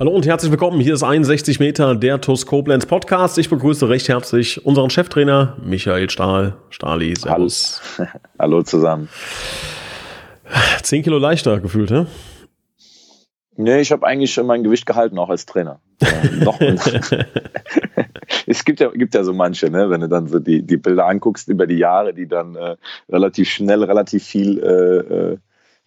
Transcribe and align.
Hallo 0.00 0.12
und 0.12 0.26
herzlich 0.26 0.50
willkommen. 0.50 0.80
Hier 0.80 0.94
ist 0.94 1.02
61 1.02 1.60
Meter 1.60 1.94
der 1.94 2.22
TUS 2.22 2.46
Koblenz 2.46 2.86
Podcast. 2.86 3.36
Ich 3.36 3.50
begrüße 3.50 3.90
recht 3.90 4.08
herzlich 4.08 4.64
unseren 4.64 4.88
Cheftrainer 4.88 5.58
Michael 5.62 6.08
Stahl. 6.08 6.56
Stahli, 6.70 7.14
servus. 7.14 7.82
Hallo, 7.98 8.08
Hallo 8.38 8.62
zusammen. 8.62 9.10
Zehn 10.82 11.02
Kilo 11.02 11.18
leichter 11.18 11.60
gefühlt, 11.60 11.90
hä? 11.90 12.06
Nee, 13.56 13.80
ich 13.82 13.92
habe 13.92 14.06
eigentlich 14.06 14.32
schon 14.32 14.46
mein 14.46 14.64
Gewicht 14.64 14.86
gehalten, 14.86 15.18
auch 15.18 15.28
als 15.28 15.44
Trainer. 15.44 15.80
Äh, 16.00 16.44
noch, 16.44 16.58
es 18.46 18.64
gibt 18.64 18.80
ja, 18.80 18.88
gibt 18.88 19.14
ja 19.14 19.22
so 19.22 19.34
manche, 19.34 19.68
ne, 19.68 19.90
wenn 19.90 20.00
du 20.00 20.08
dann 20.08 20.28
so 20.28 20.38
die, 20.38 20.62
die 20.62 20.78
Bilder 20.78 21.04
anguckst 21.04 21.46
über 21.48 21.66
die 21.66 21.76
Jahre, 21.76 22.14
die 22.14 22.26
dann 22.26 22.56
äh, 22.56 22.76
relativ 23.10 23.50
schnell, 23.50 23.84
relativ 23.84 24.24
viel 24.24 24.60
äh, 24.60 25.32
äh 25.32 25.38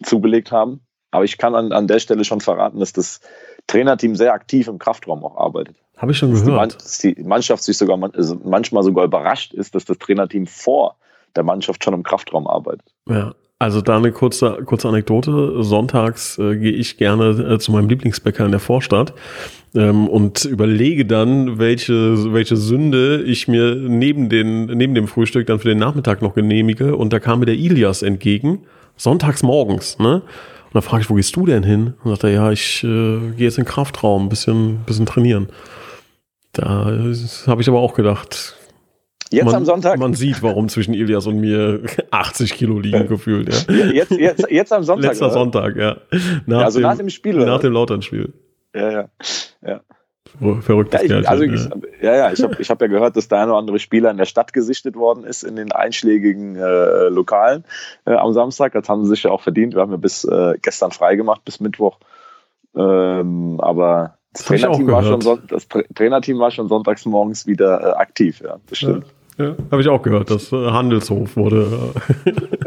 zugelegt 0.04 0.52
haben. 0.52 0.82
Aber 1.10 1.24
ich 1.24 1.38
kann 1.38 1.54
an, 1.54 1.72
an 1.72 1.86
der 1.86 2.00
Stelle 2.00 2.24
schon 2.24 2.40
verraten, 2.40 2.80
dass 2.80 2.92
das 2.92 3.20
Trainerteam 3.66 4.16
sehr 4.16 4.32
aktiv 4.32 4.68
im 4.68 4.78
Kraftraum 4.78 5.24
auch 5.24 5.36
arbeitet. 5.36 5.76
Habe 5.96 6.12
ich 6.12 6.18
schon 6.18 6.32
gehört. 6.32 6.74
Dass 6.74 6.98
die, 6.98 7.14
Mannschaft 7.22 7.62
sich 7.62 7.76
sogar 7.76 7.98
also 8.14 8.40
manchmal 8.44 8.82
sogar 8.82 9.04
überrascht 9.04 9.54
ist, 9.54 9.74
dass 9.74 9.84
das 9.84 9.98
Trainerteam 9.98 10.46
vor 10.46 10.96
der 11.36 11.44
Mannschaft 11.44 11.82
schon 11.82 11.94
im 11.94 12.02
Kraftraum 12.02 12.46
arbeitet. 12.46 12.86
Ja, 13.08 13.34
also 13.58 13.80
da 13.80 13.96
eine 13.96 14.12
kurze, 14.12 14.58
kurze 14.64 14.88
Anekdote. 14.88 15.62
Sonntags 15.62 16.38
äh, 16.38 16.56
gehe 16.56 16.72
ich 16.72 16.96
gerne 16.96 17.54
äh, 17.54 17.58
zu 17.58 17.72
meinem 17.72 17.88
Lieblingsbäcker 17.88 18.44
in 18.44 18.50
der 18.50 18.60
Vorstadt 18.60 19.14
ähm, 19.74 20.08
und 20.08 20.44
überlege 20.44 21.06
dann, 21.06 21.58
welche, 21.58 22.32
welche 22.32 22.56
Sünde 22.56 23.22
ich 23.22 23.46
mir 23.48 23.74
neben, 23.74 24.28
den, 24.28 24.66
neben 24.66 24.94
dem 24.94 25.08
Frühstück 25.08 25.46
dann 25.46 25.60
für 25.60 25.68
den 25.68 25.78
Nachmittag 25.78 26.22
noch 26.22 26.34
genehmige. 26.34 26.96
Und 26.96 27.12
da 27.12 27.20
kam 27.20 27.40
mir 27.40 27.46
der 27.46 27.56
Ilias 27.56 28.02
entgegen, 28.02 28.64
sonntags 28.96 29.42
morgens. 29.42 29.98
Ne? 29.98 30.22
Und 30.74 30.82
dann 30.82 30.90
frage 30.90 31.02
ich, 31.04 31.10
wo 31.10 31.14
gehst 31.14 31.36
du 31.36 31.46
denn 31.46 31.62
hin? 31.62 31.94
Und 32.02 32.10
sagt 32.10 32.24
er, 32.24 32.30
ja, 32.30 32.50
ich 32.50 32.82
äh, 32.82 32.86
gehe 33.36 33.46
jetzt 33.46 33.58
in 33.58 33.64
den 33.64 33.70
Kraftraum, 33.70 34.24
ein 34.24 34.28
bisschen, 34.28 34.80
bisschen 34.84 35.06
trainieren. 35.06 35.48
Da 36.52 36.86
habe 37.46 37.62
ich 37.62 37.68
aber 37.68 37.78
auch 37.78 37.94
gedacht. 37.94 38.56
Jetzt 39.30 39.44
man, 39.44 39.54
am 39.54 39.64
Sonntag? 39.64 40.00
Man 40.00 40.14
sieht, 40.14 40.42
warum 40.42 40.68
zwischen 40.68 40.92
Ilias 40.92 41.28
und 41.28 41.38
mir 41.38 41.82
80 42.10 42.54
Kilo 42.54 42.80
liegen 42.80 43.06
gefühlt. 43.06 43.54
Ja. 43.68 43.74
Jetzt, 43.84 44.10
jetzt, 44.10 44.50
jetzt 44.50 44.72
am 44.72 44.82
Sonntag. 44.82 45.10
Letzter 45.10 45.26
oder? 45.26 45.34
Sonntag, 45.34 45.76
ja. 45.76 45.96
Nach 46.46 46.58
ja 46.58 46.64
also 46.64 46.80
dem, 46.80 46.82
nach 46.82 46.96
dem 46.96 47.08
Spiel, 47.08 47.36
oder? 47.36 47.46
Nach 47.46 47.60
dem 47.60 47.72
Lautern-Spiel. 47.72 48.32
Ja, 48.74 48.90
ja. 48.90 49.08
ja. 49.64 49.80
Verrücktes 50.60 51.08
ja, 51.08 51.20
ich, 51.20 51.28
also 51.28 51.44
ich, 51.44 51.68
ja, 52.02 52.16
ja, 52.16 52.32
ich 52.32 52.42
habe 52.42 52.56
ich 52.58 52.68
hab 52.68 52.80
ja 52.80 52.88
gehört, 52.88 53.16
dass 53.16 53.28
der 53.28 53.38
eine 53.38 53.52
oder 53.52 53.58
andere 53.58 53.78
Spieler 53.78 54.10
in 54.10 54.16
der 54.16 54.24
Stadt 54.24 54.52
gesichtet 54.52 54.96
worden 54.96 55.24
ist, 55.24 55.44
in 55.44 55.54
den 55.54 55.70
einschlägigen 55.70 56.56
äh, 56.56 57.08
Lokalen 57.08 57.64
äh, 58.04 58.14
am 58.14 58.32
Samstag. 58.32 58.72
Das 58.72 58.88
haben 58.88 59.04
sie 59.04 59.10
sich 59.10 59.22
ja 59.22 59.30
auch 59.30 59.42
verdient. 59.42 59.74
Wir 59.74 59.82
haben 59.82 59.92
ja 59.92 59.96
bis 59.96 60.24
äh, 60.24 60.54
gestern 60.60 60.90
freigemacht, 60.90 61.44
bis 61.44 61.60
Mittwoch. 61.60 61.98
Ähm, 62.74 63.60
aber 63.60 64.18
das, 64.32 64.44
das 64.44 64.60
Trainerteam, 64.60 64.86
war 64.88 65.04
schon, 65.04 65.42
das 65.48 65.68
Trainerteam 65.94 66.38
war 66.40 66.50
schon 66.50 66.68
sonntags 66.68 67.06
morgens 67.06 67.46
wieder 67.46 67.80
äh, 67.80 67.92
aktiv, 67.92 68.42
ja, 68.44 68.56
bestimmt. 68.68 69.06
Ja, 69.38 69.44
ja 69.44 69.54
habe 69.70 69.82
ich 69.82 69.88
auch 69.88 70.02
gehört. 70.02 70.30
Das 70.30 70.50
äh, 70.52 70.70
Handelshof 70.70 71.36
wurde, 71.36 71.92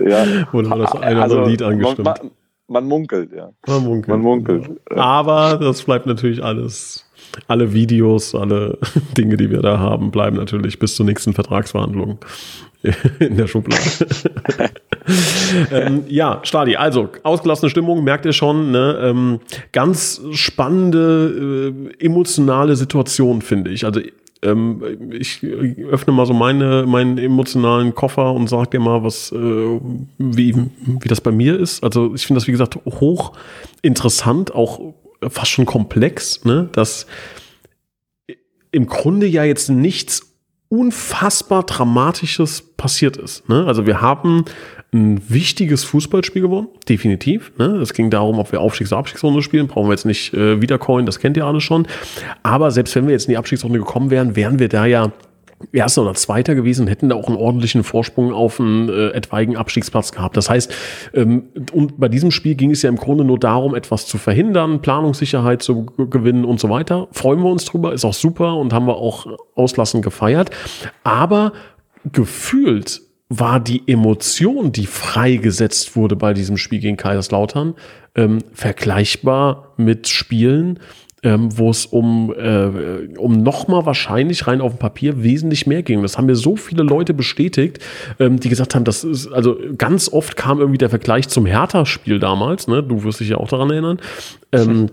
ja. 0.05 0.25
wurde 0.53 0.69
das 0.69 0.95
eine 0.95 1.21
also, 1.21 1.43
Lied 1.43 1.61
angestimmt. 1.61 2.05
Man, 2.05 2.31
man, 2.67 2.85
munkelt, 2.85 3.33
ja. 3.33 3.49
Man 3.67 3.83
munkelt. 3.83 4.07
Man 4.07 4.21
munkelt. 4.21 4.69
Aber 4.89 5.57
das 5.57 5.83
bleibt 5.83 6.05
natürlich 6.05 6.41
alles 6.41 7.06
alle 7.47 7.73
Videos, 7.73 8.35
alle 8.35 8.77
Dinge, 9.17 9.37
die 9.37 9.49
wir 9.49 9.61
da 9.61 9.79
haben, 9.79 10.11
bleiben 10.11 10.37
natürlich 10.37 10.79
bis 10.79 10.95
zur 10.95 11.05
nächsten 11.05 11.33
Vertragsverhandlung 11.33 12.19
in 13.19 13.37
der 13.37 13.47
Schublade. 13.47 13.81
ähm, 15.71 16.03
ja, 16.07 16.39
Stadi, 16.43 16.75
also 16.75 17.09
ausgelassene 17.23 17.69
Stimmung, 17.69 18.03
merkt 18.03 18.25
ihr 18.25 18.33
schon, 18.33 18.71
ne? 18.71 18.97
Ähm, 19.01 19.39
ganz 19.71 20.21
spannende, 20.31 21.73
äh, 21.99 22.05
emotionale 22.05 22.75
Situation, 22.75 23.41
finde 23.41 23.71
ich. 23.71 23.85
Also 23.85 24.01
ähm, 24.43 25.11
ich 25.11 25.43
öffne 25.43 26.13
mal 26.13 26.25
so 26.25 26.33
meine, 26.33 26.85
meinen 26.85 27.17
emotionalen 27.17 27.95
Koffer 27.95 28.33
und 28.33 28.47
sage 28.47 28.71
dir 28.71 28.79
mal, 28.79 29.03
was, 29.03 29.31
äh, 29.31 29.79
wie, 30.17 30.55
wie 30.85 31.07
das 31.07 31.21
bei 31.21 31.31
mir 31.31 31.59
ist. 31.59 31.83
Also 31.83 32.13
ich 32.13 32.27
finde 32.27 32.39
das, 32.39 32.47
wie 32.47 32.51
gesagt, 32.51 32.77
hoch 32.85 33.33
interessant, 33.81 34.53
auch 34.53 34.93
fast 35.29 35.51
schon 35.51 35.65
komplex, 35.65 36.43
ne? 36.45 36.69
dass 36.71 37.07
im 38.71 38.87
Grunde 38.87 39.27
ja 39.27 39.43
jetzt 39.43 39.69
nichts 39.69 40.33
unfassbar 40.69 41.63
Dramatisches 41.63 42.75
passiert 42.75 43.17
ist. 43.17 43.47
Ne? 43.47 43.65
Also 43.65 43.85
wir 43.85 44.01
haben 44.01 44.45
ein 44.93 45.21
wichtiges 45.29 45.83
Fußballspiel 45.83 46.41
gewonnen, 46.41 46.67
definitiv. 46.87 47.51
Ne? 47.57 47.77
Es 47.77 47.93
ging 47.93 48.09
darum, 48.09 48.39
ob 48.39 48.51
wir 48.51 48.61
Aufstiegs- 48.61 48.91
oder 48.91 48.99
Abstiegsrunde 48.99 49.41
spielen, 49.41 49.67
brauchen 49.67 49.87
wir 49.87 49.93
jetzt 49.93 50.05
nicht 50.05 50.33
äh, 50.33 50.61
wiedercoin, 50.61 51.05
das 51.05 51.19
kennt 51.19 51.37
ihr 51.37 51.45
alle 51.45 51.61
schon. 51.61 51.87
Aber 52.43 52.71
selbst 52.71 52.95
wenn 52.95 53.05
wir 53.07 53.13
jetzt 53.13 53.25
in 53.25 53.31
die 53.31 53.37
Abstiegsrunde 53.37 53.79
gekommen 53.79 54.09
wären, 54.09 54.35
wären 54.35 54.59
wir 54.59 54.69
da 54.69 54.85
ja 54.85 55.11
Erster 55.71 56.03
oder 56.03 56.13
Zweiter 56.13 56.53
gewesen 56.53 56.87
hätten 56.87 57.09
da 57.09 57.15
auch 57.15 57.27
einen 57.27 57.37
ordentlichen 57.37 57.83
Vorsprung 57.83 58.31
auf 58.31 58.59
einen 58.59 58.89
äh, 58.89 59.09
etwaigen 59.09 59.57
Abstiegsplatz 59.57 60.11
gehabt. 60.11 60.37
Das 60.37 60.49
heißt, 60.49 60.71
ähm, 61.13 61.49
und 61.71 61.99
bei 61.99 62.09
diesem 62.09 62.29
Spiel 62.29 62.55
ging 62.55 62.71
es 62.71 62.83
ja 62.83 62.89
im 62.89 62.97
Grunde 62.97 63.23
nur 63.23 63.39
darum, 63.39 63.73
etwas 63.73 64.05
zu 64.05 64.17
verhindern, 64.19 64.81
Planungssicherheit 64.81 65.63
zu 65.63 65.87
gewinnen 65.87 66.45
und 66.45 66.59
so 66.59 66.69
weiter. 66.69 67.07
Freuen 67.11 67.39
wir 67.39 67.49
uns 67.49 67.65
drüber, 67.65 67.93
ist 67.93 68.05
auch 68.05 68.13
super 68.13 68.55
und 68.55 68.71
haben 68.71 68.85
wir 68.85 68.97
auch 68.97 69.25
auslassen 69.55 70.03
gefeiert. 70.03 70.51
Aber 71.03 71.53
gefühlt 72.11 73.01
war 73.29 73.59
die 73.59 73.83
Emotion, 73.87 74.71
die 74.71 74.85
freigesetzt 74.85 75.95
wurde 75.95 76.15
bei 76.15 76.33
diesem 76.33 76.57
Spiel 76.57 76.79
gegen 76.79 76.97
Kaiserslautern, 76.97 77.73
ähm, 78.15 78.39
vergleichbar 78.53 79.73
mit 79.77 80.07
Spielen, 80.07 80.79
ähm, 81.23 81.57
wo 81.57 81.69
es 81.69 81.85
um, 81.85 82.33
äh, 82.37 83.17
um 83.17 83.41
nochmal 83.41 83.85
wahrscheinlich 83.85 84.45
rein 84.47 84.61
auf 84.61 84.73
dem 84.73 84.79
Papier 84.79 85.23
wesentlich 85.23 85.65
mehr 85.65 85.81
ging. 85.81 86.01
Das 86.01 86.17
haben 86.17 86.27
mir 86.27 86.35
so 86.35 86.55
viele 86.55 86.83
Leute 86.83 87.13
bestätigt, 87.13 87.79
ähm, 88.19 88.39
die 88.39 88.49
gesagt 88.49 88.75
haben, 88.75 88.83
das 88.83 89.03
ist, 89.03 89.27
also 89.27 89.57
ganz 89.77 90.09
oft 90.09 90.35
kam 90.35 90.59
irgendwie 90.59 90.77
der 90.77 90.89
Vergleich 90.89 91.27
zum 91.27 91.45
Hertha-Spiel 91.45 92.19
damals, 92.19 92.67
ne? 92.67 92.83
Du 92.83 93.03
wirst 93.03 93.19
dich 93.19 93.29
ja 93.29 93.37
auch 93.37 93.47
daran 93.47 93.71
erinnern. 93.71 93.99
Ähm, 94.51 94.89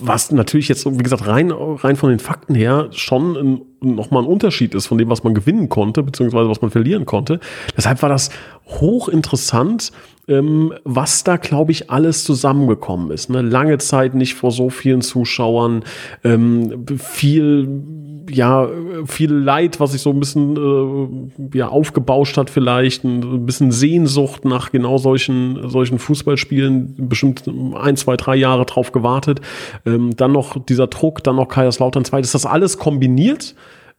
was 0.00 0.32
natürlich 0.32 0.68
jetzt, 0.68 0.84
wie 0.86 1.02
gesagt, 1.02 1.26
rein, 1.26 1.52
rein 1.52 1.96
von 1.96 2.10
den 2.10 2.18
Fakten 2.18 2.54
her 2.54 2.88
schon 2.92 3.62
nochmal 3.80 4.24
ein 4.24 4.28
Unterschied 4.28 4.74
ist 4.74 4.86
von 4.86 4.98
dem, 4.98 5.08
was 5.08 5.22
man 5.22 5.34
gewinnen 5.34 5.68
konnte, 5.68 6.02
beziehungsweise 6.02 6.48
was 6.48 6.60
man 6.62 6.70
verlieren 6.70 7.04
konnte. 7.04 7.38
Deshalb 7.76 8.02
war 8.02 8.08
das 8.08 8.30
hochinteressant, 8.66 9.92
ähm, 10.26 10.74
was 10.84 11.24
da, 11.24 11.36
glaube 11.36 11.72
ich, 11.72 11.90
alles 11.90 12.24
zusammengekommen 12.24 13.10
ist. 13.10 13.30
Ne? 13.30 13.40
Lange 13.42 13.78
Zeit 13.78 14.14
nicht 14.14 14.34
vor 14.34 14.50
so 14.50 14.68
vielen 14.68 15.00
Zuschauern, 15.00 15.84
ähm, 16.24 16.84
viel, 16.98 17.82
ja, 18.28 18.68
viel 19.06 19.32
Leid, 19.32 19.80
was 19.80 19.92
sich 19.92 20.02
so 20.02 20.10
ein 20.10 20.20
bisschen 20.20 21.30
äh, 21.52 21.58
ja, 21.58 21.68
aufgebauscht 21.68 22.36
hat 22.36 22.50
vielleicht, 22.50 23.04
ein 23.04 23.46
bisschen 23.46 23.72
Sehnsucht 23.72 24.44
nach 24.44 24.70
genau 24.70 24.98
solchen, 24.98 25.68
solchen 25.68 25.98
Fußballspielen, 25.98 27.08
bestimmt 27.08 27.44
ein, 27.74 27.96
zwei, 27.96 28.16
drei 28.16 28.36
Jahre 28.36 28.66
drauf 28.66 28.92
gewartet. 28.92 29.40
Ähm, 29.86 30.16
dann 30.16 30.32
noch 30.32 30.64
dieser 30.64 30.86
Druck, 30.86 31.22
dann 31.24 31.36
noch 31.36 31.48
Kaiserslautern 31.48 32.04
2, 32.04 32.20
ist 32.20 32.34
das 32.34 32.46
alles 32.46 32.78
kombiniert 32.78 33.54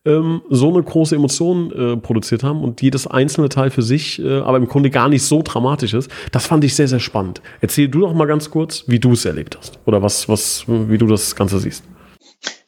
ähm, 0.05 0.41
so 0.49 0.69
eine 0.69 0.81
große 0.81 1.15
Emotion 1.15 1.71
äh, 1.71 1.97
produziert 1.97 2.43
haben 2.43 2.63
und 2.63 2.81
jedes 2.81 3.07
einzelne 3.07 3.49
Teil 3.49 3.69
für 3.69 3.81
sich, 3.81 4.21
äh, 4.21 4.39
aber 4.39 4.57
im 4.57 4.67
Grunde 4.67 4.89
gar 4.89 5.09
nicht 5.09 5.23
so 5.23 5.41
dramatisch 5.43 5.93
ist. 5.93 6.09
Das 6.31 6.47
fand 6.47 6.63
ich 6.63 6.75
sehr, 6.75 6.87
sehr 6.87 6.99
spannend. 6.99 7.41
Erzähl 7.61 7.89
du 7.89 8.01
doch 8.01 8.13
mal 8.13 8.25
ganz 8.25 8.49
kurz, 8.49 8.85
wie 8.87 8.99
du 8.99 9.13
es 9.13 9.25
erlebt 9.25 9.57
hast 9.57 9.79
oder 9.85 10.01
was, 10.01 10.29
was, 10.29 10.65
wie 10.67 10.97
du 10.97 11.07
das 11.07 11.35
Ganze 11.35 11.59
siehst. 11.59 11.83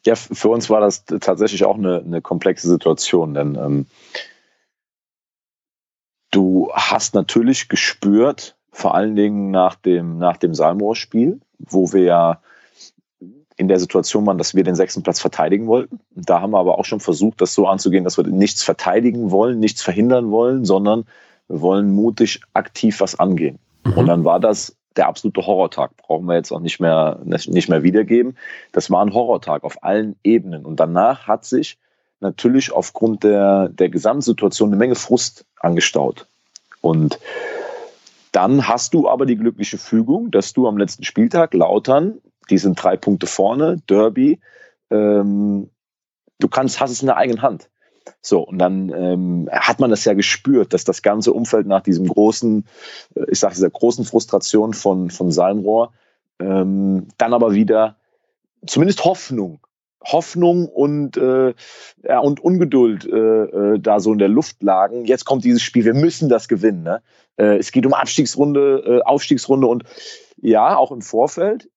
Ja, 0.05 0.15
für 0.15 0.49
uns 0.49 0.69
war 0.69 0.81
das 0.81 1.05
tatsächlich 1.05 1.63
auch 1.65 1.77
eine, 1.77 1.99
eine 1.99 2.21
komplexe 2.21 2.67
Situation, 2.67 3.33
denn 3.33 3.55
ähm, 3.55 3.85
du 6.31 6.71
hast 6.73 7.13
natürlich 7.13 7.69
gespürt, 7.69 8.55
vor 8.71 8.95
allen 8.95 9.15
Dingen 9.15 9.51
nach 9.51 9.75
dem, 9.75 10.17
nach 10.17 10.37
dem 10.37 10.55
Salmrohr-Spiel, 10.55 11.39
wo 11.59 11.93
wir 11.93 12.03
ja 12.03 12.41
in 13.57 13.67
der 13.67 13.79
Situation 13.79 14.25
waren, 14.25 14.39
dass 14.39 14.55
wir 14.55 14.63
den 14.63 14.75
sechsten 14.75 15.03
Platz 15.03 15.19
verteidigen 15.19 15.67
wollten. 15.67 15.99
Da 16.15 16.41
haben 16.41 16.51
wir 16.51 16.57
aber 16.57 16.79
auch 16.79 16.85
schon 16.85 16.99
versucht, 16.99 17.41
das 17.41 17.53
so 17.53 17.67
anzugehen, 17.67 18.03
dass 18.03 18.17
wir 18.17 18.25
nichts 18.25 18.63
verteidigen 18.63 19.29
wollen, 19.29 19.59
nichts 19.59 19.83
verhindern 19.83 20.31
wollen, 20.31 20.65
sondern 20.65 21.05
wir 21.47 21.61
wollen 21.61 21.91
mutig 21.91 22.41
aktiv 22.53 23.01
was 23.01 23.19
angehen. 23.19 23.59
Mhm. 23.85 23.93
Und 23.93 24.07
dann 24.07 24.23
war 24.23 24.39
das 24.39 24.75
der 24.95 25.07
absolute 25.07 25.45
Horrortag. 25.45 25.95
Brauchen 25.97 26.25
wir 26.25 26.35
jetzt 26.35 26.51
auch 26.51 26.59
nicht 26.59 26.79
mehr, 26.79 27.19
nicht 27.23 27.69
mehr 27.69 27.83
wiedergeben. 27.83 28.37
Das 28.71 28.91
war 28.91 29.03
ein 29.03 29.13
Horrortag 29.13 29.63
auf 29.63 29.83
allen 29.83 30.15
Ebenen. 30.23 30.65
Und 30.65 30.79
danach 30.79 31.27
hat 31.27 31.45
sich 31.45 31.77
natürlich 32.19 32.71
aufgrund 32.71 33.23
der, 33.23 33.69
der 33.69 33.89
Gesamtsituation 33.89 34.69
eine 34.69 34.77
Menge 34.77 34.95
Frust 34.95 35.45
angestaut. 35.59 36.27
Und 36.81 37.19
dann 38.31 38.67
hast 38.67 38.93
du 38.93 39.09
aber 39.09 39.25
die 39.25 39.35
glückliche 39.35 39.77
Fügung, 39.77 40.31
dass 40.31 40.53
du 40.53 40.67
am 40.67 40.77
letzten 40.77 41.03
Spieltag 41.03 41.53
Lautern, 41.53 42.19
die 42.49 42.57
sind 42.57 42.81
drei 42.81 42.97
Punkte 42.97 43.27
vorne, 43.27 43.81
Derby, 43.89 44.39
ähm, 44.89 45.69
du 46.39 46.47
kannst, 46.47 46.79
hast 46.79 46.91
es 46.91 47.01
in 47.01 47.07
der 47.07 47.17
eigenen 47.17 47.41
Hand. 47.41 47.69
So, 48.21 48.41
und 48.41 48.59
dann 48.59 48.89
ähm, 48.89 49.49
hat 49.51 49.79
man 49.79 49.89
das 49.89 50.05
ja 50.05 50.13
gespürt, 50.13 50.73
dass 50.73 50.83
das 50.83 51.01
ganze 51.01 51.33
Umfeld 51.33 51.67
nach 51.67 51.81
diesem 51.81 52.07
großen, 52.07 52.65
äh, 53.15 53.25
ich 53.31 53.39
sage 53.39 53.55
dieser 53.55 53.69
großen 53.69 54.05
Frustration 54.05 54.73
von, 54.73 55.09
von 55.09 55.31
Salmrohr, 55.31 55.93
ähm, 56.39 57.07
dann 57.17 57.33
aber 57.33 57.53
wieder 57.53 57.97
zumindest 58.65 59.05
Hoffnung, 59.05 59.59
Hoffnung 60.03 60.67
und, 60.67 61.17
äh, 61.17 61.53
ja, 62.03 62.19
und 62.19 62.39
Ungeduld 62.39 63.05
äh, 63.05 63.15
äh, 63.15 63.79
da 63.79 63.99
so 63.99 64.11
in 64.13 64.19
der 64.19 64.29
Luft 64.29 64.63
lagen. 64.63 65.05
Jetzt 65.05 65.25
kommt 65.25 65.43
dieses 65.43 65.61
Spiel, 65.61 65.85
wir 65.85 65.93
müssen 65.93 66.29
das 66.29 66.47
gewinnen. 66.47 66.83
Ne? 66.83 67.01
Äh, 67.37 67.57
es 67.57 67.71
geht 67.71 67.85
um 67.85 67.93
Abstiegsrunde, 67.93 69.01
Aufstiegsrunde 69.05 69.67
und 69.67 69.83
ja, 70.37 70.75
auch 70.75 70.91
im 70.91 71.01
Vorfeld 71.01 71.69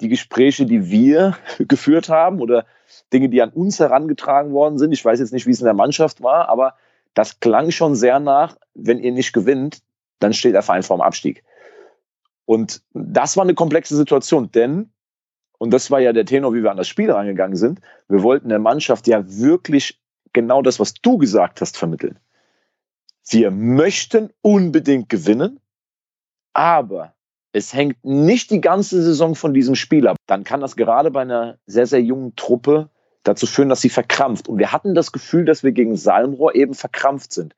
die 0.00 0.08
Gespräche, 0.08 0.66
die 0.66 0.90
wir 0.90 1.36
geführt 1.58 2.08
haben 2.08 2.40
oder 2.40 2.64
Dinge, 3.12 3.28
die 3.28 3.42
an 3.42 3.50
uns 3.50 3.78
herangetragen 3.78 4.52
worden 4.52 4.78
sind. 4.78 4.92
Ich 4.92 5.04
weiß 5.04 5.20
jetzt 5.20 5.32
nicht, 5.32 5.46
wie 5.46 5.50
es 5.50 5.60
in 5.60 5.64
der 5.64 5.74
Mannschaft 5.74 6.22
war, 6.22 6.48
aber 6.48 6.74
das 7.14 7.40
klang 7.40 7.70
schon 7.70 7.94
sehr 7.94 8.20
nach, 8.20 8.56
wenn 8.74 8.98
ihr 8.98 9.12
nicht 9.12 9.32
gewinnt, 9.32 9.82
dann 10.18 10.32
steht 10.32 10.54
der 10.54 10.62
Verein 10.62 10.82
vorm 10.82 11.00
Abstieg. 11.00 11.44
Und 12.44 12.82
das 12.92 13.36
war 13.36 13.44
eine 13.44 13.54
komplexe 13.54 13.96
Situation, 13.96 14.50
denn, 14.52 14.90
und 15.58 15.72
das 15.72 15.90
war 15.90 16.00
ja 16.00 16.12
der 16.12 16.24
Tenor, 16.24 16.54
wie 16.54 16.62
wir 16.62 16.70
an 16.70 16.76
das 16.76 16.88
Spiel 16.88 17.10
rangegangen 17.10 17.56
sind, 17.56 17.80
wir 18.08 18.22
wollten 18.22 18.48
der 18.48 18.58
Mannschaft 18.58 19.06
ja 19.06 19.22
wirklich 19.26 20.00
genau 20.32 20.62
das, 20.62 20.80
was 20.80 20.94
du 20.94 21.18
gesagt 21.18 21.60
hast, 21.60 21.76
vermitteln. 21.76 22.18
Wir 23.28 23.50
möchten 23.50 24.30
unbedingt 24.40 25.08
gewinnen, 25.08 25.60
aber 26.54 27.14
es 27.58 27.74
hängt 27.74 28.04
nicht 28.04 28.50
die 28.50 28.60
ganze 28.60 29.02
Saison 29.02 29.34
von 29.34 29.52
diesem 29.52 29.74
Spiel 29.74 30.06
ab. 30.06 30.16
Dann 30.26 30.44
kann 30.44 30.60
das 30.60 30.76
gerade 30.76 31.10
bei 31.10 31.22
einer 31.22 31.58
sehr, 31.66 31.86
sehr 31.86 32.00
jungen 32.00 32.36
Truppe 32.36 32.88
dazu 33.24 33.46
führen, 33.46 33.68
dass 33.68 33.80
sie 33.80 33.90
verkrampft. 33.90 34.48
Und 34.48 34.58
wir 34.58 34.72
hatten 34.72 34.94
das 34.94 35.10
Gefühl, 35.12 35.44
dass 35.44 35.64
wir 35.64 35.72
gegen 35.72 35.96
Salmrohr 35.96 36.54
eben 36.54 36.74
verkrampft 36.74 37.32
sind. 37.32 37.54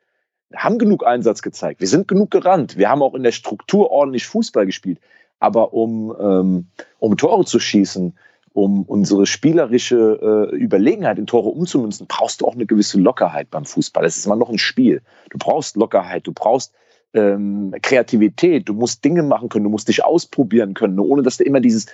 Wir 0.48 0.64
haben 0.64 0.78
genug 0.78 1.06
Einsatz 1.06 1.42
gezeigt. 1.42 1.80
Wir 1.80 1.86
sind 1.86 2.08
genug 2.08 2.30
gerannt. 2.30 2.78
Wir 2.78 2.88
haben 2.88 3.02
auch 3.02 3.14
in 3.14 3.22
der 3.22 3.32
Struktur 3.32 3.90
ordentlich 3.90 4.26
Fußball 4.26 4.66
gespielt. 4.66 4.98
Aber 5.38 5.74
um, 5.74 6.16
ähm, 6.18 6.66
um 6.98 7.16
Tore 7.16 7.44
zu 7.44 7.60
schießen, 7.60 8.18
um 8.52 8.82
unsere 8.82 9.26
spielerische 9.26 10.50
äh, 10.50 10.56
Überlegenheit 10.56 11.18
in 11.18 11.26
Tore 11.26 11.50
umzumünzen, 11.50 12.06
brauchst 12.08 12.40
du 12.40 12.46
auch 12.46 12.54
eine 12.54 12.66
gewisse 12.66 12.98
Lockerheit 12.98 13.50
beim 13.50 13.64
Fußball. 13.64 14.04
Es 14.04 14.16
ist 14.16 14.26
immer 14.26 14.36
noch 14.36 14.48
ein 14.48 14.58
Spiel. 14.58 15.02
Du 15.28 15.38
brauchst 15.38 15.76
Lockerheit, 15.76 16.26
du 16.26 16.32
brauchst 16.32 16.74
ähm, 17.14 17.74
Kreativität, 17.82 18.68
du 18.68 18.74
musst 18.74 19.04
Dinge 19.04 19.22
machen 19.22 19.48
können, 19.48 19.64
du 19.64 19.70
musst 19.70 19.88
dich 19.88 20.04
ausprobieren 20.04 20.74
können, 20.74 20.98
ohne 20.98 21.22
dass 21.22 21.36
du 21.38 21.44
immer 21.44 21.60
dieses 21.60 21.86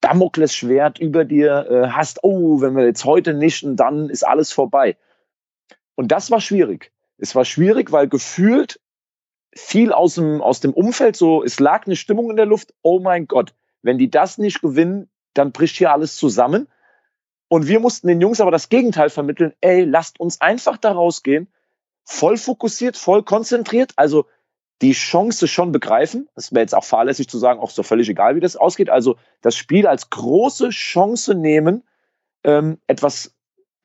Damoklesschwert 0.00 0.98
über 0.98 1.24
dir 1.24 1.66
äh, 1.70 1.88
hast, 1.88 2.22
oh, 2.22 2.60
wenn 2.60 2.74
wir 2.74 2.84
jetzt 2.84 3.04
heute 3.04 3.34
nicht, 3.34 3.64
dann 3.66 4.08
ist 4.08 4.26
alles 4.26 4.52
vorbei. 4.52 4.96
Und 5.94 6.12
das 6.12 6.30
war 6.30 6.40
schwierig. 6.40 6.92
Es 7.18 7.34
war 7.34 7.44
schwierig, 7.44 7.92
weil 7.92 8.08
gefühlt 8.08 8.80
viel 9.54 9.92
aus 9.92 10.14
dem, 10.14 10.40
aus 10.40 10.60
dem 10.60 10.72
Umfeld 10.72 11.16
so, 11.16 11.44
es 11.44 11.60
lag 11.60 11.86
eine 11.86 11.96
Stimmung 11.96 12.30
in 12.30 12.36
der 12.36 12.46
Luft, 12.46 12.72
oh 12.82 13.00
mein 13.00 13.26
Gott, 13.26 13.54
wenn 13.82 13.98
die 13.98 14.10
das 14.10 14.38
nicht 14.38 14.62
gewinnen, 14.62 15.10
dann 15.34 15.52
bricht 15.52 15.76
hier 15.76 15.92
alles 15.92 16.16
zusammen. 16.16 16.68
Und 17.48 17.66
wir 17.66 17.80
mussten 17.80 18.06
den 18.06 18.20
Jungs 18.20 18.40
aber 18.40 18.52
das 18.52 18.68
Gegenteil 18.68 19.10
vermitteln, 19.10 19.52
ey, 19.60 19.84
lasst 19.84 20.20
uns 20.20 20.40
einfach 20.40 20.78
da 20.78 20.92
rausgehen, 20.92 21.48
voll 22.04 22.36
fokussiert, 22.36 22.96
voll 22.96 23.24
konzentriert, 23.24 23.92
also 23.96 24.26
die 24.82 24.92
Chance 24.92 25.46
schon 25.46 25.72
begreifen. 25.72 26.28
Es 26.34 26.52
wäre 26.52 26.62
jetzt 26.62 26.74
auch 26.74 26.84
fahrlässig 26.84 27.28
zu 27.28 27.38
sagen, 27.38 27.60
auch 27.60 27.70
so 27.70 27.82
völlig 27.82 28.08
egal, 28.08 28.36
wie 28.36 28.40
das 28.40 28.56
ausgeht. 28.56 28.90
Also 28.90 29.16
das 29.42 29.56
Spiel 29.56 29.86
als 29.86 30.10
große 30.10 30.70
Chance 30.70 31.34
nehmen, 31.34 31.84
ähm, 32.44 32.78
etwas 32.86 33.34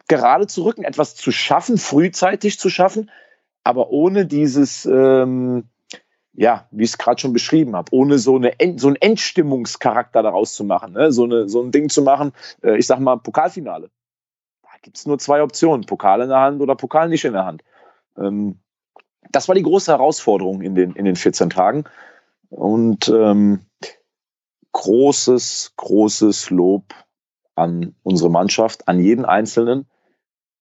gerade 0.07 0.47
zu 0.47 0.63
rücken, 0.63 0.83
etwas 0.83 1.15
zu 1.15 1.31
schaffen, 1.31 1.77
frühzeitig 1.77 2.59
zu 2.59 2.69
schaffen, 2.69 3.09
aber 3.63 3.89
ohne 3.89 4.25
dieses, 4.25 4.85
ähm, 4.85 5.65
ja, 6.33 6.67
wie 6.71 6.83
ich 6.83 6.91
es 6.91 6.97
gerade 6.97 7.19
schon 7.19 7.33
beschrieben 7.33 7.75
habe, 7.75 7.93
ohne 7.93 8.19
so, 8.19 8.35
eine 8.35 8.59
End, 8.59 8.79
so 8.79 8.87
einen 8.87 8.97
Endstimmungscharakter 8.97 10.21
daraus 10.21 10.53
zu 10.53 10.63
machen, 10.63 10.93
ne? 10.93 11.11
so, 11.11 11.23
eine, 11.23 11.49
so 11.49 11.61
ein 11.61 11.71
Ding 11.71 11.89
zu 11.89 12.03
machen, 12.03 12.31
äh, 12.61 12.77
ich 12.77 12.87
sag 12.87 12.99
mal 12.99 13.17
Pokalfinale. 13.17 13.89
Da 14.61 14.69
gibt 14.81 14.97
es 14.97 15.05
nur 15.05 15.17
zwei 15.17 15.41
Optionen, 15.41 15.85
Pokal 15.85 16.21
in 16.21 16.29
der 16.29 16.39
Hand 16.39 16.61
oder 16.61 16.75
Pokal 16.75 17.09
nicht 17.09 17.25
in 17.25 17.33
der 17.33 17.45
Hand. 17.45 17.63
Ähm, 18.17 18.59
das 19.35 19.49
war 19.49 19.55
die 19.55 19.63
große 19.63 19.91
Herausforderung 19.91 20.61
in 20.61 20.75
den, 20.75 20.93
in 20.93 21.03
den 21.03 21.17
14 21.17 21.49
Tagen. 21.49 21.83
Und 22.49 23.09
ähm, 23.09 23.65
großes, 24.71 25.73
großes 25.75 26.51
Lob 26.51 26.93
an 27.55 27.95
unsere 28.03 28.29
Mannschaft, 28.29 28.87
an 28.87 28.99
jeden 28.99 29.25
Einzelnen. 29.25 29.87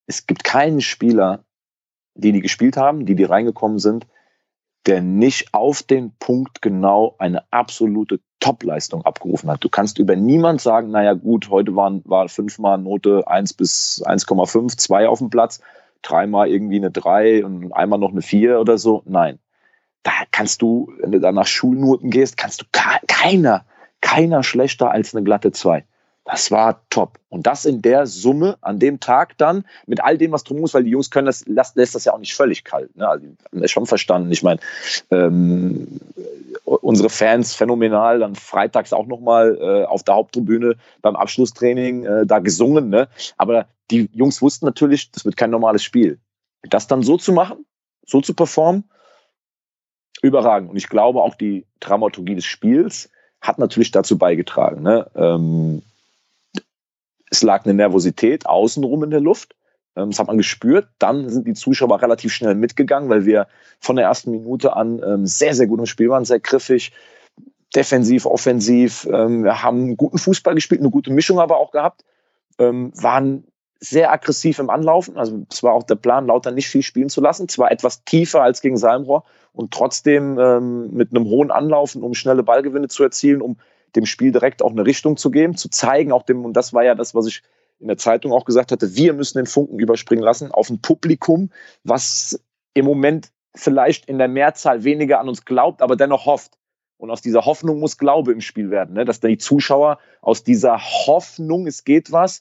Es 0.07 0.27
gibt 0.27 0.43
keinen 0.43 0.81
Spieler, 0.81 1.45
die 2.15 2.33
die 2.33 2.41
gespielt 2.41 2.77
haben, 2.77 3.07
die 3.07 3.15
die 3.15 3.25
reingekommen 3.25 3.79
sind, 3.79 4.09
der 4.87 5.01
nicht 5.03 5.55
auf 5.55 5.85
den 5.85 6.13
Punkt 6.19 6.61
genau 6.61 7.15
eine 7.19 7.45
absolute 7.53 8.21
Top-Leistung 8.41 9.05
abgerufen 9.05 9.51
hat. 9.51 9.63
Du 9.63 9.69
kannst 9.69 9.99
über 10.01 10.17
niemand 10.17 10.61
sagen, 10.61 10.91
naja 10.91 11.15
gut, 11.15 11.49
heute 11.49 11.77
waren, 11.77 12.03
war 12.05 12.29
fünfmal 12.29 12.79
Note 12.79 13.27
1 13.27 13.55
bis 13.55 14.03
1,5, 14.05 14.77
2 14.77 15.09
auf 15.09 15.21
dem 15.21 15.31
Platz 15.31 15.61
dreimal 16.05 16.49
irgendwie 16.49 16.77
eine 16.77 16.91
drei 16.91 17.45
und 17.45 17.73
einmal 17.73 17.99
noch 17.99 18.13
eine 18.13 18.23
vier 18.23 18.61
oder 18.61 18.79
so. 18.79 19.03
Nein. 19.07 19.39
Da 20.03 20.13
kannst 20.31 20.63
du, 20.63 20.93
wenn 21.01 21.13
du 21.13 21.21
da 21.21 21.33
nach 21.33 21.47
Schulnoten 21.47 22.11
gehst, 22.11 22.37
kannst 22.37 22.61
du 22.61 22.67
keiner, 23.07 23.65
keiner 24.01 24.43
schlechter 24.43 24.91
als 24.91 25.15
eine 25.15 25.25
glatte 25.25 25.51
zwei. 25.51 25.87
Das 26.25 26.51
war 26.51 26.81
top. 26.89 27.19
Und 27.29 27.47
das 27.47 27.67
in 27.67 27.83
der 27.83 28.07
Summe 28.07 28.57
an 28.63 28.79
dem 28.79 28.99
Tag 28.99 29.37
dann 29.37 29.65
mit 29.87 30.03
all 30.03 30.17
dem, 30.17 30.33
was 30.33 30.43
drum 30.43 30.59
muss, 30.59 30.73
weil 30.73 30.85
die 30.85 30.91
Jungs 30.91 31.11
können 31.11 31.27
das, 31.27 31.47
lässt, 31.47 31.77
lässt 31.77 31.95
das 31.95 32.07
ja 32.07 32.15
auch 32.15 32.19
nicht 32.19 32.35
völlig 32.35 32.65
kalt. 32.65 32.97
Ne? 32.97 33.07
Also, 33.07 33.27
das 33.53 33.71
schon 33.71 33.85
verstanden. 33.85 34.33
Ich 34.33 34.43
meine, 34.43 34.59
ähm, 35.11 36.01
unsere 36.65 37.11
Fans 37.11 37.55
phänomenal, 37.55 38.21
dann 38.21 38.37
freitags 38.37 38.95
auch 38.95 39.07
nochmal 39.07 39.59
äh, 39.61 39.85
auf 39.85 40.03
der 40.03 40.15
Haupttribüne 40.15 40.77
beim 41.03 41.15
Abschlusstraining 41.15 42.05
äh, 42.07 42.27
da 42.27 42.39
gesungen. 42.39 42.89
Ne? 42.89 43.09
Aber 43.37 43.67
die 43.91 44.09
Jungs 44.15 44.41
wussten 44.41 44.65
natürlich, 44.65 45.11
das 45.11 45.27
wird 45.27 45.37
kein 45.37 45.51
normales 45.51 45.83
Spiel. 45.83 46.19
Das 46.63 46.87
dann 46.87 47.03
so 47.03 47.19
zu 47.19 47.33
machen, 47.33 47.67
so 48.07 48.23
zu 48.23 48.33
performen, 48.33 48.85
überragend. 50.23 50.71
Und 50.71 50.77
ich 50.79 50.89
glaube, 50.89 51.21
auch 51.21 51.35
die 51.35 51.67
Dramaturgie 51.81 52.35
des 52.35 52.47
Spiels 52.47 53.11
hat 53.43 53.59
natürlich 53.59 53.91
dazu 53.91 54.17
beigetragen. 54.17 54.83
Ne? 54.83 55.07
Ähm, 55.15 55.83
es 57.35 57.43
lag 57.43 57.65
eine 57.65 57.75
Nervosität 57.75 58.47
außenrum 58.47 59.05
in 59.05 59.11
der 59.11 59.21
Luft. 59.21 59.55
Ähm, 59.97 60.11
das 60.11 60.19
hat 60.19 60.27
man 60.27 60.39
gespürt. 60.39 60.89
Dann 60.99 61.29
sind 61.29 61.47
die 61.47 61.55
Zuschauer 61.55 62.01
relativ 62.01 62.33
schnell 62.33 62.55
mitgegangen, 62.55 63.09
weil 63.11 63.27
wir 63.27 63.47
von 63.81 63.97
der 63.97 64.07
ersten 64.07 64.31
Minute 64.31 64.75
an 64.75 65.03
ähm, 65.05 65.27
sehr, 65.27 65.55
sehr 65.55 65.67
gut 65.67 65.81
im 65.81 65.87
Spiel 65.87 66.09
waren, 66.09 66.25
sehr 66.25 66.41
griffig, 66.41 66.93
defensiv, 67.75 68.27
offensiv. 68.27 69.07
Ähm, 69.13 69.45
wir 69.45 69.63
haben 69.63 69.97
guten 69.97 70.19
Fußball 70.19 70.55
gespielt, 70.55 70.81
eine 70.81 70.91
gute 70.91 71.13
Mischung 71.13 71.41
aber 71.41 71.59
auch 71.59 71.71
gehabt. 71.71 72.05
waren 72.57 73.45
sehr 73.81 74.13
aggressiv 74.13 74.61
im 74.61 74.71
Anlaufen. 74.71 75.17
Also 75.17 75.45
es 75.51 75.65
war 75.65 75.73
auch 75.73 75.83
der 75.83 75.97
Plan, 75.97 76.29
Lauter 76.29 76.53
nicht 76.53 76.69
viel 76.69 76.83
spielen 76.83 77.09
zu 77.09 77.21
lassen. 77.21 77.49
Zwar 77.49 77.73
etwas 77.73 78.05
tiefer 78.05 78.43
als 78.43 78.61
gegen 78.61 78.77
Salmrohr 78.77 79.25
und 79.53 79.73
trotzdem 79.73 80.35
mit 80.93 81.11
einem 81.11 81.25
hohen 81.25 81.51
Anlaufen, 81.51 82.05
um 82.05 82.15
schnelle 82.15 82.45
Ballgewinne 82.45 82.87
zu 82.87 83.03
erzielen, 83.03 83.43
um 83.43 83.57
dem 83.97 84.07
Spiel 84.07 84.33
direkt 84.33 84.63
auch 84.63 84.73
eine 84.73 84.87
Richtung 84.87 85.17
zu 85.17 85.31
geben, 85.31 85.57
zu 85.57 85.69
zeigen, 85.69 86.13
auch 86.13 86.23
dem, 86.23 86.45
und 86.45 86.55
das 86.55 86.73
war 86.73 86.85
ja 86.85 86.95
das, 86.95 87.15
was 87.15 87.27
ich 87.27 87.43
in 87.81 87.89
der 87.89 87.99
Zeitung 87.99 88.33
auch 88.33 88.45
gesagt 88.45 88.73
hatte, 88.73 88.97
wir 88.97 89.13
müssen 89.13 89.39
den 89.39 89.47
Funken 89.47 89.79
überspringen 89.79 90.23
lassen 90.23 90.53
auf 90.53 90.71
ein 90.71 90.81
Publikum, 90.81 91.51
was 91.83 92.41
im 92.73 92.85
Moment 92.85 93.31
vielleicht 93.55 94.07
in 94.07 94.19
der 94.19 94.29
Mehrzahl 94.29 94.85
weniger 94.85 95.21
an 95.21 95.29
uns 95.29 95.45
glaubt, 95.45 95.83
aber 95.83 95.97
dennoch 95.97 96.27
hofft. 96.27 96.59
Und 96.97 97.11
aus 97.11 97.21
dieser 97.21 97.45
Hoffnung 97.45 97.81
muss 97.81 97.99
Glaube 97.99 98.33
im 98.33 98.41
Spiel 98.41 98.71
werden, 98.71 98.95
ne? 98.95 99.05
dass 99.05 99.21
die 99.21 99.39
Zuschauer 99.39 99.99
aus 100.23 100.45
dieser 100.45 100.79
Hoffnung, 100.79 101.67
es 101.67 101.85
geht 101.85 102.13
was, 102.13 102.41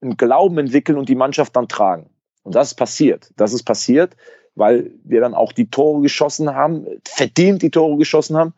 einen 0.00 0.16
Glauben 0.16 0.58
entwickeln 0.58 0.98
und 0.98 1.08
die 1.08 1.14
Mannschaft 1.14 1.56
dann 1.56 1.68
tragen. 1.68 2.10
Und 2.42 2.54
das 2.54 2.68
ist 2.68 2.74
passiert. 2.74 3.32
Das 3.36 3.52
ist 3.52 3.64
passiert, 3.64 4.16
weil 4.54 4.92
wir 5.02 5.20
dann 5.20 5.34
auch 5.34 5.52
die 5.52 5.68
Tore 5.70 6.02
geschossen 6.02 6.54
haben, 6.54 6.86
verdient 7.04 7.62
die 7.62 7.70
Tore 7.70 7.96
geschossen 7.96 8.36
haben. 8.36 8.54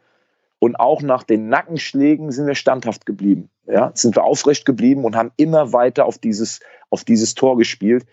Und 0.60 0.76
auch 0.76 1.02
nach 1.02 1.22
den 1.22 1.48
Nackenschlägen 1.48 2.32
sind 2.32 2.46
wir 2.46 2.54
standhaft 2.54 3.06
geblieben. 3.06 3.50
Ja, 3.66 3.92
sind 3.94 4.16
wir 4.16 4.24
aufrecht 4.24 4.64
geblieben 4.64 5.04
und 5.04 5.14
haben 5.14 5.30
immer 5.36 5.72
weiter 5.72 6.06
auf 6.06 6.18
dieses, 6.18 6.60
auf 6.90 7.04
dieses 7.04 7.34
Tor 7.34 7.56
gespielt. 7.58 8.06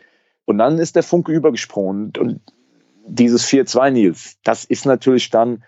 Und 0.46 0.58
dann 0.58 0.78
ist 0.78 0.96
der 0.96 1.04
Funke 1.04 1.32
übergesprungen. 1.32 2.14
Und 2.18 2.42
dieses 3.08 3.48
4-2 3.48 3.90
Nils, 3.92 4.38
das 4.44 4.66
ist 4.66 4.86
natürlich 4.86 5.30
dann, 5.30 5.64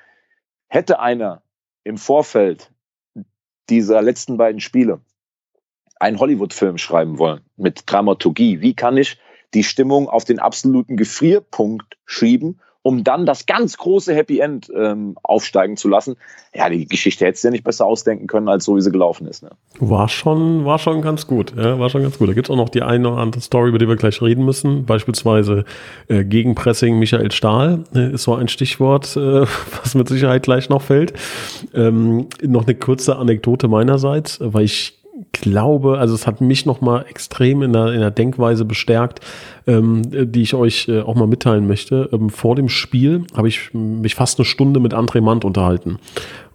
hätte 0.67 0.99
einer 0.99 1.41
im 1.83 1.97
Vorfeld 1.97 2.71
dieser 3.69 4.01
letzten 4.01 4.37
beiden 4.37 4.59
Spiele 4.59 5.01
einen 5.99 6.19
Hollywood-Film 6.19 6.77
schreiben 6.77 7.17
wollen 7.17 7.41
mit 7.55 7.83
Dramaturgie. 7.87 8.61
Wie 8.61 8.75
kann 8.75 8.97
ich 8.97 9.19
die 9.53 9.63
Stimmung 9.63 10.09
auf 10.09 10.25
den 10.25 10.39
absoluten 10.39 10.97
Gefrierpunkt 10.97 11.97
schieben 12.05 12.59
um 12.87 13.03
dann 13.03 13.25
das 13.25 13.45
ganz 13.45 13.75
große 13.75 14.15
Happy 14.15 14.39
End 14.39 14.71
ähm, 14.73 15.17
aufsteigen 15.21 15.75
zu 15.75 15.89
lassen. 15.89 16.15
Ja, 16.55 16.69
die 16.69 16.87
Geschichte 16.87 17.25
hättest 17.25 17.43
du 17.43 17.49
ja 17.49 17.51
nicht 17.51 17.65
besser 17.65 17.85
ausdenken 17.85 18.27
können, 18.27 18.47
als 18.47 18.63
so 18.63 18.77
wie 18.77 18.81
sie 18.81 18.93
gelaufen 18.93 19.27
ist. 19.27 19.43
Ne? 19.43 19.49
War 19.79 20.07
schon, 20.07 20.63
war 20.63 20.79
schon 20.79 21.01
ganz 21.01 21.27
gut. 21.27 21.53
Ja, 21.57 21.77
war 21.79 21.89
schon 21.89 22.01
ganz 22.01 22.17
gut. 22.17 22.29
Da 22.29 22.33
gibt 22.33 22.47
es 22.47 22.49
auch 22.49 22.55
noch 22.55 22.69
die 22.69 22.83
eine 22.83 23.09
oder 23.09 23.17
andere 23.17 23.41
Story, 23.41 23.67
über 23.67 23.77
die 23.77 23.89
wir 23.89 23.97
gleich 23.97 24.21
reden 24.21 24.45
müssen. 24.45 24.85
Beispielsweise 24.85 25.65
äh, 26.07 26.23
Gegenpressing 26.23 26.97
Michael 26.97 27.33
Stahl 27.33 27.83
äh, 27.93 28.13
ist 28.13 28.23
so 28.23 28.35
ein 28.35 28.47
Stichwort, 28.47 29.17
äh, 29.17 29.41
was 29.81 29.93
mit 29.93 30.07
Sicherheit 30.07 30.43
gleich 30.43 30.69
noch 30.69 30.81
fällt. 30.81 31.11
Ähm, 31.73 32.27
noch 32.41 32.67
eine 32.67 32.75
kurze 32.75 33.17
Anekdote 33.17 33.67
meinerseits, 33.67 34.39
weil 34.41 34.63
ich 34.63 34.96
glaube, 35.31 35.97
also 35.97 36.13
es 36.13 36.27
hat 36.27 36.41
mich 36.41 36.65
nochmal 36.65 37.05
extrem 37.09 37.61
in 37.61 37.73
der, 37.73 37.93
in 37.93 37.99
der 37.99 38.11
Denkweise 38.11 38.65
bestärkt, 38.65 39.19
ähm, 39.65 40.01
die 40.31 40.41
ich 40.41 40.53
euch 40.53 40.87
äh, 40.87 41.01
auch 41.01 41.15
mal 41.15 41.27
mitteilen 41.27 41.67
möchte. 41.67 42.09
Ähm, 42.11 42.29
vor 42.29 42.55
dem 42.55 42.69
Spiel 42.69 43.25
habe 43.35 43.47
ich 43.47 43.73
mich 43.73 44.15
fast 44.15 44.39
eine 44.39 44.45
Stunde 44.45 44.79
mit 44.79 44.93
André 44.93 45.21
Mandt 45.21 45.45
unterhalten. 45.45 45.99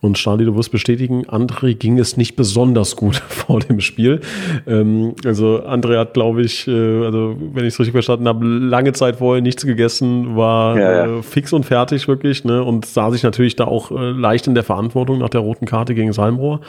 Und 0.03 0.17
Charlie, 0.17 0.45
du 0.45 0.57
wirst 0.57 0.73
bestätigen, 0.73 1.27
André 1.27 1.75
ging 1.75 1.97
es 1.97 2.17
nicht 2.17 2.35
besonders 2.35 2.97
gut 2.97 3.17
vor 3.29 3.61
dem 3.61 3.81
Spiel. 3.81 4.21
Ähm, 4.67 5.15
also 5.25 5.63
André 5.65 5.97
hat, 5.97 6.13
glaube 6.13 6.43
ich, 6.43 6.67
äh, 6.67 7.05
also 7.05 7.37
wenn 7.39 7.65
ich 7.65 7.75
es 7.75 7.79
richtig 7.79 7.93
verstanden 7.93 8.27
habe, 8.27 8.45
lange 8.45 8.93
Zeit 8.95 9.17
vorher 9.17 9.41
nichts 9.41 9.65
gegessen, 9.65 10.35
war 10.35 10.77
ja, 10.77 10.93
ja. 10.93 11.19
Äh, 11.19 11.23
fix 11.23 11.53
und 11.53 11.65
fertig 11.65 12.09
wirklich, 12.09 12.45
ne? 12.45 12.65
Und 12.65 12.85
sah 12.85 13.13
sich 13.13 13.23
natürlich 13.23 13.55
da 13.55 13.67
auch 13.67 13.93
äh, 13.93 14.11
leicht 14.11 14.49
in 14.49 14.57
der 14.57 14.65
Verantwortung 14.65 15.19
nach 15.19 15.29
der 15.29 15.41
roten 15.41 15.67
Karte 15.67 15.95
gegen 15.95 16.13
Salmrohr. 16.13 16.63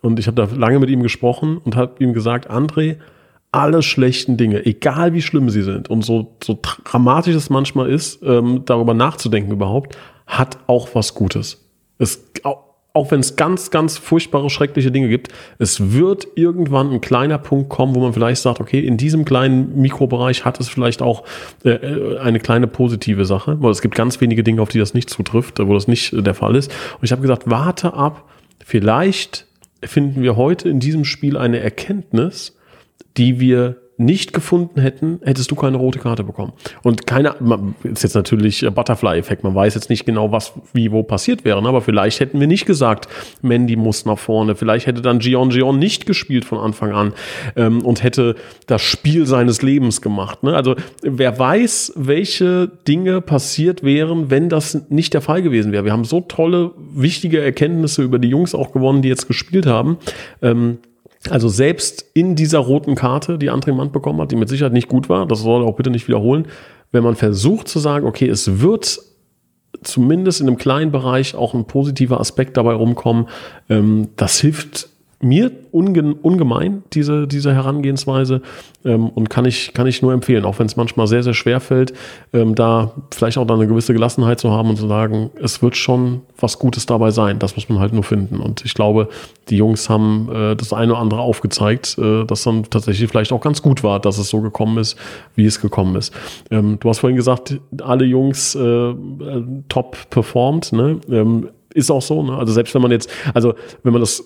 Und 0.00 0.18
ich 0.18 0.26
habe 0.26 0.34
da 0.36 0.48
lange 0.56 0.78
mit 0.78 0.88
ihm 0.88 1.02
gesprochen 1.02 1.58
und 1.62 1.76
habe 1.76 2.02
ihm 2.02 2.14
gesagt, 2.14 2.50
André, 2.50 2.96
alle 3.52 3.82
schlechten 3.82 4.38
Dinge, 4.38 4.64
egal 4.64 5.12
wie 5.12 5.20
schlimm 5.20 5.50
sie 5.50 5.62
sind 5.62 5.90
und 5.90 6.06
so, 6.06 6.36
so 6.42 6.58
dramatisch 6.62 7.34
es 7.34 7.50
manchmal 7.50 7.90
ist, 7.90 8.22
ähm, 8.22 8.62
darüber 8.64 8.94
nachzudenken 8.94 9.52
überhaupt, 9.52 9.98
hat 10.26 10.58
auch 10.66 10.88
was 10.94 11.14
Gutes. 11.14 11.68
Es, 11.98 12.27
auch, 12.94 13.10
wenn 13.10 13.20
es 13.20 13.36
ganz, 13.36 13.70
ganz 13.70 13.98
furchtbare, 13.98 14.50
schreckliche 14.50 14.90
Dinge 14.90 15.08
gibt, 15.08 15.28
es 15.58 15.92
wird 15.92 16.26
irgendwann 16.34 16.90
ein 16.90 17.00
kleiner 17.00 17.38
Punkt 17.38 17.68
kommen, 17.68 17.94
wo 17.94 18.00
man 18.00 18.12
vielleicht 18.12 18.42
sagt, 18.42 18.60
okay, 18.60 18.80
in 18.80 18.96
diesem 18.96 19.24
kleinen 19.24 19.80
Mikrobereich 19.80 20.44
hat 20.44 20.58
es 20.58 20.68
vielleicht 20.68 21.02
auch 21.02 21.24
äh, 21.64 21.70
äh 21.70 22.18
eine 22.18 22.40
kleine 22.40 22.66
positive 22.66 23.24
Sache, 23.24 23.60
weil 23.60 23.70
es 23.70 23.82
gibt 23.82 23.94
ganz 23.94 24.20
wenige 24.20 24.42
Dinge, 24.42 24.62
auf 24.62 24.70
die 24.70 24.78
das 24.78 24.94
nicht 24.94 25.10
zutrifft, 25.10 25.58
wo 25.58 25.74
das 25.74 25.86
nicht 25.86 26.12
äh, 26.12 26.22
der 26.22 26.34
Fall 26.34 26.56
ist. 26.56 26.70
Und 26.94 27.04
ich 27.04 27.12
habe 27.12 27.22
gesagt, 27.22 27.44
warte 27.46 27.94
ab, 27.94 28.28
vielleicht 28.64 29.46
finden 29.82 30.22
wir 30.22 30.36
heute 30.36 30.68
in 30.68 30.80
diesem 30.80 31.04
Spiel 31.04 31.36
eine 31.36 31.60
Erkenntnis, 31.60 32.56
die 33.16 33.38
wir 33.38 33.76
nicht 33.98 34.32
gefunden 34.32 34.80
hätten, 34.80 35.20
hättest 35.24 35.50
du 35.50 35.56
keine 35.56 35.76
rote 35.76 35.98
Karte 35.98 36.22
bekommen. 36.22 36.52
Und 36.82 37.06
keine, 37.06 37.34
ist 37.82 38.04
jetzt 38.04 38.14
natürlich 38.14 38.64
Butterfly-Effekt, 38.72 39.42
man 39.42 39.54
weiß 39.54 39.74
jetzt 39.74 39.90
nicht 39.90 40.06
genau, 40.06 40.30
was 40.30 40.52
wie 40.72 40.92
wo 40.92 41.02
passiert 41.02 41.44
wäre, 41.44 41.58
aber 41.58 41.82
vielleicht 41.82 42.20
hätten 42.20 42.38
wir 42.38 42.46
nicht 42.46 42.64
gesagt, 42.64 43.08
Mandy 43.42 43.74
muss 43.74 44.04
nach 44.04 44.18
vorne, 44.18 44.54
vielleicht 44.54 44.86
hätte 44.86 45.02
dann 45.02 45.18
Gion 45.18 45.50
Gion 45.50 45.78
nicht 45.78 46.06
gespielt 46.06 46.44
von 46.44 46.58
Anfang 46.58 46.92
an 46.92 47.12
ähm, 47.56 47.84
und 47.84 48.02
hätte 48.04 48.36
das 48.66 48.82
Spiel 48.82 49.26
seines 49.26 49.62
Lebens 49.62 50.00
gemacht. 50.00 50.44
Ne? 50.44 50.54
Also 50.54 50.76
wer 51.02 51.36
weiß, 51.36 51.94
welche 51.96 52.70
Dinge 52.86 53.20
passiert 53.20 53.82
wären, 53.82 54.30
wenn 54.30 54.48
das 54.48 54.88
nicht 54.90 55.12
der 55.12 55.20
Fall 55.20 55.42
gewesen 55.42 55.72
wäre. 55.72 55.84
Wir 55.84 55.92
haben 55.92 56.04
so 56.04 56.20
tolle, 56.20 56.70
wichtige 56.94 57.40
Erkenntnisse 57.40 58.02
über 58.02 58.20
die 58.20 58.28
Jungs 58.28 58.54
auch 58.54 58.72
gewonnen, 58.72 59.02
die 59.02 59.08
jetzt 59.08 59.26
gespielt 59.26 59.66
haben. 59.66 59.98
Ähm, 60.40 60.78
also 61.30 61.48
selbst 61.48 62.06
in 62.14 62.34
dieser 62.34 62.58
roten 62.58 62.94
Karte, 62.94 63.38
die 63.38 63.50
André 63.50 63.72
Mann 63.72 63.92
bekommen 63.92 64.20
hat, 64.20 64.30
die 64.30 64.36
mit 64.36 64.48
Sicherheit 64.48 64.72
nicht 64.72 64.88
gut 64.88 65.08
war, 65.08 65.26
das 65.26 65.40
soll 65.40 65.62
er 65.62 65.68
auch 65.68 65.76
bitte 65.76 65.90
nicht 65.90 66.08
wiederholen, 66.08 66.46
wenn 66.92 67.04
man 67.04 67.16
versucht 67.16 67.68
zu 67.68 67.78
sagen, 67.78 68.06
okay, 68.06 68.28
es 68.28 68.60
wird 68.60 69.00
zumindest 69.82 70.40
in 70.40 70.46
einem 70.46 70.56
kleinen 70.56 70.90
Bereich 70.90 71.34
auch 71.34 71.54
ein 71.54 71.66
positiver 71.66 72.20
Aspekt 72.20 72.56
dabei 72.56 72.72
rumkommen, 72.72 73.28
ähm, 73.68 74.08
das 74.16 74.40
hilft 74.40 74.88
mir 75.20 75.50
unge 75.72 76.14
ungemein, 76.14 76.84
diese, 76.92 77.26
diese 77.26 77.52
Herangehensweise. 77.52 78.40
Ähm, 78.84 79.08
und 79.08 79.28
kann 79.28 79.44
ich, 79.44 79.74
kann 79.74 79.88
ich 79.88 80.00
nur 80.00 80.12
empfehlen, 80.12 80.44
auch 80.44 80.60
wenn 80.60 80.66
es 80.66 80.76
manchmal 80.76 81.08
sehr, 81.08 81.24
sehr 81.24 81.34
schwer 81.34 81.58
fällt, 81.58 81.92
ähm, 82.32 82.54
da 82.54 82.92
vielleicht 83.10 83.36
auch 83.36 83.46
dann 83.46 83.58
eine 83.58 83.66
gewisse 83.68 83.92
Gelassenheit 83.92 84.38
zu 84.38 84.52
haben 84.52 84.70
und 84.70 84.76
zu 84.76 84.86
sagen, 84.86 85.30
es 85.42 85.60
wird 85.60 85.76
schon 85.76 86.20
was 86.38 86.60
Gutes 86.60 86.86
dabei 86.86 87.10
sein. 87.10 87.40
Das 87.40 87.56
muss 87.56 87.68
man 87.68 87.80
halt 87.80 87.92
nur 87.92 88.04
finden. 88.04 88.38
Und 88.38 88.64
ich 88.64 88.74
glaube, 88.74 89.08
die 89.48 89.56
Jungs 89.56 89.88
haben 89.88 90.28
äh, 90.32 90.54
das 90.54 90.72
eine 90.72 90.92
oder 90.92 91.00
andere 91.00 91.20
aufgezeigt, 91.20 91.98
äh, 91.98 92.24
dass 92.24 92.44
dann 92.44 92.64
tatsächlich 92.70 93.10
vielleicht 93.10 93.32
auch 93.32 93.40
ganz 93.40 93.60
gut 93.60 93.82
war, 93.82 93.98
dass 93.98 94.18
es 94.18 94.28
so 94.28 94.40
gekommen 94.40 94.78
ist, 94.78 94.96
wie 95.34 95.46
es 95.46 95.60
gekommen 95.60 95.96
ist. 95.96 96.14
Ähm, 96.52 96.78
du 96.78 96.88
hast 96.88 97.00
vorhin 97.00 97.16
gesagt, 97.16 97.58
alle 97.82 98.04
Jungs 98.04 98.54
äh, 98.54 98.94
top 99.68 99.96
performt, 100.10 100.72
ne? 100.72 101.00
Ähm, 101.10 101.48
ist 101.74 101.90
auch 101.90 102.02
so, 102.02 102.22
ne? 102.22 102.36
Also 102.36 102.52
selbst 102.52 102.74
wenn 102.74 102.82
man 102.82 102.90
jetzt, 102.90 103.10
also 103.34 103.54
wenn 103.82 103.92
man 103.92 104.00
das 104.00 104.24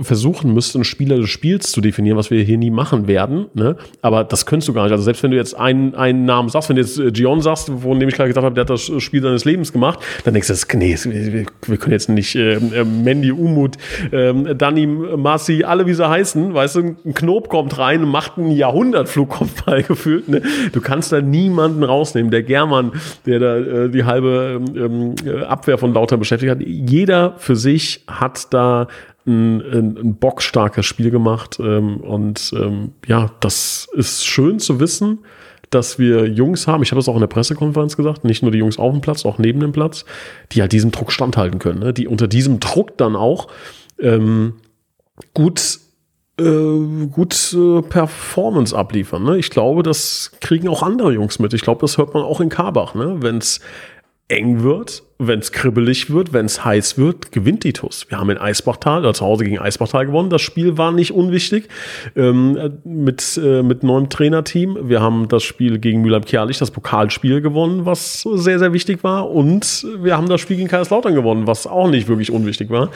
versuchen 0.00 0.54
müsste, 0.54 0.78
einen 0.78 0.84
Spieler 0.84 1.18
des 1.18 1.30
Spiels 1.30 1.70
zu 1.70 1.80
definieren, 1.80 2.16
was 2.16 2.32
wir 2.32 2.42
hier 2.42 2.58
nie 2.58 2.70
machen 2.70 3.06
werden. 3.06 3.46
Ne? 3.54 3.76
Aber 4.02 4.24
das 4.24 4.44
könntest 4.44 4.68
du 4.68 4.72
gar 4.72 4.82
nicht. 4.82 4.90
Also 4.90 5.04
selbst 5.04 5.22
wenn 5.22 5.30
du 5.30 5.36
jetzt 5.36 5.54
einen, 5.54 5.94
einen 5.94 6.24
Namen 6.24 6.48
sagst, 6.48 6.68
wenn 6.68 6.74
du 6.74 6.82
jetzt 6.82 6.98
äh, 6.98 7.12
Gion 7.12 7.40
sagst, 7.40 7.70
von 7.80 8.00
dem 8.00 8.08
ich 8.08 8.16
gerade 8.16 8.28
gesagt 8.28 8.44
habe, 8.44 8.56
der 8.56 8.62
hat 8.62 8.70
das 8.70 8.90
Spiel 9.00 9.22
seines 9.22 9.44
Lebens 9.44 9.72
gemacht, 9.72 10.00
dann 10.24 10.34
denkst 10.34 10.48
du, 10.48 10.78
nee, 10.78 10.96
wir, 10.96 11.76
können 11.76 11.92
jetzt 11.92 12.08
nicht 12.08 12.34
äh, 12.34 12.54
äh, 12.54 12.84
Mandy, 12.84 13.30
Umut, 13.30 13.76
äh, 14.10 14.54
Danny, 14.56 14.88
Marci, 14.88 15.62
alle 15.62 15.86
wie 15.86 15.94
sie 15.94 16.08
heißen, 16.08 16.52
weißt 16.52 16.74
du, 16.74 16.80
ein 17.04 17.14
Knob 17.14 17.48
kommt 17.48 17.78
rein 17.78 18.02
und 18.02 18.10
macht 18.10 18.36
einen 18.36 18.50
Jahrhundertflugkopfball 18.50 19.82
gefühlt. 19.88 20.28
Ne? 20.28 20.42
Du 20.72 20.80
kannst 20.80 21.12
da 21.12 21.20
niemanden 21.20 21.84
rausnehmen. 21.84 22.32
Der 22.32 22.42
German, 22.42 22.92
der 23.26 23.38
da 23.38 23.56
äh, 23.56 23.90
die 23.90 24.02
halbe 24.02 24.60
äh, 25.24 25.44
Abwehr 25.44 25.78
von 25.78 25.94
Lauter 25.94 26.16
beschäftigt 26.16 26.50
hat, 26.50 26.60
jeder 26.60 27.34
für 27.38 27.54
sich 27.54 28.02
hat 28.08 28.52
da 28.52 28.88
ein, 29.28 29.60
ein, 29.60 29.98
ein 29.98 30.14
bockstarkes 30.16 30.86
Spiel 30.86 31.10
gemacht. 31.10 31.58
Ähm, 31.60 31.98
und 31.98 32.52
ähm, 32.56 32.92
ja, 33.06 33.30
das 33.40 33.88
ist 33.92 34.26
schön 34.26 34.58
zu 34.58 34.80
wissen, 34.80 35.20
dass 35.70 35.98
wir 35.98 36.26
Jungs 36.26 36.66
haben, 36.66 36.82
ich 36.82 36.90
habe 36.90 37.00
es 37.00 37.08
auch 37.08 37.14
in 37.14 37.20
der 37.20 37.26
Pressekonferenz 37.26 37.96
gesagt, 37.96 38.24
nicht 38.24 38.42
nur 38.42 38.50
die 38.50 38.58
Jungs 38.58 38.78
auf 38.78 38.92
dem 38.92 39.00
Platz, 39.00 39.24
auch 39.24 39.38
neben 39.38 39.60
dem 39.60 39.72
Platz, 39.72 40.04
die 40.52 40.62
halt 40.62 40.72
diesem 40.72 40.90
Druck 40.90 41.12
standhalten 41.12 41.58
können, 41.58 41.80
ne? 41.80 41.92
die 41.92 42.08
unter 42.08 42.26
diesem 42.26 42.58
Druck 42.58 42.96
dann 42.96 43.16
auch 43.16 43.48
ähm, 44.00 44.54
gut 45.34 45.80
äh, 46.40 47.06
gut 47.10 47.52
äh, 47.52 47.82
Performance 47.82 48.76
abliefern. 48.76 49.24
Ne? 49.24 49.38
Ich 49.38 49.50
glaube, 49.50 49.82
das 49.82 50.32
kriegen 50.40 50.68
auch 50.68 50.82
andere 50.82 51.12
Jungs 51.12 51.38
mit. 51.38 51.52
Ich 51.52 51.62
glaube, 51.62 51.80
das 51.80 51.98
hört 51.98 52.14
man 52.14 52.22
auch 52.22 52.40
in 52.40 52.48
Karbach. 52.48 52.94
Ne? 52.94 53.16
Wenn 53.20 53.38
es 53.38 53.60
eng 54.28 54.62
wird, 54.62 55.02
wenn 55.18 55.38
es 55.38 55.52
kribbelig 55.52 56.10
wird, 56.10 56.32
wenn 56.32 56.46
es 56.46 56.64
heiß 56.64 56.98
wird, 56.98 57.32
gewinnt 57.32 57.64
die 57.64 57.72
TUS. 57.72 58.06
Wir 58.08 58.18
haben 58.18 58.28
in 58.28 58.36
Eisbachtal, 58.36 59.00
oder 59.00 59.14
zu 59.14 59.24
Hause 59.24 59.44
gegen 59.44 59.58
Eisbachtal 59.58 60.06
gewonnen. 60.06 60.28
Das 60.28 60.42
Spiel 60.42 60.76
war 60.76 60.92
nicht 60.92 61.12
unwichtig 61.12 61.68
ähm, 62.14 62.80
mit, 62.84 63.40
äh, 63.42 63.62
mit 63.62 63.82
neuem 63.82 64.10
Trainerteam. 64.10 64.88
Wir 64.88 65.00
haben 65.00 65.28
das 65.28 65.42
Spiel 65.44 65.78
gegen 65.78 66.02
Mülheim-Kerlich, 66.02 66.58
das 66.58 66.70
Pokalspiel 66.70 67.40
gewonnen, 67.40 67.86
was 67.86 68.22
sehr, 68.22 68.58
sehr 68.58 68.72
wichtig 68.74 69.02
war. 69.02 69.30
Und 69.30 69.86
wir 69.98 70.16
haben 70.16 70.28
das 70.28 70.42
Spiel 70.42 70.58
gegen 70.58 70.68
Kaiserslautern 70.68 71.14
gewonnen, 71.14 71.46
was 71.46 71.66
auch 71.66 71.88
nicht 71.88 72.06
wirklich 72.06 72.30
unwichtig 72.30 72.68
war. 72.68 72.90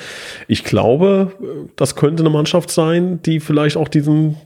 Ich 0.48 0.64
glaube, 0.64 1.32
das 1.76 1.96
könnte 1.96 2.22
eine 2.22 2.30
Mannschaft 2.30 2.70
sein, 2.70 3.20
die 3.22 3.40
vielleicht 3.40 3.78
auch 3.78 3.88
diesen 3.88 4.36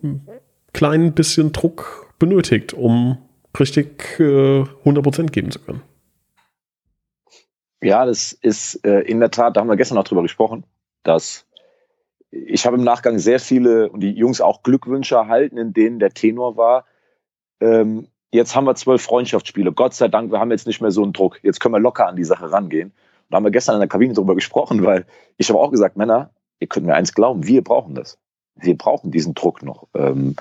kleinen 0.73 1.13
bisschen 1.13 1.53
Druck 1.53 2.13
benötigt, 2.19 2.75
um 2.75 3.19
richtig 3.59 4.21
äh, 4.21 4.63
100% 4.63 5.31
geben 5.31 5.51
zu 5.51 5.59
können. 5.59 5.83
Ja, 7.87 8.05
das 8.05 8.33
ist 8.33 8.85
äh, 8.85 9.03
in 9.03 9.21
der 9.21 9.31
Tat, 9.31 9.57
da 9.57 9.61
haben 9.61 9.69
wir 9.69 9.77
gestern 9.77 9.95
noch 9.95 10.03
drüber 10.03 10.23
gesprochen, 10.23 10.65
dass 11.05 11.47
ich 12.33 12.67
habe 12.67 12.77
im 12.77 12.83
Nachgang 12.83 13.21
sehr 13.21 13.39
viele 13.39 13.89
und 13.91 14.01
die 14.01 14.11
Jungs 14.11 14.41
auch 14.41 14.65
Glückwünsche 14.65 15.15
erhalten, 15.15 15.57
in 15.57 15.73
denen 15.73 16.01
der 16.01 16.11
Tenor 16.11 16.57
war, 16.57 16.85
ähm, 17.61 18.09
jetzt 18.33 18.57
haben 18.57 18.65
wir 18.65 18.75
zwölf 18.75 19.03
Freundschaftsspiele. 19.03 19.71
Gott 19.71 19.95
sei 19.95 20.09
Dank, 20.09 20.33
wir 20.33 20.41
haben 20.41 20.51
jetzt 20.51 20.67
nicht 20.67 20.81
mehr 20.81 20.91
so 20.91 21.05
einen 21.05 21.13
Druck. 21.13 21.39
Jetzt 21.45 21.61
können 21.61 21.75
wir 21.75 21.79
locker 21.79 22.09
an 22.09 22.17
die 22.17 22.25
Sache 22.25 22.51
rangehen. 22.51 22.89
Und 22.89 22.95
da 23.31 23.37
haben 23.37 23.45
wir 23.45 23.53
gestern 23.53 23.77
in 23.77 23.81
der 23.81 23.89
Kabine 23.89 24.15
drüber 24.15 24.35
gesprochen, 24.35 24.85
weil 24.85 25.07
ich 25.37 25.49
habe 25.49 25.61
auch 25.61 25.71
gesagt, 25.71 25.97
Männer, 25.97 26.31
ihr 26.59 26.67
könnt 26.67 26.87
mir 26.87 26.97
eins 26.97 27.15
glauben, 27.15 27.47
wir 27.47 27.63
brauchen 27.63 27.95
das. 27.95 28.19
Wir 28.57 28.77
brauchen 28.77 29.13
diesen 29.13 29.35
Druck 29.35 29.63
noch. 29.63 29.87
Ähm, 29.95 30.35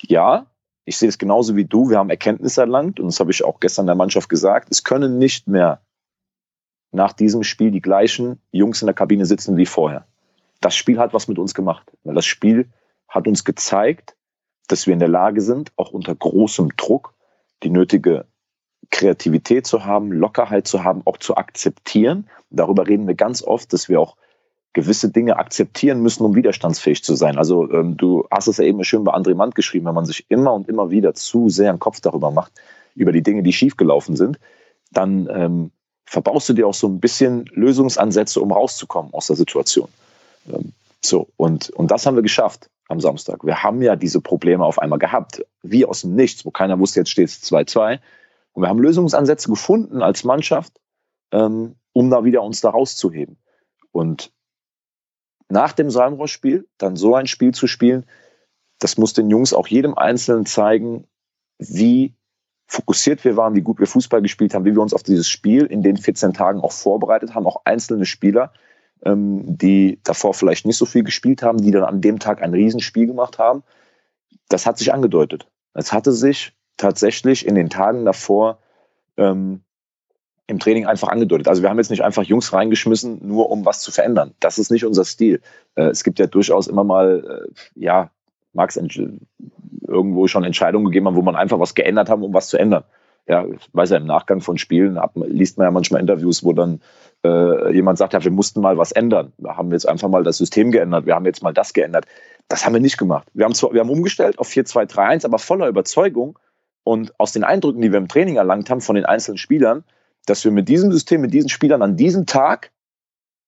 ja, 0.00 0.46
ich 0.84 0.96
sehe 0.96 1.08
es 1.08 1.18
genauso 1.18 1.56
wie 1.56 1.64
du. 1.64 1.90
Wir 1.90 1.98
haben 1.98 2.10
Erkenntnisse 2.10 2.60
erlangt 2.60 3.00
und 3.00 3.06
das 3.06 3.18
habe 3.18 3.32
ich 3.32 3.42
auch 3.42 3.58
gestern 3.58 3.86
der 3.86 3.96
Mannschaft 3.96 4.28
gesagt. 4.28 4.68
Es 4.70 4.84
können 4.84 5.18
nicht 5.18 5.48
mehr 5.48 5.80
nach 6.92 7.12
diesem 7.12 7.42
Spiel 7.42 7.70
die 7.70 7.80
gleichen 7.80 8.40
Jungs 8.52 8.82
in 8.82 8.86
der 8.86 8.94
Kabine 8.94 9.26
sitzen 9.26 9.56
wie 9.56 9.66
vorher. 9.66 10.06
Das 10.60 10.76
Spiel 10.76 10.98
hat 10.98 11.12
was 11.14 11.26
mit 11.26 11.38
uns 11.38 11.54
gemacht. 11.54 11.90
Weil 12.04 12.14
das 12.14 12.26
Spiel 12.26 12.68
hat 13.08 13.26
uns 13.26 13.44
gezeigt, 13.44 14.14
dass 14.68 14.86
wir 14.86 14.94
in 14.94 15.00
der 15.00 15.08
Lage 15.08 15.40
sind, 15.40 15.72
auch 15.76 15.90
unter 15.90 16.14
großem 16.14 16.76
Druck 16.76 17.14
die 17.62 17.70
nötige 17.70 18.26
Kreativität 18.90 19.66
zu 19.66 19.84
haben, 19.84 20.12
Lockerheit 20.12 20.66
zu 20.66 20.84
haben, 20.84 21.02
auch 21.04 21.16
zu 21.16 21.36
akzeptieren. 21.36 22.28
Darüber 22.50 22.86
reden 22.86 23.06
wir 23.06 23.14
ganz 23.14 23.42
oft, 23.42 23.72
dass 23.72 23.88
wir 23.88 24.00
auch 24.00 24.16
gewisse 24.74 25.10
Dinge 25.10 25.36
akzeptieren 25.36 26.00
müssen, 26.00 26.24
um 26.24 26.34
widerstandsfähig 26.34 27.02
zu 27.04 27.14
sein. 27.14 27.36
Also 27.36 27.70
ähm, 27.72 27.96
du 27.96 28.26
hast 28.30 28.48
es 28.48 28.56
ja 28.56 28.64
eben 28.64 28.82
schön 28.84 29.04
bei 29.04 29.12
André 29.12 29.34
Mann 29.34 29.50
geschrieben, 29.50 29.86
wenn 29.86 29.94
man 29.94 30.06
sich 30.06 30.26
immer 30.30 30.52
und 30.54 30.68
immer 30.68 30.90
wieder 30.90 31.14
zu 31.14 31.48
sehr 31.48 31.70
einen 31.70 31.78
Kopf 31.78 32.00
darüber 32.00 32.30
macht, 32.30 32.52
über 32.94 33.12
die 33.12 33.22
Dinge, 33.22 33.42
die 33.42 33.52
schiefgelaufen 33.52 34.16
sind, 34.16 34.38
dann 34.90 35.28
ähm, 35.30 35.70
verbaust 36.12 36.50
du 36.50 36.52
dir 36.52 36.66
auch 36.66 36.74
so 36.74 36.86
ein 36.88 37.00
bisschen 37.00 37.46
Lösungsansätze, 37.54 38.38
um 38.40 38.52
rauszukommen 38.52 39.14
aus 39.14 39.28
der 39.28 39.36
Situation. 39.36 39.88
Ähm, 40.46 40.72
so, 41.00 41.28
und, 41.38 41.70
und 41.70 41.90
das 41.90 42.04
haben 42.04 42.16
wir 42.16 42.22
geschafft 42.22 42.68
am 42.88 43.00
Samstag. 43.00 43.44
Wir 43.44 43.62
haben 43.62 43.80
ja 43.80 43.96
diese 43.96 44.20
Probleme 44.20 44.62
auf 44.62 44.78
einmal 44.78 44.98
gehabt, 44.98 45.42
wie 45.62 45.86
aus 45.86 46.02
dem 46.02 46.14
Nichts, 46.14 46.44
wo 46.44 46.50
keiner 46.50 46.78
wusste, 46.78 47.00
jetzt 47.00 47.10
steht 47.10 47.28
es 47.28 47.42
2-2. 47.42 47.98
Und 48.52 48.62
wir 48.62 48.68
haben 48.68 48.78
Lösungsansätze 48.78 49.48
gefunden 49.48 50.02
als 50.02 50.22
Mannschaft, 50.22 50.78
ähm, 51.32 51.76
um 51.94 52.10
da 52.10 52.24
wieder 52.24 52.42
uns 52.42 52.60
da 52.60 52.68
rauszuheben. 52.68 53.38
Und 53.90 54.30
nach 55.48 55.72
dem 55.72 55.90
Salmrohr-Spiel 55.90 56.68
dann 56.76 56.96
so 56.96 57.14
ein 57.14 57.26
Spiel 57.26 57.54
zu 57.54 57.66
spielen, 57.66 58.04
das 58.80 58.98
muss 58.98 59.14
den 59.14 59.30
Jungs 59.30 59.54
auch 59.54 59.66
jedem 59.66 59.96
Einzelnen 59.96 60.44
zeigen, 60.44 61.06
wie 61.58 62.14
fokussiert 62.72 63.22
wir 63.24 63.36
waren, 63.36 63.54
wie 63.54 63.60
gut 63.60 63.78
wir 63.78 63.86
Fußball 63.86 64.22
gespielt 64.22 64.54
haben, 64.54 64.64
wie 64.64 64.74
wir 64.74 64.80
uns 64.80 64.94
auf 64.94 65.02
dieses 65.02 65.28
Spiel 65.28 65.66
in 65.66 65.82
den 65.82 65.98
14 65.98 66.32
Tagen 66.32 66.60
auch 66.60 66.72
vorbereitet 66.72 67.34
haben, 67.34 67.46
auch 67.46 67.62
einzelne 67.66 68.06
Spieler, 68.06 68.52
ähm, 69.04 69.58
die 69.58 70.00
davor 70.04 70.32
vielleicht 70.32 70.64
nicht 70.64 70.78
so 70.78 70.86
viel 70.86 71.04
gespielt 71.04 71.42
haben, 71.42 71.58
die 71.58 71.70
dann 71.70 71.84
an 71.84 72.00
dem 72.00 72.18
Tag 72.18 72.42
ein 72.42 72.54
Riesenspiel 72.54 73.06
gemacht 73.06 73.38
haben. 73.38 73.62
Das 74.48 74.64
hat 74.64 74.78
sich 74.78 74.94
angedeutet. 74.94 75.46
Es 75.74 75.92
hatte 75.92 76.12
sich 76.12 76.54
tatsächlich 76.78 77.46
in 77.46 77.56
den 77.56 77.68
Tagen 77.68 78.06
davor 78.06 78.58
ähm, 79.18 79.60
im 80.46 80.58
Training 80.58 80.86
einfach 80.86 81.08
angedeutet. 81.08 81.48
Also 81.48 81.60
wir 81.60 81.68
haben 81.68 81.78
jetzt 81.78 81.90
nicht 81.90 82.02
einfach 82.02 82.22
Jungs 82.22 82.54
reingeschmissen, 82.54 83.20
nur 83.26 83.50
um 83.50 83.66
was 83.66 83.80
zu 83.80 83.92
verändern. 83.92 84.32
Das 84.40 84.58
ist 84.58 84.70
nicht 84.70 84.86
unser 84.86 85.04
Stil. 85.04 85.42
Äh, 85.74 85.88
es 85.88 86.04
gibt 86.04 86.18
ja 86.18 86.26
durchaus 86.26 86.68
immer 86.68 86.84
mal, 86.84 87.46
äh, 87.46 87.52
ja, 87.74 88.10
mag 88.52 88.70
es 88.70 88.76
irgendwo 88.76 90.26
schon 90.26 90.44
Entscheidungen 90.44 90.86
gegeben 90.86 91.06
haben, 91.06 91.16
wo 91.16 91.22
man 91.22 91.36
einfach 91.36 91.58
was 91.58 91.74
geändert 91.74 92.08
haben, 92.08 92.22
um 92.22 92.34
was 92.34 92.48
zu 92.48 92.58
ändern. 92.58 92.84
Ja, 93.28 93.44
ich 93.46 93.68
weiß 93.72 93.90
ja, 93.90 93.98
im 93.98 94.06
Nachgang 94.06 94.40
von 94.40 94.58
Spielen 94.58 94.98
hat, 94.98 95.12
liest 95.14 95.56
man 95.56 95.66
ja 95.66 95.70
manchmal 95.70 96.00
Interviews, 96.00 96.42
wo 96.44 96.52
dann 96.52 96.80
äh, 97.24 97.72
jemand 97.72 97.98
sagt, 97.98 98.14
ja, 98.14 98.24
wir 98.24 98.32
mussten 98.32 98.60
mal 98.60 98.76
was 98.78 98.90
ändern. 98.90 99.32
Wir 99.38 99.56
haben 99.56 99.70
jetzt 99.70 99.88
einfach 99.88 100.08
mal 100.08 100.24
das 100.24 100.38
System 100.38 100.72
geändert, 100.72 101.06
wir 101.06 101.14
haben 101.14 101.24
jetzt 101.24 101.42
mal 101.42 101.54
das 101.54 101.72
geändert. 101.72 102.06
Das 102.48 102.66
haben 102.66 102.72
wir 102.72 102.80
nicht 102.80 102.98
gemacht. 102.98 103.28
Wir 103.32 103.44
haben, 103.44 103.54
zwar, 103.54 103.72
wir 103.72 103.80
haben 103.80 103.90
umgestellt 103.90 104.38
auf 104.38 104.48
4-2-3-1, 104.48 105.24
aber 105.24 105.38
voller 105.38 105.68
Überzeugung 105.68 106.38
und 106.82 107.18
aus 107.20 107.32
den 107.32 107.44
Eindrücken, 107.44 107.80
die 107.80 107.92
wir 107.92 107.98
im 107.98 108.08
Training 108.08 108.36
erlangt 108.36 108.68
haben 108.70 108.80
von 108.80 108.96
den 108.96 109.04
einzelnen 109.04 109.38
Spielern, 109.38 109.84
dass 110.26 110.44
wir 110.44 110.50
mit 110.50 110.68
diesem 110.68 110.90
System, 110.90 111.20
mit 111.20 111.32
diesen 111.32 111.48
Spielern 111.48 111.82
an 111.82 111.96
diesem 111.96 112.26
Tag 112.26 112.72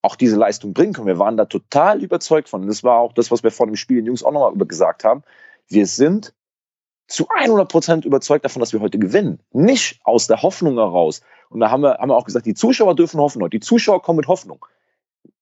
auch 0.05 0.17
diese 0.17 0.37
Leistung 0.37 0.75
bringen 0.75 0.93
können. 0.93 1.07
Wir 1.07 1.19
waren 1.19 1.37
da 1.37 1.47
total 1.47 2.03
überzeugt 2.03 2.49
von. 2.49 2.63
Und 2.63 2.69
das 2.69 2.85
war 2.85 2.99
auch 2.99 3.13
das, 3.13 3.31
was 3.31 3.43
wir 3.43 3.51
vor 3.51 3.67
dem 3.67 3.77
Spiel 3.77 3.97
den 3.97 4.07
Jungs 4.07 4.23
auch 4.23 4.33
nochmal 4.33 4.67
gesagt 4.67 5.03
haben. 5.03 5.23
Wir 5.67 5.87
sind 5.87 6.35
zu 7.07 7.27
100 7.29 7.69
Prozent 7.69 8.05
überzeugt 8.05 8.45
davon, 8.45 8.61
dass 8.61 8.73
wir 8.73 8.81
heute 8.81 8.99
gewinnen. 8.99 9.41
Nicht 9.53 10.01
aus 10.05 10.27
der 10.27 10.43
Hoffnung 10.43 10.75
heraus. 10.75 11.23
Und 11.49 11.61
da 11.61 11.71
haben 11.71 11.83
wir, 11.83 11.99
haben 11.99 12.11
wir 12.11 12.17
auch 12.17 12.25
gesagt, 12.25 12.47
die 12.47 12.55
Zuschauer 12.55 12.95
dürfen 12.95 13.19
hoffen 13.19 13.43
heute. 13.43 13.59
Die 13.59 13.61
Zuschauer 13.61 14.03
kommen 14.03 14.19
mit 14.19 14.29
Hoffnung. 14.29 14.65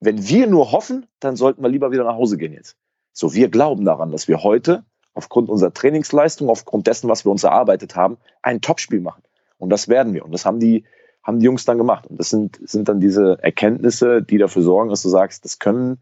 Wenn 0.00 0.28
wir 0.28 0.46
nur 0.46 0.70
hoffen, 0.70 1.06
dann 1.18 1.36
sollten 1.36 1.62
wir 1.62 1.68
lieber 1.68 1.90
wieder 1.90 2.04
nach 2.04 2.14
Hause 2.14 2.36
gehen 2.36 2.52
jetzt. 2.52 2.76
So, 3.12 3.34
wir 3.34 3.48
glauben 3.48 3.84
daran, 3.84 4.12
dass 4.12 4.28
wir 4.28 4.42
heute 4.42 4.84
aufgrund 5.14 5.50
unserer 5.50 5.74
Trainingsleistung, 5.74 6.48
aufgrund 6.48 6.86
dessen, 6.86 7.08
was 7.08 7.24
wir 7.24 7.32
uns 7.32 7.44
erarbeitet 7.44 7.96
haben, 7.96 8.16
ein 8.42 8.60
Topspiel 8.60 9.00
machen. 9.00 9.22
Und 9.58 9.70
das 9.70 9.88
werden 9.88 10.14
wir. 10.14 10.24
Und 10.24 10.32
das 10.32 10.46
haben 10.46 10.60
die, 10.60 10.84
haben 11.22 11.38
die 11.38 11.46
Jungs 11.46 11.64
dann 11.64 11.78
gemacht. 11.78 12.06
Und 12.06 12.18
das 12.18 12.30
sind, 12.30 12.58
sind 12.62 12.88
dann 12.88 13.00
diese 13.00 13.38
Erkenntnisse, 13.42 14.22
die 14.22 14.38
dafür 14.38 14.62
sorgen, 14.62 14.90
dass 14.90 15.02
du 15.02 15.08
sagst, 15.08 15.44
das 15.44 15.58
können 15.58 15.98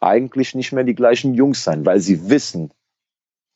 eigentlich 0.00 0.54
nicht 0.54 0.72
mehr 0.72 0.84
die 0.84 0.94
gleichen 0.94 1.34
Jungs 1.34 1.64
sein, 1.64 1.86
weil 1.86 2.00
sie 2.00 2.28
wissen, 2.28 2.72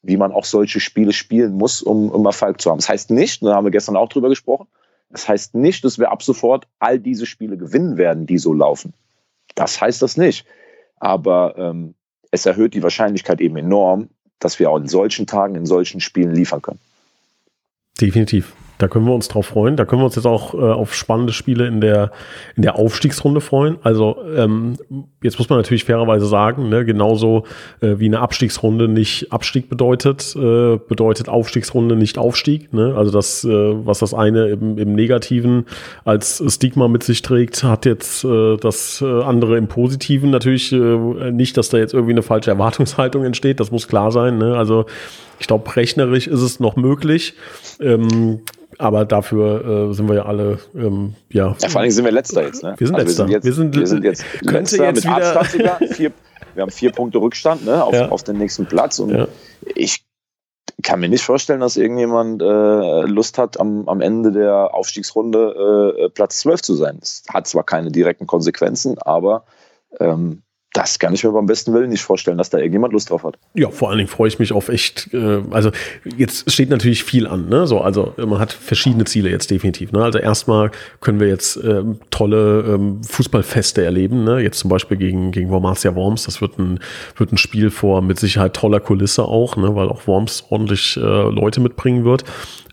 wie 0.02 0.16
man 0.16 0.32
auch 0.32 0.44
solche 0.44 0.80
Spiele 0.80 1.12
spielen 1.12 1.54
muss, 1.54 1.82
um, 1.82 2.10
um 2.10 2.24
Erfolg 2.24 2.60
zu 2.60 2.70
haben. 2.70 2.78
Das 2.78 2.88
heißt 2.88 3.10
nicht, 3.10 3.42
da 3.42 3.54
haben 3.54 3.64
wir 3.64 3.72
gestern 3.72 3.96
auch 3.96 4.08
drüber 4.08 4.28
gesprochen, 4.28 4.68
das 5.10 5.28
heißt 5.28 5.54
nicht, 5.54 5.84
dass 5.84 5.98
wir 5.98 6.10
ab 6.10 6.22
sofort 6.22 6.66
all 6.78 6.98
diese 6.98 7.26
Spiele 7.26 7.56
gewinnen 7.56 7.96
werden, 7.96 8.26
die 8.26 8.38
so 8.38 8.52
laufen. 8.52 8.92
Das 9.54 9.80
heißt 9.80 10.02
das 10.02 10.16
nicht. 10.16 10.46
Aber 10.98 11.56
ähm, 11.56 11.94
es 12.30 12.46
erhöht 12.46 12.74
die 12.74 12.82
Wahrscheinlichkeit 12.82 13.40
eben 13.40 13.56
enorm, 13.56 14.08
dass 14.38 14.58
wir 14.58 14.70
auch 14.70 14.76
in 14.76 14.88
solchen 14.88 15.26
Tagen, 15.26 15.54
in 15.54 15.66
solchen 15.66 16.00
Spielen 16.00 16.34
liefern 16.34 16.62
können. 16.62 16.80
Definitiv. 18.00 18.52
Da 18.78 18.88
können 18.88 19.06
wir 19.06 19.14
uns 19.14 19.28
drauf 19.28 19.46
freuen. 19.46 19.76
Da 19.76 19.84
können 19.84 20.02
wir 20.02 20.06
uns 20.06 20.16
jetzt 20.16 20.26
auch 20.26 20.54
äh, 20.54 20.58
auf 20.58 20.94
spannende 20.94 21.32
Spiele 21.32 21.66
in 21.66 21.80
der, 21.80 22.10
in 22.56 22.62
der 22.62 22.76
Aufstiegsrunde 22.76 23.40
freuen. 23.40 23.78
Also 23.82 24.16
ähm, 24.36 24.76
jetzt 25.22 25.38
muss 25.38 25.48
man 25.48 25.58
natürlich 25.58 25.84
fairerweise 25.84 26.26
sagen, 26.26 26.68
ne, 26.68 26.84
genauso 26.84 27.44
äh, 27.80 27.98
wie 27.98 28.06
eine 28.06 28.20
Abstiegsrunde 28.20 28.88
nicht 28.88 29.32
Abstieg 29.32 29.68
bedeutet, 29.68 30.34
äh, 30.36 30.76
bedeutet 30.76 31.28
Aufstiegsrunde 31.28 31.96
nicht 31.96 32.18
Aufstieg. 32.18 32.72
Ne? 32.74 32.94
Also 32.96 33.10
das, 33.10 33.44
äh, 33.44 33.48
was 33.50 34.00
das 34.00 34.12
eine 34.12 34.48
im, 34.48 34.76
im 34.76 34.94
Negativen 34.94 35.64
als 36.04 36.42
Stigma 36.46 36.88
mit 36.88 37.02
sich 37.02 37.22
trägt, 37.22 37.64
hat 37.64 37.86
jetzt 37.86 38.24
äh, 38.24 38.56
das 38.58 39.00
äh, 39.00 39.22
andere 39.22 39.56
im 39.56 39.68
Positiven 39.68 40.30
natürlich 40.30 40.72
äh, 40.72 41.30
nicht, 41.30 41.56
dass 41.56 41.70
da 41.70 41.78
jetzt 41.78 41.94
irgendwie 41.94 42.12
eine 42.12 42.22
falsche 42.22 42.50
Erwartungshaltung 42.50 43.24
entsteht. 43.24 43.58
Das 43.58 43.70
muss 43.70 43.88
klar 43.88 44.12
sein. 44.12 44.36
Ne? 44.36 44.56
Also 44.56 44.84
ich 45.38 45.46
glaube, 45.46 45.74
rechnerisch 45.76 46.26
ist 46.26 46.40
es 46.40 46.60
noch 46.60 46.76
möglich. 46.76 47.34
Ähm, 47.80 48.40
aber 48.78 49.04
dafür 49.04 49.90
äh, 49.90 49.94
sind 49.94 50.08
wir 50.08 50.16
ja 50.16 50.24
alle, 50.26 50.58
ähm, 50.74 51.14
ja. 51.30 51.56
ja. 51.60 51.68
Vor 51.68 51.80
allem 51.80 51.90
sind 51.90 52.04
wir 52.04 52.12
letzter 52.12 52.44
jetzt, 52.44 52.62
ne? 52.62 52.74
Wir 52.76 52.86
sind 52.86 52.96
also 52.96 53.24
letzter. 53.24 53.44
Wir 53.44 53.52
sind 53.52 53.74
jetzt, 53.74 53.80
wir 53.80 53.86
sind 53.86 54.04
jetzt 54.04 54.24
könnte 54.46 54.76
jetzt 54.76 54.94
mit 54.96 55.04
wieder 55.04 55.40
Abstand 55.40 55.50
sogar. 55.50 55.78
Vier, 55.94 56.12
wir 56.54 56.62
haben 56.62 56.70
vier 56.70 56.92
Punkte 56.92 57.18
Rückstand 57.18 57.64
ne, 57.64 57.82
auf, 57.82 57.94
ja. 57.94 58.08
auf 58.08 58.22
den 58.22 58.38
nächsten 58.38 58.66
Platz. 58.66 58.98
Und 58.98 59.10
ja. 59.10 59.28
ich 59.74 60.04
kann 60.82 61.00
mir 61.00 61.08
nicht 61.08 61.24
vorstellen, 61.24 61.60
dass 61.60 61.76
irgendjemand 61.76 62.42
äh, 62.42 63.02
Lust 63.02 63.38
hat, 63.38 63.58
am, 63.58 63.88
am 63.88 64.00
Ende 64.00 64.32
der 64.32 64.74
Aufstiegsrunde 64.74 65.94
äh, 65.98 66.08
Platz 66.10 66.40
12 66.40 66.62
zu 66.62 66.74
sein. 66.74 66.98
Das 67.00 67.22
hat 67.28 67.46
zwar 67.46 67.64
keine 67.64 67.90
direkten 67.90 68.26
Konsequenzen, 68.26 68.98
aber 68.98 69.44
ähm, 70.00 70.42
das 70.76 70.98
kann 70.98 71.14
ich 71.14 71.24
mir 71.24 71.32
beim 71.32 71.46
besten 71.46 71.72
Willen 71.72 71.88
nicht 71.88 72.02
vorstellen, 72.02 72.36
dass 72.36 72.50
da 72.50 72.58
irgendjemand 72.58 72.92
Lust 72.92 73.08
drauf 73.08 73.24
hat. 73.24 73.38
Ja, 73.54 73.70
vor 73.70 73.88
allen 73.88 73.98
Dingen 73.98 74.10
freue 74.10 74.28
ich 74.28 74.38
mich 74.38 74.52
auf 74.52 74.68
echt, 74.68 75.08
äh, 75.14 75.40
also 75.50 75.70
jetzt 76.16 76.52
steht 76.52 76.68
natürlich 76.68 77.02
viel 77.02 77.26
an, 77.26 77.48
ne? 77.48 77.66
So, 77.66 77.80
also 77.80 78.12
man 78.18 78.38
hat 78.38 78.52
verschiedene 78.52 79.04
Ziele 79.04 79.30
jetzt 79.30 79.50
definitiv. 79.50 79.92
Ne? 79.92 80.02
Also 80.02 80.18
erstmal 80.18 80.70
können 81.00 81.18
wir 81.18 81.28
jetzt 81.28 81.56
ähm, 81.56 81.98
tolle 82.10 82.74
ähm, 82.74 83.02
Fußballfeste 83.04 83.84
erleben, 83.84 84.24
ne? 84.24 84.40
Jetzt 84.40 84.58
zum 84.58 84.68
Beispiel 84.68 84.98
gegen, 84.98 85.32
gegen 85.32 85.48
Wormatia 85.48 85.94
Worms. 85.94 86.24
Das 86.24 86.42
wird 86.42 86.58
ein, 86.58 86.80
wird 87.16 87.32
ein 87.32 87.38
Spiel 87.38 87.70
vor 87.70 88.02
mit 88.02 88.20
Sicherheit 88.20 88.54
toller 88.54 88.80
Kulisse 88.80 89.24
auch, 89.24 89.56
ne? 89.56 89.74
weil 89.74 89.88
auch 89.88 90.06
Worms 90.06 90.44
ordentlich 90.50 90.98
äh, 90.98 91.00
Leute 91.00 91.60
mitbringen 91.60 92.04
wird. 92.04 92.24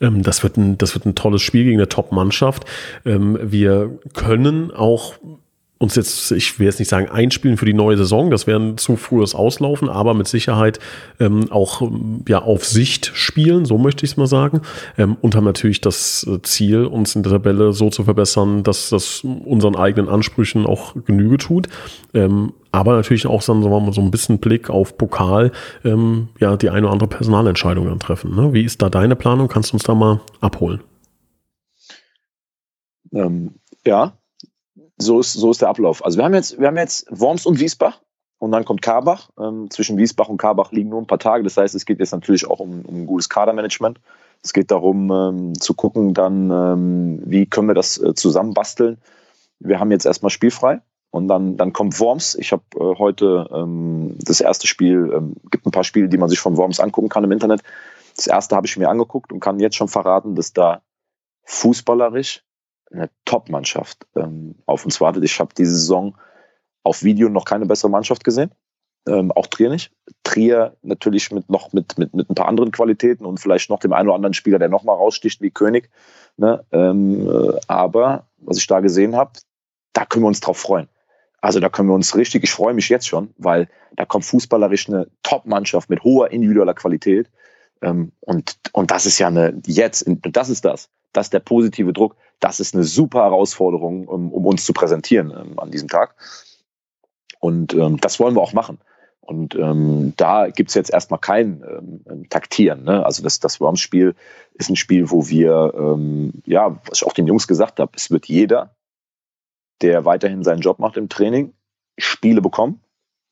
Ähm, 0.02 0.24
das, 0.24 0.44
wird 0.44 0.58
ein, 0.58 0.78
das 0.78 0.94
wird 0.94 1.06
ein 1.06 1.16
tolles 1.16 1.42
Spiel 1.42 1.64
gegen 1.64 1.78
eine 1.78 1.88
Top-Mannschaft. 1.88 2.66
Ähm, 3.06 3.40
wir 3.42 3.98
können 4.14 4.72
auch 4.72 5.14
uns 5.80 5.96
jetzt, 5.96 6.32
ich 6.32 6.60
will 6.60 6.66
jetzt 6.68 6.80
nicht 6.80 6.88
sagen 6.88 7.10
einspielen 7.10 7.58
für 7.58 7.66
die 7.66 7.74
neue 7.74 7.98
Saison, 7.98 8.32
das 8.32 8.48
wäre 8.48 8.60
ein 8.60 8.78
zu 8.78 8.96
frühes 8.96 9.36
Auslaufen, 9.36 9.90
aber 9.90 10.14
mit 10.14 10.28
Sicherheit 10.28 10.80
ähm, 11.20 11.52
auch 11.52 11.92
ja 12.28 12.42
auf 12.42 12.64
Sicht 12.66 13.12
spielen, 13.14 13.66
so 13.66 13.78
möchte 13.78 14.06
ich 14.06 14.12
es 14.12 14.18
mal 14.18 14.28
sagen, 14.28 14.62
ähm, 14.98 15.18
und 15.20 15.36
haben 15.36 15.44
natürlich 15.44 15.82
das 15.82 16.26
äh, 16.30 16.42
Ziel, 16.42 16.86
uns 16.86 17.16
in 17.16 17.24
der 17.24 17.34
Tabelle 17.34 17.74
so 17.74 17.90
zu 17.90 18.06
verbessern, 18.06 18.64
dass 18.64 18.90
das 18.90 19.24
unseren 19.24 19.76
eigenen 19.76 20.10
Ansprüchen 20.10 20.66
auch 20.66 20.96
Genüge 21.06 21.38
tut. 21.38 21.68
Ähm, 22.14 22.54
aber 22.72 22.96
natürlich 22.96 23.28
auch 23.28 23.44
dann, 23.44 23.62
so 23.62 24.02
ein 24.02 24.12
bisschen 24.12 24.40
Blick 24.40 24.70
auf 24.70 24.98
Pokal, 24.98 25.52
ähm, 25.84 26.30
ja, 26.40 26.58
die 26.58 26.70
eine 26.70 26.88
oder 26.88 26.94
andere 26.94 27.10
Personalentscheidung 27.10 27.86
dann 27.86 28.00
treffen. 28.00 28.36
Ne? 28.36 28.54
Wie 28.54 28.64
ist 28.64 28.82
da 28.82 28.90
deine 28.90 29.16
Planung? 29.16 29.48
Kannst 29.48 29.72
du 29.72 29.76
uns 29.76 29.84
da 29.84 29.94
mal 29.94 30.22
abholen? 30.42 30.82
Ähm, 33.12 33.52
ja, 33.86 34.14
so 35.04 35.20
ist, 35.20 35.34
so 35.34 35.52
ist 35.52 35.62
der 35.62 35.70
Ablauf. 35.70 36.04
Also 36.04 36.18
wir 36.18 36.26
haben 36.26 36.34
jetzt, 36.34 36.60
wir 36.60 36.68
haben 36.68 36.78
jetzt 36.78 37.06
Worms 37.10 37.46
und 37.46 37.60
Wiesbach 37.60 38.02
und 38.40 38.52
dann 38.52 38.66
kommt 38.66 38.82
Karbach. 38.82 39.30
Ähm, 39.40 39.70
zwischen 39.70 39.98
Wiesbach 39.98 40.28
und 40.28 40.38
Karbach 40.38 40.72
liegen 40.72 40.90
nur 40.90 41.02
ein 41.02 41.08
paar 41.08 41.20
Tage. 41.20 41.44
Das 41.44 41.58
heißt, 41.58 41.76
es 41.76 41.86
geht 41.86 42.00
jetzt 42.00 42.12
natürlich 42.12 42.46
auch 42.46 42.60
um, 42.60 42.82
um 42.86 43.02
ein 43.02 43.06
gutes 43.06 43.30
Kadermanagement. 43.30 44.00
Es 44.44 44.52
geht 44.52 44.72
darum, 44.72 45.10
ähm, 45.12 45.60
zu 45.60 45.74
gucken, 45.74 46.14
dann, 46.14 46.52
ähm, 46.52 47.22
wie 47.26 47.46
können 47.46 47.70
wir 47.70 47.76
das 47.76 47.98
äh, 47.98 48.14
zusammenbasteln. 48.14 48.98
Wir 49.60 49.80
haben 49.80 49.92
jetzt 49.92 50.06
erstmal 50.06 50.30
spielfrei 50.30 50.82
und 51.12 51.30
dann, 51.30 51.56
dann 51.56 51.72
kommt 51.72 52.00
Worms. 52.00 52.36
Ich 52.36 52.52
habe 52.52 52.64
äh, 52.76 52.98
heute 52.98 53.48
ähm, 53.54 54.18
das 54.20 54.42
erste 54.42 54.68
Spiel, 54.68 55.14
ähm, 55.16 55.36
gibt 55.50 55.66
ein 55.66 55.72
paar 55.72 55.86
Spiele, 55.86 56.10
die 56.10 56.18
man 56.18 56.28
sich 56.28 56.40
von 56.40 56.58
Worms 56.58 56.82
angucken 56.82 57.08
kann 57.08 57.24
im 57.24 57.32
Internet. 57.32 57.62
Das 58.16 58.28
erste 58.28 58.56
habe 58.56 58.68
ich 58.68 58.76
mir 58.78 58.90
angeguckt 58.90 59.32
und 59.32 59.40
kann 59.40 59.60
jetzt 59.60 59.76
schon 59.76 59.88
verraten, 59.88 60.36
dass 60.36 60.52
da 60.52 60.82
fußballerisch 61.46 62.44
eine 62.94 63.10
Top-Mannschaft 63.26 64.06
ähm, 64.16 64.56
auf 64.66 64.86
uns 64.86 65.02
wartet. 65.02 65.24
Ich 65.24 65.40
habe 65.40 65.54
diese 65.58 65.72
Saison 65.72 66.16
auf 66.84 67.04
Video 67.04 67.30
noch 67.30 67.46
keine 67.46 67.66
bessere 67.66 67.90
Mannschaft 67.90 68.24
gesehen. 68.24 68.52
Ähm, 69.08 69.32
auch 69.32 69.48
Trier 69.48 69.70
nicht. 69.70 69.92
Trier 70.24 70.78
natürlich 70.82 71.32
mit 71.32 71.50
noch 71.50 71.74
mit, 71.74 71.98
mit, 71.98 72.14
mit 72.14 72.30
ein 72.30 72.36
paar 72.36 72.48
anderen 72.48 72.72
Qualitäten 72.72 73.26
und 73.26 73.40
vielleicht 73.40 73.70
noch 73.70 73.80
dem 73.80 73.94
einen 73.94 74.08
oder 74.08 74.16
anderen 74.16 74.34
Spieler, 74.34 74.60
der 74.60 74.70
noch 74.70 74.84
mal 74.84 74.94
raussticht 74.94 75.42
wie 75.42 75.52
König. 75.52 75.90
Ne? 76.38 76.64
Ähm, 76.72 77.28
äh, 77.30 77.60
aber 77.68 78.28
was 78.38 78.58
ich 78.58 78.68
da 78.68 78.80
gesehen 78.80 79.16
habe, 79.16 79.32
da 79.92 80.06
können 80.06 80.24
wir 80.24 80.30
uns 80.30 80.40
drauf 80.40 80.58
freuen. 80.58 80.88
Also 81.42 81.60
da 81.60 81.68
können 81.68 81.90
wir 81.90 81.96
uns 81.96 82.16
richtig, 82.16 82.44
ich 82.44 82.52
freue 82.52 82.74
mich 82.74 82.88
jetzt 82.88 83.08
schon, 83.08 83.34
weil 83.38 83.68
da 83.98 84.06
kommt 84.06 84.24
fußballerisch 84.24 84.88
eine 84.88 85.08
Top-Mannschaft 85.24 85.90
mit 85.90 86.02
hoher 86.04 86.32
individueller 86.32 86.74
Qualität. 86.74 87.30
Ähm, 87.82 88.14
und, 88.22 88.58
und 88.72 88.92
das 88.92 89.06
ist 89.06 89.20
ja 89.20 89.28
eine, 89.28 89.62
jetzt, 89.66 90.06
das 90.08 90.50
ist 90.50 90.64
das, 90.64 90.90
das 91.14 91.28
ist 91.28 91.34
der 91.34 91.40
positive 91.40 91.94
Druck, 91.94 92.16
das 92.40 92.60
ist 92.60 92.74
eine 92.74 92.84
super 92.84 93.24
Herausforderung, 93.24 94.08
um, 94.08 94.32
um 94.32 94.46
uns 94.46 94.66
zu 94.66 94.74
präsentieren 94.74 95.32
ähm, 95.32 95.60
an 95.60 95.72
diesem 95.72 95.88
Tag. 95.88 96.16
Und 97.40 97.74
ähm, 97.74 98.00
das 98.00 98.20
wollen 98.20 98.36
wir 98.36 98.42
auch 98.42 98.54
machen. 98.54 98.80
Und 99.22 99.56
ähm, 99.56 100.14
da 100.18 100.50
gibt's 100.50 100.74
jetzt 100.74 100.92
erstmal 100.92 101.20
kein 101.20 101.64
ähm, 101.64 102.30
Taktieren. 102.30 102.84
Ne? 102.84 103.06
Also 103.06 103.24
das, 103.24 103.40
das 103.40 103.62
Worms-Spiel 103.62 104.16
ist 104.56 104.70
ein 104.70 104.76
Spiel, 104.76 105.10
wo 105.12 105.30
wir, 105.30 105.74
ähm, 105.78 106.34
ja, 106.46 106.78
was 106.90 107.00
ich 107.00 107.08
auch 107.08 107.14
den 107.14 107.28
Jungs 107.28 107.48
gesagt 107.48 107.80
habe, 107.80 107.94
es 107.96 108.12
wird 108.12 108.28
jeder 108.28 108.76
der 109.84 110.06
weiterhin 110.06 110.44
seinen 110.44 110.62
Job 110.62 110.80
macht 110.80 110.98
im 110.98 111.10
Training, 111.10 111.54
Spiele 111.98 112.42
bekommen. 112.42 112.82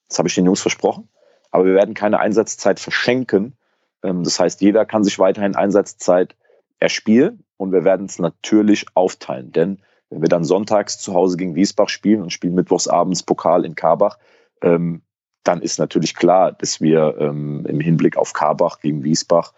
Das 0.08 0.20
habe 0.20 0.28
ich 0.28 0.36
den 0.36 0.46
Jungs 0.46 0.62
versprochen. 0.62 1.08
Aber 1.50 1.66
wir 1.66 1.74
werden 1.74 1.94
keine 1.94 2.20
Einsatzzeit 2.20 2.80
verschenken. 2.80 3.58
Ähm, 4.04 4.24
das 4.24 4.40
heißt, 4.40 4.62
jeder 4.62 4.86
kann 4.86 5.04
sich 5.04 5.18
weiterhin 5.18 5.56
Einsatzzeit 5.56 6.36
erspielen 6.80 7.44
und 7.62 7.72
wir 7.72 7.84
werden 7.84 8.08
es 8.08 8.20
natürlich 8.20 8.86
aufteilen. 8.96 9.52
Denn 9.52 9.78
wenn 10.10 10.22
wir 10.22 10.30
dann 10.30 10.44
sonntags 10.44 10.98
zu 10.98 11.14
Hause 11.14 11.38
gegen 11.38 11.56
Wiesbach 11.56 11.90
spielen 11.90 12.22
und 12.22 12.34
spielen 12.34 12.56
mittwochs 12.56 12.88
abends 12.88 13.24
Pokal 13.24 13.66
in 13.66 13.76
Karbach, 13.76 14.18
ähm, 14.62 15.02
dann 15.44 15.62
ist 15.62 15.80
natürlich 15.80 16.16
klar, 16.16 16.52
dass 16.52 16.82
wir 16.82 17.16
ähm, 17.20 17.66
im 17.68 17.80
Hinblick 17.80 18.18
auf 18.18 18.34
Karbach 18.34 18.80
gegen 18.80 19.04
Wiesbach 19.04 19.54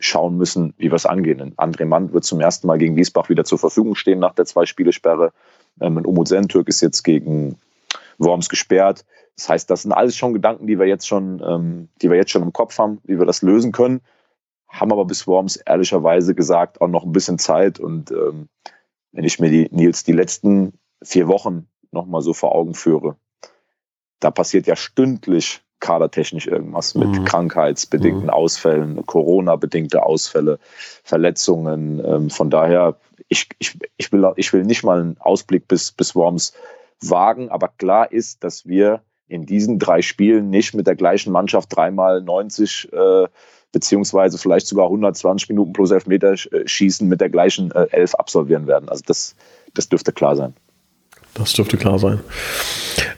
schauen 0.00 0.36
müssen, 0.36 0.74
wie 0.78 0.90
wir 0.90 0.96
es 0.96 1.06
angehen. 1.06 1.54
André 1.56 1.84
Mann 1.84 2.12
wird 2.12 2.24
zum 2.24 2.40
ersten 2.40 2.66
Mal 2.66 2.78
gegen 2.78 2.96
Wiesbach 2.96 3.28
wieder 3.28 3.44
zur 3.44 3.56
Verfügung 3.56 3.94
stehen 3.94 4.18
nach 4.18 4.34
der 4.34 4.44
Zwei-Spiele-Sperre. 4.44 5.32
Ähm, 5.80 5.96
Umut 5.98 6.26
Sentürk 6.26 6.66
ist 6.66 6.80
jetzt 6.80 7.04
gegen 7.04 7.56
Worms 8.18 8.48
gesperrt. 8.48 9.04
Das 9.36 9.48
heißt, 9.48 9.70
das 9.70 9.82
sind 9.82 9.92
alles 9.92 10.16
schon 10.16 10.34
Gedanken, 10.34 10.66
die 10.66 10.78
wir 10.78 10.86
jetzt 10.86 11.06
schon, 11.06 11.40
ähm, 11.46 11.88
die 12.02 12.10
wir 12.10 12.16
jetzt 12.16 12.32
schon 12.32 12.42
im 12.42 12.52
Kopf 12.52 12.76
haben, 12.78 12.98
wie 13.04 13.18
wir 13.18 13.26
das 13.26 13.42
lösen 13.42 13.70
können. 13.70 14.00
Haben 14.70 14.92
aber 14.92 15.04
bis 15.04 15.26
Worms 15.26 15.56
ehrlicherweise 15.56 16.34
gesagt 16.34 16.80
auch 16.80 16.88
noch 16.88 17.04
ein 17.04 17.12
bisschen 17.12 17.38
Zeit. 17.38 17.78
Und 17.78 18.10
ähm, 18.10 18.48
wenn 19.12 19.24
ich 19.24 19.38
mir 19.38 19.50
die 19.50 19.68
Nils 19.70 20.04
die 20.04 20.12
letzten 20.12 20.78
vier 21.02 21.28
Wochen 21.28 21.66
nochmal 21.90 22.22
so 22.22 22.32
vor 22.32 22.54
Augen 22.54 22.74
führe, 22.74 23.16
da 24.20 24.30
passiert 24.30 24.66
ja 24.66 24.76
stündlich 24.76 25.62
kadertechnisch 25.80 26.46
irgendwas 26.46 26.94
mit 26.94 27.08
mhm. 27.08 27.24
krankheitsbedingten 27.24 28.24
mhm. 28.24 28.30
Ausfällen, 28.30 29.06
Corona-bedingte 29.06 30.02
Ausfälle, 30.02 30.58
Verletzungen. 31.02 32.02
Ähm, 32.04 32.30
von 32.30 32.50
daher 32.50 32.96
ich, 33.28 33.48
ich, 33.58 33.78
ich, 33.96 34.12
will, 34.12 34.30
ich 34.36 34.52
will 34.52 34.64
nicht 34.64 34.84
mal 34.84 35.00
einen 35.00 35.18
Ausblick 35.18 35.68
bis, 35.68 35.92
bis 35.92 36.14
Worms 36.14 36.52
wagen, 37.00 37.48
aber 37.48 37.68
klar 37.68 38.12
ist, 38.12 38.44
dass 38.44 38.66
wir 38.66 39.02
in 39.30 39.46
diesen 39.46 39.78
drei 39.78 40.02
Spielen 40.02 40.50
nicht 40.50 40.74
mit 40.74 40.86
der 40.86 40.96
gleichen 40.96 41.32
Mannschaft 41.32 41.74
dreimal 41.74 42.20
90 42.20 42.92
äh, 42.92 43.26
beziehungsweise 43.72 44.38
vielleicht 44.38 44.66
sogar 44.66 44.86
120 44.86 45.48
Minuten 45.48 45.72
plus 45.72 45.90
Elfmeter 45.90 46.32
äh, 46.32 46.66
schießen 46.66 47.08
mit 47.08 47.20
der 47.20 47.30
gleichen 47.30 47.70
äh, 47.72 47.86
Elf 47.90 48.14
absolvieren 48.14 48.66
werden. 48.66 48.88
Also 48.88 49.02
das, 49.06 49.36
das 49.74 49.88
dürfte 49.88 50.12
klar 50.12 50.36
sein. 50.36 50.54
Das 51.34 51.52
dürfte 51.52 51.76
klar 51.76 51.98
sein. 51.98 52.20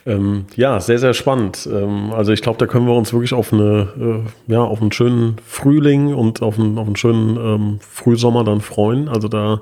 Ähm, 0.05 0.45
ja, 0.55 0.79
sehr, 0.79 0.99
sehr 0.99 1.13
spannend. 1.13 1.67
Ähm, 1.71 2.11
also 2.13 2.31
ich 2.31 2.41
glaube, 2.41 2.59
da 2.59 2.67
können 2.67 2.85
wir 2.85 2.93
uns 2.93 3.11
wirklich 3.11 3.33
auf 3.33 3.51
eine, 3.51 4.25
äh, 4.47 4.51
ja, 4.51 4.61
auf 4.61 4.81
einen 4.81 4.91
schönen 4.91 5.37
Frühling 5.45 6.13
und 6.13 6.41
auf 6.41 6.59
einen, 6.59 6.77
auf 6.77 6.85
einen 6.85 6.95
schönen 6.95 7.37
ähm, 7.37 7.79
Frühsommer 7.81 8.43
dann 8.43 8.61
freuen. 8.61 9.07
Also 9.07 9.27
da 9.27 9.61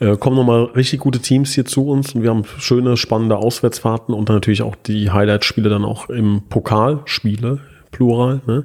äh, 0.00 0.16
kommen 0.16 0.36
nochmal 0.36 0.64
richtig 0.76 1.00
gute 1.00 1.20
Teams 1.20 1.52
hier 1.52 1.64
zu 1.64 1.86
uns 1.88 2.14
und 2.14 2.22
wir 2.22 2.30
haben 2.30 2.44
schöne, 2.58 2.96
spannende 2.96 3.36
Auswärtsfahrten 3.36 4.14
und 4.14 4.28
dann 4.28 4.36
natürlich 4.36 4.62
auch 4.62 4.76
die 4.76 5.10
Highlight-Spiele 5.10 5.68
dann 5.68 5.84
auch 5.84 6.08
im 6.08 6.42
Pokalspiele, 6.48 7.60
plural. 7.90 8.40
Ne? 8.46 8.64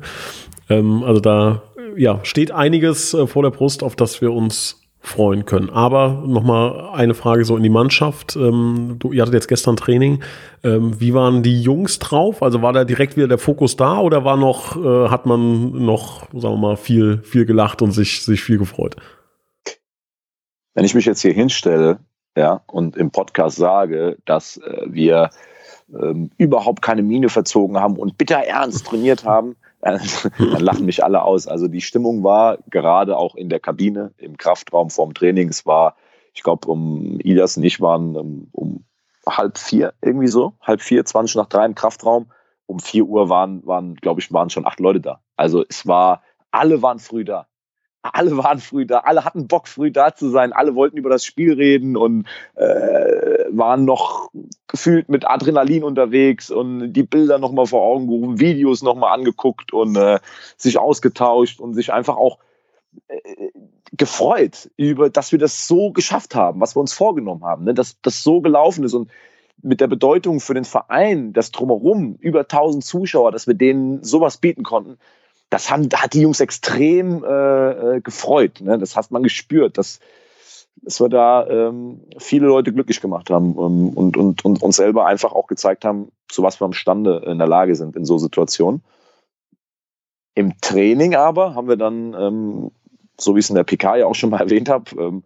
Ähm, 0.69 1.03
also 1.03 1.19
da 1.19 1.61
ja, 1.95 2.19
steht 2.23 2.51
einiges 2.51 3.13
äh, 3.13 3.27
vor 3.27 3.43
der 3.43 3.51
Brust, 3.51 3.83
auf 3.83 3.95
das 3.95 4.21
wir 4.21 4.31
uns 4.31 4.81
freuen 4.99 5.45
können. 5.45 5.69
Aber 5.69 6.23
nochmal 6.27 6.89
eine 6.93 7.13
Frage 7.13 7.45
so 7.45 7.55
in 7.55 7.63
die 7.63 7.69
Mannschaft. 7.69 8.35
Ähm, 8.35 8.97
du, 8.99 9.13
ihr 9.13 9.21
hattet 9.21 9.35
jetzt 9.35 9.47
gestern 9.47 9.77
Training. 9.77 10.21
Ähm, 10.63 10.99
wie 10.99 11.13
waren 11.13 11.43
die 11.43 11.61
Jungs 11.61 11.99
drauf? 11.99 12.43
Also 12.43 12.61
war 12.61 12.73
da 12.73 12.83
direkt 12.83 13.15
wieder 13.15 13.27
der 13.27 13.37
Fokus 13.37 13.77
da 13.77 13.99
oder 13.99 14.25
war 14.25 14.37
noch, 14.37 14.75
äh, 14.75 15.09
hat 15.09 15.25
man 15.25 15.85
noch, 15.85 16.27
sagen 16.33 16.55
wir 16.55 16.57
mal, 16.57 16.77
viel, 16.77 17.19
viel 17.23 17.45
gelacht 17.45 17.81
und 17.81 17.91
sich, 17.91 18.23
sich 18.23 18.41
viel 18.43 18.57
gefreut? 18.57 18.97
Wenn 20.77 20.85
ich 20.85 20.93
mich 20.93 21.05
jetzt 21.05 21.21
hier 21.21 21.33
hinstelle 21.33 21.97
ja, 22.37 22.61
und 22.67 22.97
im 22.97 23.09
Podcast 23.09 23.57
sage, 23.57 24.19
dass 24.25 24.57
äh, 24.57 24.83
wir 24.85 25.31
ähm, 25.91 26.29
überhaupt 26.37 26.83
keine 26.83 27.01
Miene 27.01 27.29
verzogen 27.29 27.79
haben 27.79 27.95
und 27.95 28.19
bitter 28.19 28.43
ernst 28.45 28.85
trainiert 28.85 29.25
haben, 29.25 29.55
dann, 29.81 29.99
dann 30.37 30.61
lachen 30.61 30.85
mich 30.85 31.03
alle 31.03 31.23
aus. 31.23 31.47
Also 31.47 31.67
die 31.67 31.81
Stimmung 31.81 32.23
war 32.23 32.59
gerade 32.69 33.17
auch 33.17 33.33
in 33.33 33.49
der 33.49 33.59
Kabine, 33.59 34.13
im 34.19 34.37
Kraftraum 34.37 34.91
vorm 34.91 35.15
Training. 35.15 35.49
Es 35.49 35.65
war, 35.65 35.95
ich 36.35 36.43
glaube, 36.43 36.67
um 36.67 37.19
Ilias 37.21 37.57
und 37.57 37.63
ich 37.63 37.81
waren 37.81 38.15
um, 38.15 38.47
um 38.51 38.85
halb 39.27 39.57
vier, 39.57 39.95
irgendwie 40.03 40.27
so, 40.27 40.53
halb 40.61 40.83
vier, 40.83 41.03
20 41.03 41.37
nach 41.37 41.47
drei 41.47 41.65
im 41.65 41.73
Kraftraum. 41.73 42.27
Um 42.67 42.77
vier 42.77 43.05
Uhr 43.05 43.29
waren, 43.29 43.65
waren 43.65 43.95
glaube 43.95 44.21
ich, 44.21 44.31
waren 44.31 44.51
schon 44.51 44.67
acht 44.67 44.79
Leute 44.79 45.01
da. 45.01 45.21
Also 45.37 45.65
es 45.67 45.87
war, 45.87 46.21
alle 46.51 46.83
waren 46.83 46.99
früh 46.99 47.25
da 47.25 47.47
alle 48.13 48.37
waren 48.37 48.59
früh 48.59 48.85
da, 48.85 48.99
alle 48.99 49.25
hatten 49.25 49.47
Bock, 49.47 49.67
früh 49.67 49.91
da 49.91 50.15
zu 50.15 50.29
sein, 50.29 50.53
alle 50.53 50.75
wollten 50.75 50.97
über 50.97 51.09
das 51.09 51.25
Spiel 51.25 51.53
reden 51.53 51.97
und 51.97 52.25
äh, 52.55 53.45
waren 53.49 53.85
noch 53.85 54.29
gefühlt 54.67 55.09
mit 55.09 55.27
Adrenalin 55.27 55.83
unterwegs 55.83 56.49
und 56.49 56.93
die 56.93 57.03
Bilder 57.03 57.37
nochmal 57.37 57.67
vor 57.67 57.81
Augen 57.81 58.07
gerufen, 58.07 58.39
Videos 58.39 58.81
nochmal 58.81 59.17
angeguckt 59.17 59.73
und 59.73 59.95
äh, 59.95 60.19
sich 60.57 60.77
ausgetauscht 60.77 61.59
und 61.59 61.73
sich 61.73 61.93
einfach 61.93 62.17
auch 62.17 62.39
äh, 63.07 63.49
gefreut 63.93 64.69
über, 64.75 65.09
dass 65.09 65.31
wir 65.31 65.39
das 65.39 65.67
so 65.67 65.91
geschafft 65.91 66.35
haben, 66.35 66.59
was 66.59 66.75
wir 66.75 66.81
uns 66.81 66.93
vorgenommen 66.93 67.43
haben, 67.43 67.63
ne? 67.63 67.73
dass 67.73 67.99
das 68.01 68.23
so 68.23 68.41
gelaufen 68.41 68.83
ist 68.83 68.93
und 68.93 69.09
mit 69.61 69.81
der 69.81 69.87
Bedeutung 69.87 70.39
für 70.39 70.53
den 70.53 70.65
Verein, 70.65 71.33
das 71.33 71.51
drumherum, 71.51 72.15
über 72.19 72.41
1000 72.41 72.83
Zuschauer, 72.83 73.31
dass 73.31 73.47
wir 73.47 73.55
denen 73.55 74.03
sowas 74.03 74.37
bieten 74.37 74.63
konnten, 74.63 74.97
das 75.49 75.69
haben, 75.69 75.89
hat 75.95 76.13
die 76.13 76.21
Jungs 76.21 76.39
extrem 76.39 77.23
äh, 77.23 77.97
äh, 77.97 78.01
gefreut. 78.01 78.61
Ne? 78.61 78.77
Das 78.77 78.95
hat 78.95 79.11
man 79.11 79.23
gespürt, 79.23 79.77
dass, 79.77 79.99
dass 80.81 80.99
wir 80.99 81.09
da 81.09 81.47
ähm, 81.47 82.01
viele 82.17 82.47
Leute 82.47 82.73
glücklich 82.73 83.01
gemacht 83.01 83.29
haben 83.29 83.51
ähm, 83.51 83.89
und, 83.89 84.17
und, 84.17 84.43
und 84.43 84.61
uns 84.61 84.75
selber 84.75 85.05
einfach 85.05 85.31
auch 85.31 85.47
gezeigt 85.47 85.85
haben, 85.85 86.11
zu 86.27 86.43
was 86.43 86.59
wir 86.59 86.65
imstande 86.65 87.23
in 87.25 87.37
der 87.37 87.47
Lage 87.47 87.75
sind 87.75 87.95
in 87.95 88.05
so 88.05 88.17
Situationen. 88.17 88.83
Im 90.35 90.59
Training 90.61 91.15
aber 91.15 91.55
haben 91.55 91.67
wir 91.67 91.77
dann, 91.77 92.13
ähm, 92.13 92.71
so 93.17 93.35
wie 93.35 93.39
ich 93.39 93.45
es 93.45 93.49
in 93.49 93.55
der 93.55 93.63
PK 93.63 93.97
ja 93.97 94.05
auch 94.05 94.15
schon 94.15 94.29
mal 94.29 94.41
erwähnt 94.41 94.69
habe, 94.69 94.91
ähm, 95.01 95.23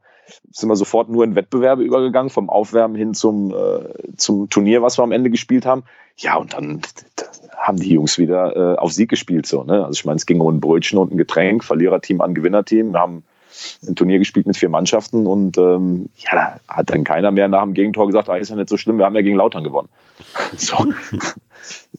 sind 0.52 0.70
wir 0.70 0.76
sofort 0.76 1.10
nur 1.10 1.24
in 1.24 1.36
Wettbewerbe 1.36 1.84
übergegangen, 1.84 2.30
vom 2.30 2.50
Aufwärmen 2.50 2.96
hin 2.96 3.14
zum, 3.14 3.52
äh, 3.52 4.16
zum 4.18 4.50
Turnier, 4.50 4.82
was 4.82 4.98
wir 4.98 5.04
am 5.04 5.12
Ende 5.12 5.30
gespielt 5.30 5.66
haben. 5.66 5.84
Ja, 6.18 6.38
und 6.38 6.54
dann 6.54 6.82
haben 7.58 7.78
die 7.80 7.94
Jungs 7.94 8.18
wieder 8.18 8.56
äh, 8.56 8.78
auf 8.78 8.92
Sieg 8.92 9.10
gespielt. 9.10 9.46
So, 9.46 9.64
ne? 9.64 9.86
Also 9.86 10.00
ich 10.00 10.06
meine, 10.06 10.18
es 10.18 10.26
ging 10.26 10.40
um 10.40 10.56
ein 10.56 10.60
Brötchen 10.60 10.98
und 10.98 11.12
ein 11.12 11.18
Getränk, 11.18 11.64
Verliererteam 11.64 12.22
an 12.22 12.34
Gewinnerteam. 12.34 12.92
Wir 12.92 13.00
haben 13.00 13.24
ein 13.88 13.96
Turnier 13.96 14.20
gespielt 14.20 14.48
mit 14.48 14.58
vier 14.58 14.70
Mannschaften 14.70 15.28
und 15.28 15.58
ähm, 15.58 16.10
ja, 16.18 16.32
da 16.34 16.76
hat 16.76 16.90
dann 16.90 17.04
keiner 17.04 17.32
mehr 17.32 17.48
nach 17.48 17.64
dem 17.64 17.74
Gegentor 17.74 18.08
gesagt, 18.08 18.30
ah, 18.30 18.38
ist 18.38 18.50
ja 18.50 18.56
nicht 18.56 18.70
so 18.70 18.78
schlimm, 18.78 18.98
wir 18.98 19.06
haben 19.06 19.16
ja 19.16 19.22
gegen 19.22 19.38
Lautern 19.38 19.64
gewonnen. 19.64 19.90
so. 20.58 20.86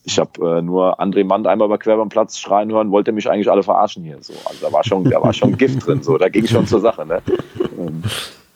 Ich 0.04 0.18
habe 0.18 0.58
äh, 0.58 0.62
nur 0.62 1.00
André 1.00 1.24
Mann 1.24 1.46
einmal 1.46 1.68
bei 1.68 1.78
quer 1.78 1.96
beim 1.96 2.08
Platz 2.08 2.38
schreien 2.38 2.72
hören, 2.72 2.90
wollte 2.90 3.12
mich 3.12 3.30
eigentlich 3.30 3.50
alle 3.50 3.62
verarschen 3.62 4.02
hier. 4.02 4.18
So. 4.20 4.32
Also 4.44 4.66
da 4.66 4.72
war 4.72 4.82
schon, 4.82 5.04
da 5.04 5.22
war 5.22 5.32
schon 5.32 5.56
Gift 5.56 5.86
drin, 5.86 6.02
so, 6.02 6.18
da 6.18 6.28
ging 6.28 6.46
schon 6.46 6.66
zur 6.66 6.80
Sache. 6.80 7.06
Ne? 7.06 7.22
Ähm, 7.78 8.02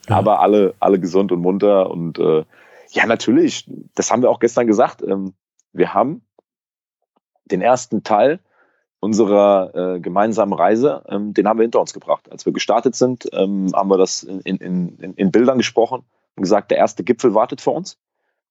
aber 0.08 0.40
alle, 0.40 0.74
alle 0.80 0.98
gesund 0.98 1.32
und 1.32 1.40
munter 1.40 1.90
und 1.90 2.18
äh, 2.18 2.44
ja, 2.90 3.06
natürlich, 3.06 3.68
das 3.94 4.10
haben 4.10 4.22
wir 4.22 4.30
auch 4.30 4.40
gestern 4.40 4.66
gesagt. 4.66 5.02
Ähm, 5.02 5.34
wir 5.72 5.94
haben 5.94 6.22
den 7.44 7.60
ersten 7.60 8.02
Teil 8.02 8.40
unserer 9.00 9.74
äh, 9.74 10.00
gemeinsamen 10.00 10.52
Reise, 10.52 11.04
ähm, 11.08 11.34
den 11.34 11.46
haben 11.46 11.58
wir 11.58 11.64
hinter 11.64 11.80
uns 11.80 11.92
gebracht. 11.92 12.30
Als 12.30 12.46
wir 12.46 12.52
gestartet 12.52 12.94
sind, 12.94 13.28
ähm, 13.32 13.70
haben 13.74 13.90
wir 13.90 13.98
das 13.98 14.22
in, 14.22 14.40
in, 14.40 14.98
in, 14.98 15.14
in 15.14 15.30
Bildern 15.30 15.58
gesprochen 15.58 16.04
und 16.34 16.42
gesagt, 16.42 16.70
der 16.70 16.78
erste 16.78 17.04
Gipfel 17.04 17.34
wartet 17.34 17.60
vor 17.60 17.74
uns. 17.74 17.98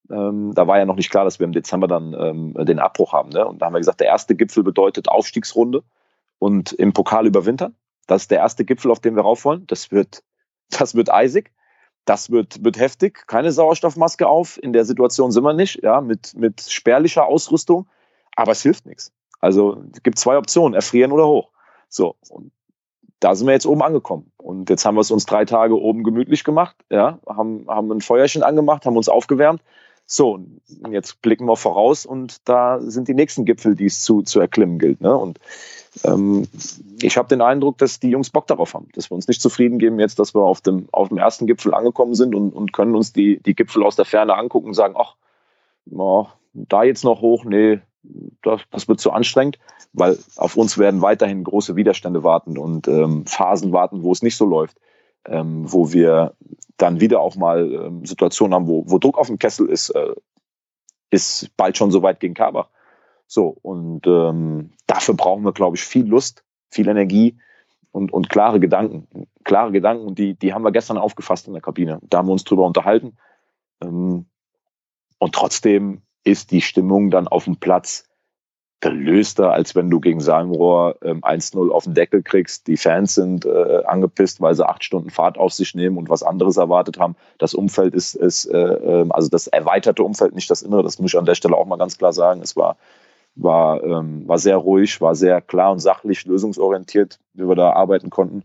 Ähm, 0.09 0.53
da 0.53 0.67
war 0.67 0.77
ja 0.77 0.85
noch 0.85 0.95
nicht 0.95 1.09
klar, 1.09 1.23
dass 1.23 1.39
wir 1.39 1.45
im 1.45 1.51
Dezember 1.51 1.87
dann 1.87 2.13
ähm, 2.13 2.53
den 2.65 2.79
Abbruch 2.79 3.13
haben. 3.13 3.29
Ne? 3.29 3.45
Und 3.45 3.61
da 3.61 3.65
haben 3.65 3.73
wir 3.73 3.79
gesagt, 3.79 3.99
der 3.99 4.07
erste 4.07 4.35
Gipfel 4.35 4.63
bedeutet 4.63 5.09
Aufstiegsrunde 5.09 5.83
und 6.37 6.73
im 6.73 6.93
Pokal 6.93 7.25
überwintern. 7.25 7.75
Das 8.07 8.23
ist 8.23 8.31
der 8.31 8.39
erste 8.39 8.65
Gipfel, 8.65 8.91
auf 8.91 8.99
den 8.99 9.15
wir 9.15 9.23
rauf 9.23 9.45
wollen. 9.45 9.65
Das 9.67 9.91
wird, 9.91 10.23
das 10.69 10.95
wird 10.95 11.11
eisig. 11.11 11.51
Das 12.05 12.29
wird, 12.29 12.63
wird 12.63 12.77
heftig. 12.77 13.25
Keine 13.25 13.51
Sauerstoffmaske 13.51 14.27
auf. 14.27 14.61
In 14.61 14.73
der 14.73 14.85
Situation 14.85 15.31
sind 15.31 15.43
wir 15.43 15.53
nicht. 15.53 15.81
Ja, 15.81 16.01
mit, 16.01 16.35
mit 16.35 16.61
spärlicher 16.61 17.25
Ausrüstung. 17.25 17.87
Aber 18.35 18.51
es 18.51 18.61
hilft 18.61 18.85
nichts. 18.85 19.11
Also 19.45 19.83
es 19.93 20.01
gibt 20.01 20.17
zwei 20.17 20.39
Optionen, 20.39 20.73
erfrieren 20.73 21.11
oder 21.11 21.27
hoch. 21.27 21.49
So, 21.87 22.15
und 22.29 22.51
da 23.19 23.35
sind 23.35 23.45
wir 23.45 23.53
jetzt 23.53 23.67
oben 23.67 23.83
angekommen. 23.83 24.31
Und 24.37 24.71
jetzt 24.71 24.85
haben 24.85 24.95
wir 24.95 25.01
es 25.01 25.11
uns 25.11 25.27
drei 25.27 25.45
Tage 25.45 25.79
oben 25.79 26.03
gemütlich 26.03 26.43
gemacht, 26.43 26.75
ja, 26.89 27.19
haben, 27.29 27.67
haben 27.67 27.91
ein 27.91 28.01
Feuerchen 28.01 28.41
angemacht, 28.41 28.87
haben 28.87 28.97
uns 28.97 29.07
aufgewärmt, 29.07 29.61
So, 30.07 30.39
jetzt 30.91 31.21
blicken 31.21 31.45
wir 31.45 31.55
voraus 31.57 32.05
und 32.05 32.47
da 32.47 32.79
sind 32.79 33.07
die 33.07 33.15
nächsten 33.15 33.43
Gipfel, 33.45 33.75
die 33.75 33.85
es 33.85 34.03
zu, 34.03 34.21
zu 34.21 34.39
erklimmen 34.39 34.77
gilt. 34.77 35.01
Ne? 35.01 35.15
Und 35.15 35.39
ähm, 36.03 36.47
ich 37.01 37.17
habe 37.17 37.27
den 37.27 37.41
Eindruck, 37.41 37.79
dass 37.79 37.99
die 37.99 38.09
Jungs 38.09 38.29
Bock 38.29 38.45
darauf 38.45 38.75
haben, 38.75 38.89
dass 38.93 39.09
wir 39.09 39.15
uns 39.15 39.27
nicht 39.27 39.41
zufrieden 39.41 39.79
geben 39.79 39.99
jetzt, 39.99 40.19
dass 40.19 40.35
wir 40.35 40.41
auf 40.41 40.61
dem, 40.61 40.87
auf 40.91 41.09
dem 41.09 41.17
ersten 41.17 41.47
Gipfel 41.47 41.73
angekommen 41.73 42.13
sind 42.13 42.35
und, 42.35 42.51
und 42.51 42.71
können 42.71 42.95
uns 42.95 43.13
die, 43.13 43.39
die 43.39 43.55
Gipfel 43.55 43.83
aus 43.83 43.95
der 43.95 44.05
Ferne 44.05 44.35
angucken 44.35 44.67
und 44.67 44.73
sagen, 44.75 44.95
ach, 44.97 45.15
da 46.53 46.83
jetzt 46.83 47.03
noch 47.03 47.21
hoch, 47.21 47.43
nee, 47.43 47.79
das, 48.41 48.61
das, 48.71 48.87
wird 48.87 48.99
zu 48.99 49.11
anstrengend, 49.11 49.59
weil 49.93 50.17
auf 50.37 50.57
uns 50.57 50.77
werden 50.77 51.01
weiterhin 51.01 51.43
große 51.43 51.75
Widerstände 51.75 52.23
warten 52.23 52.57
und 52.57 52.87
ähm, 52.87 53.25
Phasen 53.25 53.71
warten, 53.71 54.03
wo 54.03 54.11
es 54.11 54.21
nicht 54.21 54.37
so 54.37 54.45
läuft, 54.45 54.77
ähm, 55.25 55.71
wo 55.71 55.91
wir 55.91 56.33
dann 56.77 56.99
wieder 56.99 57.19
auch 57.21 57.35
mal 57.35 57.71
ähm, 57.71 58.05
Situationen 58.05 58.53
haben, 58.53 58.67
wo, 58.67 58.83
wo 58.87 58.97
Druck 58.97 59.17
auf 59.17 59.27
dem 59.27 59.39
Kessel 59.39 59.67
ist, 59.69 59.89
äh, 59.89 60.13
ist 61.09 61.55
bald 61.57 61.77
schon 61.77 61.91
so 61.91 62.01
weit 62.01 62.19
gegen 62.19 62.33
Karbach. 62.33 62.69
So, 63.27 63.57
und 63.61 64.05
ähm, 64.05 64.71
dafür 64.87 65.15
brauchen 65.15 65.43
wir, 65.43 65.53
glaube 65.53 65.77
ich, 65.77 65.83
viel 65.83 66.05
Lust, 66.05 66.43
viel 66.69 66.87
Energie 66.87 67.37
und, 67.91 68.13
und 68.13 68.29
klare 68.29 68.59
Gedanken. 68.59 69.07
Klare 69.43 69.71
Gedanken, 69.71 70.05
und 70.05 70.19
die, 70.19 70.35
die 70.35 70.53
haben 70.53 70.63
wir 70.63 70.71
gestern 70.71 70.97
aufgefasst 70.97 71.47
in 71.47 71.53
der 71.53 71.61
Kabine. 71.61 71.99
Da 72.03 72.19
haben 72.19 72.27
wir 72.27 72.33
uns 72.33 72.43
drüber 72.43 72.65
unterhalten. 72.65 73.17
Ähm, 73.81 74.25
und 75.17 75.33
trotzdem 75.33 76.01
ist 76.25 76.51
die 76.51 76.61
Stimmung 76.61 77.11
dann 77.11 77.29
auf 77.29 77.45
dem 77.45 77.57
Platz 77.57 78.03
gelöster, 78.81 79.51
als 79.51 79.73
wenn 79.73 79.89
du 79.89 79.99
gegen 79.99 80.19
Salmrohr 80.19 80.97
ähm, 81.01 81.23
1-0 81.23 81.71
auf 81.71 81.85
den 81.85 81.93
Deckel 81.93 82.21
kriegst. 82.21 82.67
Die 82.67 82.77
Fans 82.77 83.15
sind 83.15 83.45
äh, 83.45 83.83
angepisst, 83.85 84.41
weil 84.41 84.53
sie 84.53 84.67
acht 84.67 84.83
Stunden 84.83 85.09
Fahrt 85.09 85.37
auf 85.37 85.53
sich 85.53 85.73
nehmen 85.73 85.97
und 85.97 86.09
was 86.09 86.23
anderes 86.23 86.57
erwartet 86.57 86.99
haben. 86.99 87.15
Das 87.37 87.53
Umfeld 87.53 87.95
ist, 87.95 88.15
ist 88.15 88.45
äh, 88.45 88.57
ähm, 88.57 89.11
also 89.11 89.29
das 89.29 89.47
erweiterte 89.47 90.03
Umfeld, 90.03 90.35
nicht 90.35 90.51
das 90.51 90.61
Innere, 90.61 90.83
das 90.83 90.99
muss 90.99 91.13
ich 91.13 91.17
an 91.17 91.25
der 91.25 91.35
Stelle 91.35 91.55
auch 91.55 91.65
mal 91.65 91.77
ganz 91.77 91.97
klar 91.97 92.13
sagen. 92.13 92.41
Es 92.41 92.55
war, 92.55 92.77
war, 93.35 93.83
ähm, 93.83 94.27
war 94.27 94.37
sehr 94.37 94.57
ruhig, 94.57 95.01
war 95.01 95.15
sehr 95.15 95.41
klar 95.41 95.71
und 95.71 95.79
sachlich, 95.79 96.25
lösungsorientiert, 96.25 97.19
wie 97.33 97.47
wir 97.47 97.55
da 97.55 97.71
arbeiten 97.71 98.09
konnten. 98.09 98.43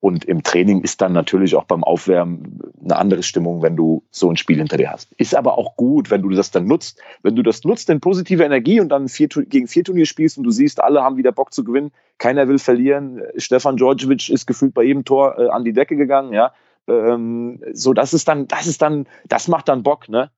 Und 0.00 0.24
im 0.24 0.42
Training 0.42 0.80
ist 0.80 1.02
dann 1.02 1.12
natürlich 1.12 1.54
auch 1.56 1.64
beim 1.64 1.84
Aufwärmen 1.84 2.58
eine 2.82 2.96
andere 2.96 3.22
Stimmung, 3.22 3.62
wenn 3.62 3.76
du 3.76 4.02
so 4.10 4.30
ein 4.30 4.38
Spiel 4.38 4.56
hinter 4.56 4.78
dir 4.78 4.90
hast. 4.90 5.12
Ist 5.18 5.34
aber 5.34 5.58
auch 5.58 5.76
gut, 5.76 6.10
wenn 6.10 6.22
du 6.22 6.30
das 6.30 6.50
dann 6.50 6.66
nutzt. 6.66 7.02
Wenn 7.22 7.36
du 7.36 7.42
das 7.42 7.64
nutzt 7.64 7.90
in 7.90 8.00
positive 8.00 8.42
Energie 8.42 8.80
und 8.80 8.88
dann 8.88 9.08
vier, 9.08 9.28
gegen 9.28 9.68
vier 9.68 9.84
Turnier 9.84 10.06
spielst 10.06 10.38
und 10.38 10.44
du 10.44 10.50
siehst, 10.50 10.82
alle 10.82 11.02
haben 11.02 11.18
wieder 11.18 11.32
Bock 11.32 11.52
zu 11.52 11.64
gewinnen, 11.64 11.92
keiner 12.16 12.48
will 12.48 12.58
verlieren. 12.58 13.20
Stefan 13.36 13.76
Djordjevic 13.76 14.30
ist 14.30 14.46
gefühlt 14.46 14.72
bei 14.72 14.84
jedem 14.84 15.04
Tor 15.04 15.38
äh, 15.38 15.48
an 15.50 15.64
die 15.64 15.74
Decke 15.74 15.96
gegangen, 15.96 16.32
ja. 16.32 16.54
Ähm, 16.88 17.62
so, 17.74 17.92
das 17.92 18.14
ist 18.14 18.26
dann, 18.26 18.48
das 18.48 18.66
ist 18.66 18.80
dann, 18.80 19.06
das 19.28 19.48
macht 19.48 19.68
dann 19.68 19.82
Bock, 19.82 20.08
ne? 20.08 20.30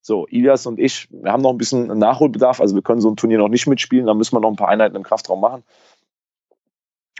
So, 0.00 0.26
Ilias 0.28 0.64
und 0.64 0.78
ich, 0.78 1.08
wir 1.10 1.30
haben 1.30 1.42
noch 1.42 1.50
ein 1.50 1.58
bisschen 1.58 1.86
Nachholbedarf, 1.98 2.62
also 2.62 2.74
wir 2.74 2.82
können 2.82 3.02
so 3.02 3.10
ein 3.10 3.16
Turnier 3.16 3.36
noch 3.36 3.50
nicht 3.50 3.66
mitspielen, 3.66 4.06
da 4.06 4.14
müssen 4.14 4.34
wir 4.34 4.40
noch 4.40 4.48
ein 4.48 4.56
paar 4.56 4.70
Einheiten 4.70 4.96
im 4.96 5.02
Kraftraum 5.02 5.42
machen. 5.42 5.62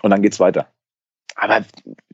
Und 0.00 0.10
dann 0.10 0.22
geht's 0.22 0.40
weiter. 0.40 0.68
Aber 1.40 1.64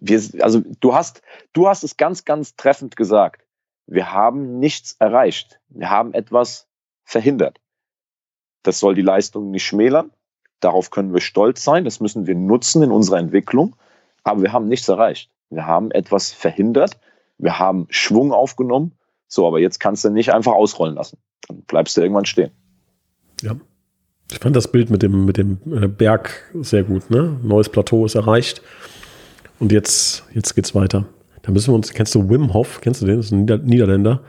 wir, 0.00 0.22
also 0.40 0.62
du 0.78 0.94
hast, 0.94 1.20
du 1.52 1.66
hast 1.66 1.82
es 1.82 1.96
ganz, 1.96 2.24
ganz 2.24 2.54
treffend 2.54 2.94
gesagt. 2.94 3.42
Wir 3.88 4.12
haben 4.12 4.60
nichts 4.60 4.94
erreicht. 5.00 5.58
Wir 5.68 5.90
haben 5.90 6.14
etwas 6.14 6.68
verhindert. 7.02 7.58
Das 8.62 8.78
soll 8.78 8.94
die 8.94 9.02
Leistung 9.02 9.50
nicht 9.50 9.64
schmälern. 9.64 10.12
Darauf 10.60 10.90
können 10.90 11.12
wir 11.12 11.20
stolz 11.20 11.64
sein. 11.64 11.84
Das 11.84 11.98
müssen 11.98 12.28
wir 12.28 12.36
nutzen 12.36 12.82
in 12.82 12.92
unserer 12.92 13.18
Entwicklung. 13.18 13.74
Aber 14.22 14.42
wir 14.42 14.52
haben 14.52 14.68
nichts 14.68 14.88
erreicht. 14.88 15.28
Wir 15.50 15.66
haben 15.66 15.90
etwas 15.90 16.30
verhindert. 16.30 16.96
Wir 17.36 17.58
haben 17.58 17.88
Schwung 17.90 18.32
aufgenommen. 18.32 18.92
So, 19.26 19.44
aber 19.44 19.58
jetzt 19.58 19.80
kannst 19.80 20.04
du 20.04 20.10
nicht 20.10 20.32
einfach 20.32 20.52
ausrollen 20.52 20.94
lassen. 20.94 21.18
Dann 21.48 21.62
bleibst 21.62 21.96
du 21.96 22.00
irgendwann 22.00 22.26
stehen. 22.26 22.52
Ja. 23.42 23.56
Ich 24.30 24.38
fand 24.38 24.54
das 24.54 24.70
Bild 24.70 24.90
mit 24.90 25.02
dem, 25.02 25.24
mit 25.24 25.36
dem 25.36 25.58
äh, 25.66 25.88
Berg 25.88 26.48
sehr 26.54 26.84
gut. 26.84 27.10
Ne? 27.10 27.40
Neues 27.42 27.68
Plateau 27.68 28.06
ist 28.06 28.14
erreicht. 28.14 28.62
Und 29.58 29.72
jetzt, 29.72 30.24
jetzt 30.34 30.54
geht's 30.54 30.74
weiter. 30.74 31.06
Da 31.42 31.52
müssen 31.52 31.72
wir 31.72 31.76
uns, 31.76 31.92
kennst 31.92 32.14
du 32.14 32.28
Wim 32.28 32.52
Hof? 32.52 32.80
Kennst 32.80 33.02
du 33.02 33.06
den? 33.06 33.16
Das 33.16 33.26
ist 33.26 33.32
ein 33.32 33.40
Nieder 33.40 33.58
Niederländer. 33.58 34.20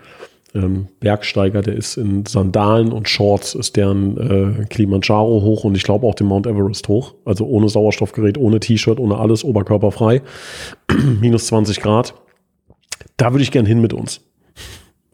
Ähm, 0.55 0.87
Bergsteiger, 0.99 1.61
der 1.61 1.75
ist 1.75 1.97
in 1.97 2.25
Sandalen 2.25 2.91
und 2.93 3.09
Shorts, 3.09 3.53
ist 3.53 3.75
deren 3.75 4.17
äh, 4.61 4.65
Kilimanjaro 4.65 5.41
hoch 5.41 5.65
und 5.65 5.75
ich 5.75 5.83
glaube 5.83 6.07
auch 6.07 6.15
den 6.15 6.27
Mount 6.27 6.47
Everest 6.47 6.87
hoch. 6.87 7.15
Also 7.25 7.45
ohne 7.45 7.69
Sauerstoffgerät, 7.69 8.37
ohne 8.37 8.59
T-Shirt, 8.59 8.99
ohne 8.99 9.17
alles, 9.17 9.43
oberkörperfrei. 9.43 10.21
Minus 11.21 11.47
20 11.47 11.81
Grad. 11.81 12.13
Da 13.17 13.33
würde 13.33 13.43
ich 13.43 13.51
gern 13.51 13.65
hin 13.65 13.81
mit 13.81 13.93
uns. 13.93 14.21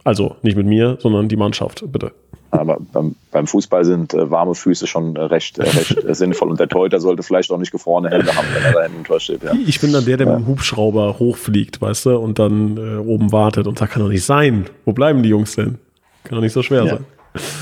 Also 0.03 0.35
nicht 0.41 0.57
mit 0.57 0.65
mir, 0.65 0.97
sondern 0.99 1.29
die 1.29 1.37
Mannschaft, 1.37 1.83
bitte. 1.91 2.11
Aber 2.51 2.77
beim, 2.91 3.15
beim 3.31 3.47
Fußball 3.47 3.83
sind 3.83 4.13
äh, 4.13 4.29
warme 4.29 4.53
Füße 4.53 4.85
schon 4.85 5.15
äh, 5.15 5.21
recht, 5.21 5.57
äh, 5.57 5.63
recht 5.63 6.03
äh, 6.03 6.13
sinnvoll 6.13 6.49
und 6.49 6.59
der 6.59 6.67
Torhüter 6.67 6.99
sollte 6.99 7.23
vielleicht 7.23 7.51
auch 7.51 7.57
nicht 7.57 7.71
gefrorene 7.71 8.11
Hände 8.11 8.35
haben, 8.35 8.45
wenn 8.53 8.63
er 8.63 8.73
da 8.73 8.83
hinten 8.83 8.99
im 8.99 9.03
Tor 9.05 9.19
steht. 9.19 9.41
Ja. 9.41 9.53
Ich 9.65 9.79
bin 9.79 9.91
dann 9.91 10.05
der, 10.05 10.17
der 10.17 10.27
ja. 10.27 10.33
mit 10.33 10.45
dem 10.45 10.47
Hubschrauber 10.47 11.17
hochfliegt, 11.17 11.81
weißt 11.81 12.05
du, 12.05 12.17
und 12.17 12.37
dann 12.37 12.77
äh, 12.77 12.97
oben 12.97 13.31
wartet 13.31 13.65
und 13.65 13.79
sagt, 13.79 13.93
kann 13.93 14.03
doch 14.03 14.09
nicht 14.09 14.23
sein. 14.23 14.65
Wo 14.85 14.93
bleiben 14.93 15.23
die 15.23 15.29
Jungs 15.29 15.55
denn? 15.55 15.79
Kann 16.25 16.35
doch 16.35 16.43
nicht 16.43 16.53
so 16.53 16.61
schwer 16.61 16.83
ja. 16.83 16.95
sein. 16.95 17.05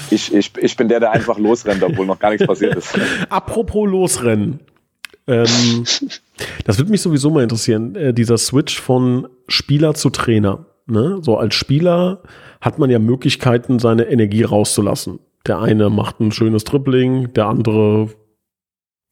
Ich, 0.09 0.33
ich, 0.33 0.51
ich 0.57 0.75
bin 0.75 0.89
der, 0.89 0.99
der 0.99 1.11
einfach 1.11 1.37
losrennt, 1.37 1.81
obwohl 1.83 2.05
noch 2.05 2.19
gar 2.19 2.31
nichts 2.31 2.45
passiert 2.45 2.75
ist. 2.75 2.93
Apropos 3.29 3.89
losrennen. 3.89 4.59
Ähm, 5.27 5.85
das 6.65 6.77
würde 6.77 6.91
mich 6.91 7.01
sowieso 7.01 7.29
mal 7.29 7.43
interessieren, 7.43 7.95
äh, 7.95 8.13
dieser 8.13 8.37
Switch 8.37 8.79
von 8.81 9.29
Spieler 9.47 9.93
zu 9.93 10.09
Trainer. 10.09 10.65
Ne? 10.91 11.19
So 11.21 11.37
als 11.37 11.55
Spieler 11.55 12.21
hat 12.59 12.77
man 12.77 12.89
ja 12.89 12.99
Möglichkeiten, 12.99 13.79
seine 13.79 14.03
Energie 14.03 14.43
rauszulassen. 14.43 15.19
Der 15.47 15.59
eine 15.59 15.89
macht 15.89 16.19
ein 16.19 16.31
schönes 16.31 16.63
Dribbling, 16.65 17.33
der 17.33 17.47
andere 17.47 18.09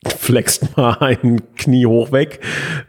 flext 0.05 0.77
mal 0.77 0.97
ein 0.99 1.41
Knie 1.55 1.85
hoch 1.85 2.11
weg, 2.11 2.39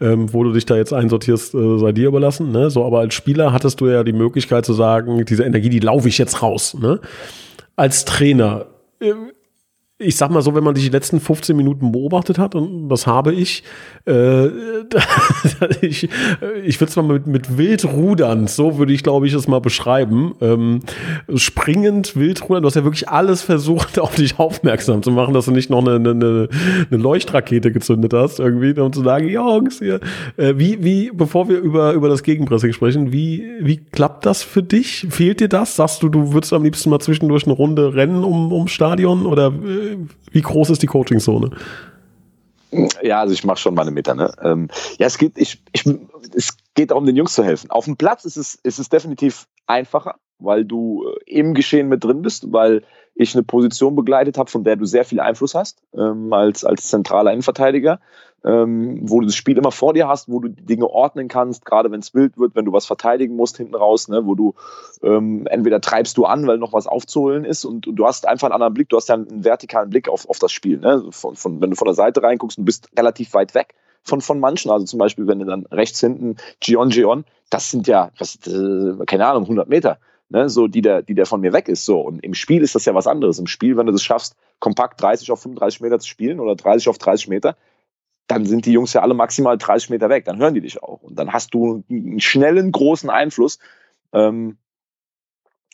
ähm, 0.00 0.32
wo 0.32 0.44
du 0.44 0.52
dich 0.52 0.66
da 0.66 0.76
jetzt 0.76 0.92
einsortierst, 0.92 1.54
äh, 1.54 1.78
sei 1.78 1.92
dir 1.92 2.08
überlassen. 2.08 2.52
Ne? 2.52 2.70
So, 2.70 2.84
aber 2.84 3.00
als 3.00 3.14
Spieler 3.14 3.52
hattest 3.52 3.80
du 3.80 3.88
ja 3.88 4.04
die 4.04 4.12
Möglichkeit 4.12 4.66
zu 4.66 4.74
sagen, 4.74 5.24
diese 5.24 5.44
Energie, 5.44 5.70
die 5.70 5.80
laufe 5.80 6.08
ich 6.08 6.18
jetzt 6.18 6.42
raus. 6.42 6.74
Ne? 6.74 7.00
Als 7.76 8.04
Trainer, 8.04 8.66
äh, 9.00 9.14
ich 10.02 10.16
sag 10.16 10.30
mal 10.30 10.40
so, 10.40 10.54
wenn 10.54 10.64
man 10.64 10.74
dich 10.74 10.84
die 10.84 10.90
letzten 10.90 11.20
15 11.20 11.54
Minuten 11.54 11.92
beobachtet 11.92 12.38
hat, 12.38 12.54
und 12.54 12.88
das 12.88 13.06
habe 13.06 13.34
ich, 13.34 13.62
äh, 14.06 14.46
ich, 15.82 16.08
ich 16.64 16.80
würde 16.80 16.90
es 16.90 16.96
mal 16.96 17.02
mit, 17.02 17.26
mit 17.26 17.58
Wildrudern, 17.58 18.46
so 18.46 18.78
würde 18.78 18.94
ich, 18.94 19.02
glaube 19.02 19.26
ich, 19.26 19.34
es 19.34 19.46
mal 19.46 19.60
beschreiben. 19.60 20.34
Ähm, 20.40 20.80
springend, 21.34 22.16
Wildrudern, 22.16 22.62
du 22.62 22.66
hast 22.68 22.76
ja 22.76 22.84
wirklich 22.84 23.10
alles 23.10 23.42
versucht, 23.42 23.98
auf 24.00 24.14
dich 24.14 24.38
aufmerksam 24.38 25.02
zu 25.02 25.10
machen, 25.10 25.34
dass 25.34 25.44
du 25.44 25.50
nicht 25.50 25.68
noch 25.68 25.86
eine, 25.86 25.96
eine, 25.96 26.48
eine 26.90 27.02
Leuchtrakete 27.02 27.70
gezündet 27.70 28.14
hast, 28.14 28.40
irgendwie, 28.40 28.72
um 28.80 28.94
zu 28.94 29.02
sagen, 29.02 29.28
Jungs, 29.28 29.80
hier, 29.80 30.00
äh, 30.38 30.54
wie, 30.56 30.82
wie, 30.82 31.10
bevor 31.12 31.50
wir 31.50 31.58
über, 31.58 31.92
über 31.92 32.08
das 32.08 32.22
Gegenpressing 32.22 32.72
sprechen, 32.72 33.12
wie, 33.12 33.44
wie 33.60 33.76
klappt 33.76 34.24
das 34.24 34.42
für 34.42 34.62
dich? 34.62 35.06
Fehlt 35.10 35.40
dir 35.40 35.48
das? 35.48 35.76
Sagst 35.76 36.02
du, 36.02 36.08
du 36.08 36.32
würdest 36.32 36.54
am 36.54 36.64
liebsten 36.64 36.88
mal 36.88 37.00
zwischendurch 37.00 37.44
eine 37.44 37.52
Runde 37.52 37.94
rennen 37.94 38.24
um, 38.24 38.50
um 38.50 38.66
Stadion 38.66 39.26
oder 39.26 39.48
äh, 39.48 39.89
wie 40.30 40.42
groß 40.42 40.70
ist 40.70 40.82
die 40.82 40.86
Coaching-Zone? 40.86 41.50
Ja, 43.02 43.20
also 43.20 43.34
ich 43.34 43.44
mache 43.44 43.58
schon 43.58 43.74
meine 43.74 43.90
Meter. 43.90 44.14
Ne? 44.14 44.32
Ähm, 44.42 44.68
ja, 44.98 45.06
es 45.06 45.18
geht, 45.18 45.36
ich, 45.36 45.62
ich, 45.72 45.84
es 46.34 46.56
geht 46.74 46.90
darum, 46.90 47.04
den 47.04 47.16
Jungs 47.16 47.34
zu 47.34 47.42
helfen. 47.42 47.70
Auf 47.70 47.86
dem 47.86 47.96
Platz 47.96 48.24
ist 48.24 48.36
es, 48.36 48.54
ist 48.54 48.78
es 48.78 48.88
definitiv 48.88 49.46
einfacher, 49.66 50.16
weil 50.40 50.64
du 50.64 51.06
äh, 51.06 51.38
im 51.38 51.54
Geschehen 51.54 51.88
mit 51.88 52.04
drin 52.04 52.22
bist, 52.22 52.52
weil 52.52 52.82
ich 53.14 53.34
eine 53.34 53.42
Position 53.42 53.96
begleitet 53.96 54.38
habe, 54.38 54.50
von 54.50 54.64
der 54.64 54.76
du 54.76 54.86
sehr 54.86 55.04
viel 55.04 55.20
Einfluss 55.20 55.54
hast 55.54 55.82
ähm, 55.94 56.32
als, 56.32 56.64
als 56.64 56.88
zentraler 56.88 57.32
Innenverteidiger, 57.32 58.00
ähm, 58.44 59.00
wo 59.02 59.20
du 59.20 59.26
das 59.26 59.34
Spiel 59.34 59.58
immer 59.58 59.72
vor 59.72 59.92
dir 59.92 60.08
hast, 60.08 60.30
wo 60.30 60.40
du 60.40 60.48
die 60.48 60.64
Dinge 60.64 60.88
ordnen 60.88 61.28
kannst, 61.28 61.66
gerade 61.66 61.90
wenn 61.90 62.00
es 62.00 62.14
wild 62.14 62.38
wird, 62.38 62.54
wenn 62.54 62.64
du 62.64 62.72
was 62.72 62.86
verteidigen 62.86 63.36
musst 63.36 63.58
hinten 63.58 63.74
raus, 63.74 64.08
ne, 64.08 64.24
wo 64.24 64.34
du 64.34 64.54
ähm, 65.02 65.46
entweder 65.46 65.80
treibst 65.80 66.16
du 66.16 66.24
an, 66.24 66.46
weil 66.46 66.56
noch 66.56 66.72
was 66.72 66.86
aufzuholen 66.86 67.44
ist 67.44 67.64
und, 67.64 67.86
und, 67.86 67.96
du 67.96 68.06
hast 68.06 68.26
einfach 68.26 68.46
einen 68.46 68.54
anderen 68.54 68.74
Blick, 68.74 68.88
du 68.88 68.96
hast 68.96 69.08
ja 69.08 69.16
einen 69.16 69.44
vertikalen 69.44 69.90
Blick 69.90 70.08
auf, 70.08 70.28
auf 70.28 70.38
das 70.38 70.52
Spiel. 70.52 70.78
Ne? 70.78 71.04
Von, 71.10 71.36
von, 71.36 71.60
wenn 71.60 71.70
du 71.70 71.76
von 71.76 71.86
der 71.86 71.94
Seite 71.94 72.22
reinguckst 72.22 72.58
und 72.58 72.64
bist 72.64 72.88
relativ 72.96 73.34
weit 73.34 73.54
weg 73.54 73.74
von, 74.02 74.20
von 74.20 74.40
manchen. 74.40 74.70
Also 74.70 74.86
zum 74.86 74.98
Beispiel, 74.98 75.26
wenn 75.26 75.40
du 75.40 75.44
dann 75.44 75.66
rechts 75.66 76.00
hinten 76.00 76.36
Gion 76.60 76.88
Gion, 76.88 77.24
das 77.50 77.70
sind 77.70 77.86
ja, 77.86 78.10
was, 78.18 78.36
äh, 78.46 79.04
keine 79.06 79.26
Ahnung, 79.26 79.42
100 79.42 79.68
Meter 79.68 79.98
ne, 80.30 80.48
so 80.48 80.68
die 80.68 80.80
der, 80.80 81.02
die 81.02 81.14
der 81.14 81.26
von 81.26 81.40
mir 81.40 81.52
weg 81.52 81.68
ist. 81.68 81.84
So. 81.84 82.00
Und 82.00 82.24
im 82.24 82.34
Spiel 82.34 82.62
ist 82.62 82.74
das 82.74 82.84
ja 82.86 82.94
was 82.94 83.06
anderes. 83.06 83.38
Im 83.38 83.46
Spiel, 83.46 83.76
wenn 83.76 83.86
du 83.86 83.92
es 83.92 84.02
schaffst, 84.02 84.36
kompakt 84.58 85.02
30 85.02 85.30
auf 85.30 85.42
35 85.42 85.80
Meter 85.80 85.98
zu 85.98 86.08
spielen 86.08 86.40
oder 86.40 86.56
30 86.56 86.88
auf 86.88 86.98
30 86.98 87.28
Meter, 87.28 87.56
dann 88.26 88.46
sind 88.46 88.64
die 88.64 88.72
Jungs 88.72 88.92
ja 88.92 89.02
alle 89.02 89.14
maximal 89.14 89.58
30 89.58 89.90
Meter 89.90 90.08
weg. 90.08 90.24
Dann 90.24 90.38
hören 90.38 90.54
die 90.54 90.60
dich 90.60 90.82
auch. 90.82 91.02
Und 91.02 91.16
dann 91.16 91.32
hast 91.32 91.52
du 91.52 91.84
einen 91.90 92.20
schnellen, 92.20 92.72
großen 92.72 93.10
Einfluss. 93.10 93.58
Ähm, 94.12 94.56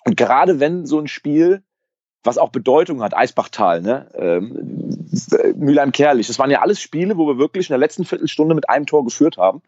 und 0.05 0.17
gerade 0.17 0.59
wenn 0.59 0.87
so 0.87 0.99
ein 0.99 1.09
Spiel, 1.09 1.63
was 2.25 2.39
auch 2.39 2.51
Bedeutung 2.51 3.03
hat, 3.03 3.17
Eisbachtal, 3.17 3.83
ne? 3.83 4.09
ähm, 4.15 5.07
Mülheim-Kerlich, 5.57 6.27
das 6.27 6.39
waren 6.39 6.51
ja 6.51 6.63
alles 6.63 6.81
Spiele, 6.81 7.19
wo 7.19 7.27
wir 7.27 7.39
wirklich 7.39 7.69
in 7.69 7.73
der 7.73 7.79
letzten 7.79 8.05
Viertelstunde 8.05 8.55
mit 8.55 8.69
einem 8.69 8.87
Tor 8.87 9.05
geführt 9.05 9.37
haben. 9.37 9.63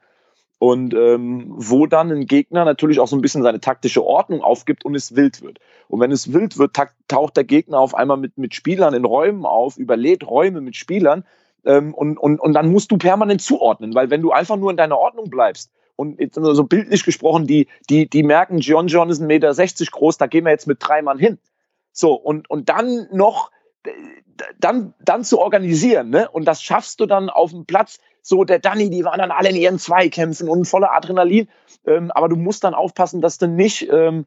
Und 0.59 0.93
ähm, 0.95 1.47
wo 1.49 1.87
dann 1.87 2.11
ein 2.11 2.27
Gegner 2.27 2.65
natürlich 2.65 2.99
auch 2.99 3.07
so 3.07 3.17
ein 3.17 3.23
bisschen 3.23 3.43
seine 3.43 3.61
taktische 3.61 4.05
Ordnung 4.05 4.43
aufgibt 4.43 4.85
und 4.85 4.95
es 4.95 5.15
wild 5.15 5.41
wird. 5.43 5.61
Und 5.87 6.01
wenn 6.01 6.11
es 6.11 6.33
wild 6.33 6.59
wird, 6.59 6.77
taucht 7.07 7.37
der 7.37 7.45
Gegner 7.45 7.79
auf 7.79 7.95
einmal 7.95 8.17
mit, 8.17 8.39
mit 8.39 8.55
Spielern 8.55 8.95
in 8.95 9.05
Räumen 9.05 9.47
auf, 9.47 9.77
überlädt 9.77 10.27
Räume 10.27 10.61
mit 10.61 10.75
Spielern 10.77 11.25
ähm, 11.65 11.95
und, 11.95 12.19
und, 12.19 12.41
und 12.41 12.53
dann 12.55 12.73
musst 12.73 12.91
du 12.91 12.99
permanent 12.99 13.41
zuordnen, 13.41 13.95
weil 13.95 14.11
wenn 14.11 14.23
du 14.23 14.33
einfach 14.33 14.57
nur 14.57 14.71
in 14.71 14.77
deiner 14.77 14.99
Ordnung 14.99 15.31
bleibst 15.31 15.71
und 15.95 16.21
jetzt 16.21 16.35
so 16.35 16.65
bildlich 16.65 17.05
gesprochen, 17.05 17.47
die, 17.47 17.69
die, 17.89 18.09
die 18.09 18.23
merken, 18.25 18.59
John 18.59 18.89
John 18.89 19.11
ist 19.11 19.23
1,60 19.23 19.27
Meter 19.27 19.91
groß, 19.93 20.19
da 20.19 20.27
gehen 20.27 20.45
wir 20.45 20.51
jetzt 20.51 20.67
mit 20.67 20.79
drei 20.81 21.03
Mann 21.03 21.19
hin. 21.19 21.39
So, 21.93 22.15
und, 22.15 22.51
und 22.51 22.69
dann 22.69 23.09
noch 23.13 23.51
dann, 24.59 24.95
dann 25.01 25.25
zu 25.25 25.39
organisieren, 25.39 26.11
ne? 26.11 26.29
Und 26.31 26.45
das 26.45 26.63
schaffst 26.63 27.01
du 27.01 27.07
dann 27.07 27.31
auf 27.31 27.51
dem 27.51 27.65
Platz. 27.65 27.99
So, 28.29 28.45
der 28.45 28.59
Danny, 28.59 28.91
die 28.91 29.07
waren 29.07 29.21
dann 29.21 29.31
alle 29.31 29.49
in 29.49 29.57
ihren 29.57 29.79
Zweikämpfen 29.79 30.51
und 30.51 30.67
voller 30.67 30.95
Adrenalin. 30.95 31.49
Ähm, 31.87 32.11
aber 32.11 32.29
du 32.29 32.37
musst 32.37 32.63
dann 32.63 32.75
aufpassen, 32.75 33.23
dass 33.23 33.39
du 33.39 33.49
nicht 33.49 33.89
ähm, 33.91 34.27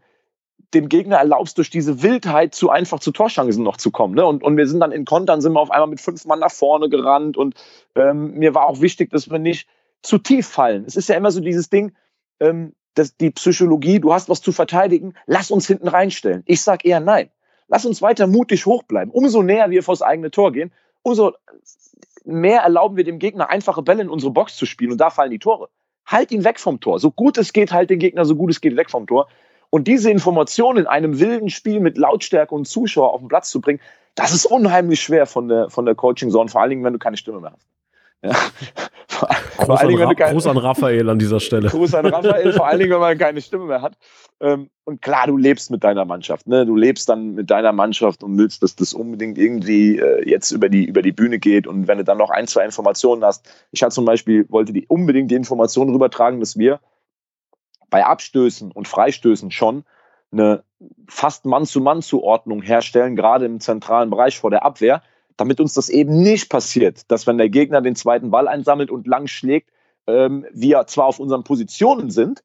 dem 0.74 0.90
Gegner 0.90 1.18
erlaubst, 1.18 1.60
durch 1.60 1.70
diese 1.70 2.02
Wildheit 2.02 2.56
zu 2.56 2.72
einfach 2.72 3.00
zu 3.00 3.12
Torschancen 3.12 3.64
noch 3.64 3.78
zu 3.78 3.92
kommen. 3.92 4.16
Ne? 4.16 4.26
Und, 4.26 4.42
und 4.42 4.58
wir 4.58 4.68
sind 4.68 4.80
dann 4.80 4.92
in 4.92 5.06
Kontern, 5.06 5.40
sind 5.40 5.54
wir 5.54 5.60
auf 5.60 5.70
einmal 5.70 5.88
mit 5.88 6.02
fünf 6.02 6.26
Mann 6.26 6.40
nach 6.40 6.52
vorne 6.52 6.90
gerannt. 6.90 7.38
Und 7.38 7.54
ähm, 7.94 8.34
mir 8.40 8.56
war 8.56 8.66
auch 8.66 8.82
wichtig, 8.82 9.12
dass 9.12 9.30
wir 9.30 9.38
nicht 9.38 9.68
zu 10.02 10.18
tief 10.18 10.48
fallen. 10.48 10.84
Es 10.88 10.96
ist 10.96 11.08
ja 11.08 11.16
immer 11.16 11.30
so 11.30 11.40
dieses 11.40 11.70
Ding, 11.70 11.92
ähm, 12.40 12.74
dass 12.96 13.16
die 13.18 13.30
Psychologie, 13.30 14.00
du 14.00 14.16
hast 14.16 14.30
was 14.30 14.42
zu 14.42 14.52
verteidigen, 14.52 15.14
lass 15.28 15.52
uns 15.52 15.68
hinten 15.68 15.88
reinstellen. 15.88 16.42
Ich 16.48 16.64
sag 16.64 16.86
eher 16.86 17.02
nein. 17.02 17.30
Lass 17.68 17.86
uns 17.86 18.02
weiter 18.02 18.26
mutig 18.26 18.66
hochbleiben. 18.66 19.14
Umso 19.14 19.44
näher 19.44 19.70
wir 19.70 19.84
vors 19.84 20.02
eigene 20.02 20.32
Tor 20.32 20.54
gehen, 20.54 20.74
umso 21.04 21.34
mehr 22.24 22.62
erlauben 22.62 22.98
wir 22.98 23.04
dem 23.04 23.20
Gegner 23.20 23.50
einfache 23.50 23.82
Bälle 23.82 24.04
in 24.04 24.10
unsere 24.10 24.32
Box 24.32 24.56
zu 24.56 24.66
spielen 24.66 24.92
und 24.92 25.00
da 25.00 25.10
fallen 25.10 25.32
die 25.32 25.40
Tore. 25.40 25.70
Halt 26.06 26.32
ihn 26.32 26.44
weg 26.44 26.60
vom 26.60 26.80
Tor. 26.80 27.00
So 27.00 27.12
gut 27.12 27.38
es 27.38 27.54
geht, 27.54 27.72
halt 27.72 27.90
den 27.90 28.00
Gegner 28.00 28.26
so 28.26 28.36
gut 28.36 28.52
es 28.52 28.62
geht 28.62 28.76
weg 28.76 28.90
vom 28.90 29.08
Tor. 29.08 29.28
Und 29.70 29.88
diese 29.88 30.12
Informationen 30.12 30.80
in 30.80 30.88
einem 30.88 31.20
wilden 31.20 31.50
Spiel 31.50 31.80
mit 31.80 31.98
Lautstärke 31.98 32.54
und 32.54 32.66
Zuschauer 32.66 33.14
auf 33.14 33.22
den 33.22 33.30
Platz 33.30 33.50
zu 33.50 33.62
bringen, 33.62 33.80
das 34.16 34.34
ist 34.34 34.46
unheimlich 34.46 35.02
schwer 35.02 35.26
von 35.26 35.48
der, 35.48 35.70
von 35.70 35.86
der 35.86 35.96
Coaching-Zone, 35.96 36.50
vor 36.50 36.62
allen 36.62 36.72
Dingen, 36.72 36.84
wenn 36.84 36.94
du 36.94 37.00
keine 37.00 37.16
Stimme 37.16 37.40
mehr 37.40 37.54
hast. 37.54 37.68
Ja. 38.24 38.34
Vor, 39.08 39.30
vor 39.66 39.80
allen 39.80 39.90
Dingen, 39.90 40.16
keine, 40.16 40.34
Gruß 40.34 40.48
an 40.48 40.58
Raphael 40.58 41.10
an 41.10 41.20
dieser 41.20 41.40
Stelle. 41.40 41.70
Gruß 41.70 41.94
an 41.96 42.06
Raphael, 42.06 42.54
vor 42.54 42.68
allen 42.68 42.80
Dingen, 42.80 42.92
wenn 42.92 43.00
man 43.00 43.18
keine 43.18 43.42
Stimme 43.42 43.66
mehr 43.66 43.82
hat. 43.82 43.98
Ähm, 44.40 44.70
und 44.84 45.02
klar, 45.02 45.28
du 45.28 45.38
lebst 45.38 45.70
mit 45.70 45.84
deiner 45.84 46.06
Mannschaft. 46.06 46.48
Ne? 46.48 46.66
Du 46.66 46.76
lebst 46.76 47.10
dann 47.10 47.36
mit 47.36 47.52
deiner 47.52 47.72
Mannschaft 47.72 48.24
und 48.24 48.38
willst, 48.38 48.64
dass 48.64 48.76
das 48.76 48.94
unbedingt 48.94 49.38
irgendwie 49.38 49.98
äh, 50.00 50.28
jetzt 50.28 50.52
über 50.52 50.70
die, 50.70 50.86
über 50.86 51.02
die 51.02 51.12
Bühne 51.12 51.40
geht. 51.40 51.68
Und 51.68 51.88
wenn 51.88 51.98
du 51.98 52.04
dann 52.04 52.18
noch 52.18 52.30
ein, 52.30 52.48
zwei 52.48 52.66
Informationen 52.66 53.24
hast. 53.24 53.48
Ich 53.72 53.84
hatte 53.84 53.94
zum 53.94 54.06
Beispiel, 54.06 54.46
wollte 54.50 54.74
die 54.74 54.88
unbedingt 54.88 55.30
die 55.30 55.36
Informationen 55.36 55.92
rübertragen, 55.92 56.40
dass 56.40 56.58
wir 56.58 56.80
bei 57.90 58.06
Abstößen 58.06 58.72
und 58.72 58.88
Freistößen 58.88 59.52
schon 59.52 59.84
eine 60.32 60.64
fast 61.08 61.46
Mann-zu-Mann-Zuordnung 61.46 62.62
herstellen, 62.62 63.16
gerade 63.16 63.46
im 63.46 63.60
zentralen 63.60 64.10
Bereich 64.10 64.40
vor 64.40 64.50
der 64.50 64.64
Abwehr 64.64 65.04
damit 65.38 65.60
uns 65.60 65.74
das 65.74 65.90
eben 65.90 66.22
nicht 66.22 66.50
passiert, 66.50 67.10
dass 67.12 67.28
wenn 67.28 67.38
der 67.38 67.50
Gegner 67.50 67.82
den 67.82 67.96
zweiten 67.96 68.32
Ball 68.32 68.48
einsammelt 68.48 68.92
und 68.92 69.08
lang 69.08 69.28
schlägt, 69.28 69.70
ähm, 70.08 70.46
wir 70.52 70.86
zwar 70.88 71.06
auf 71.06 71.20
unseren 71.20 71.44
Positionen 71.44 72.10
sind, 72.12 72.44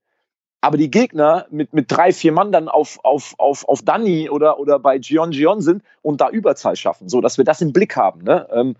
aber 0.61 0.77
die 0.77 0.91
Gegner 0.91 1.47
mit, 1.51 1.73
mit 1.73 1.91
drei, 1.91 2.13
vier 2.13 2.33
Mann 2.33 2.51
dann 2.51 2.69
auf, 2.69 2.99
auf, 3.05 3.35
auf, 3.39 3.69
auf 3.69 3.83
Danny 3.83 4.29
oder, 4.31 4.59
oder 4.59 4.79
bei 4.79 4.99
Gion 4.99 5.31
Gion 5.31 5.61
sind 5.61 5.83
und 6.03 6.21
da 6.21 6.29
Überzahl 6.29 6.77
schaffen, 6.77 7.09
so 7.09 7.21
dass 7.21 7.39
wir 7.39 7.45
das 7.45 7.61
im 7.61 7.73
Blick 7.73 7.97
haben. 7.97 8.23
Ne? 8.23 8.49
Ähm, 8.51 8.75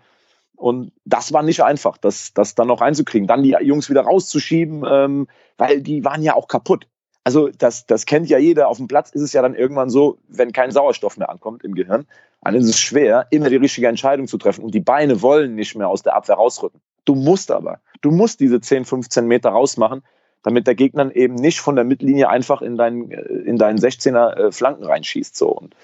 und 0.55 0.91
das 1.05 1.33
war 1.33 1.43
nicht 1.43 1.61
einfach, 1.61 1.97
das, 1.97 2.33
das 2.33 2.55
dann 2.55 2.67
noch 2.67 2.81
reinzukriegen. 2.81 3.27
Dann 3.27 3.43
die 3.43 3.55
Jungs 3.61 3.89
wieder 3.89 4.01
rauszuschieben, 4.01 4.83
ähm, 4.89 5.27
weil 5.57 5.81
die 5.81 6.03
waren 6.03 6.23
ja 6.23 6.33
auch 6.33 6.47
kaputt. 6.47 6.87
Also 7.27 7.49
das, 7.49 7.85
das 7.85 8.05
kennt 8.05 8.29
ja 8.29 8.37
jeder. 8.37 8.69
Auf 8.69 8.77
dem 8.77 8.87
Platz 8.87 9.09
ist 9.09 9.21
es 9.21 9.33
ja 9.33 9.41
dann 9.41 9.53
irgendwann 9.53 9.89
so, 9.89 10.17
wenn 10.29 10.53
kein 10.53 10.71
Sauerstoff 10.71 11.17
mehr 11.17 11.29
ankommt 11.29 11.61
im 11.65 11.75
Gehirn, 11.75 12.07
dann 12.41 12.55
ist 12.55 12.69
es 12.69 12.79
schwer, 12.79 13.27
immer 13.31 13.49
die 13.49 13.57
richtige 13.57 13.89
Entscheidung 13.89 14.27
zu 14.27 14.37
treffen. 14.37 14.63
Und 14.63 14.73
die 14.73 14.79
Beine 14.79 15.21
wollen 15.21 15.55
nicht 15.55 15.75
mehr 15.75 15.89
aus 15.89 16.03
der 16.03 16.15
Abwehr 16.15 16.37
rausrücken. 16.37 16.79
Du 17.03 17.15
musst 17.15 17.51
aber. 17.51 17.81
Du 17.99 18.11
musst 18.11 18.39
diese 18.39 18.61
10, 18.61 18.85
15 18.85 19.27
Meter 19.27 19.49
rausmachen, 19.49 20.03
damit 20.41 20.67
der 20.67 20.75
Gegner 20.75 21.13
eben 21.13 21.35
nicht 21.35 21.59
von 21.59 21.75
der 21.75 21.83
Mittellinie 21.83 22.29
einfach 22.29 22.61
in 22.61 22.77
deinen, 22.77 23.11
in 23.11 23.57
deinen 23.57 23.77
16er 23.77 24.33
äh, 24.37 24.51
Flanken 24.53 24.85
reinschießt. 24.85 25.35
So. 25.35 25.49
Und 25.49 25.75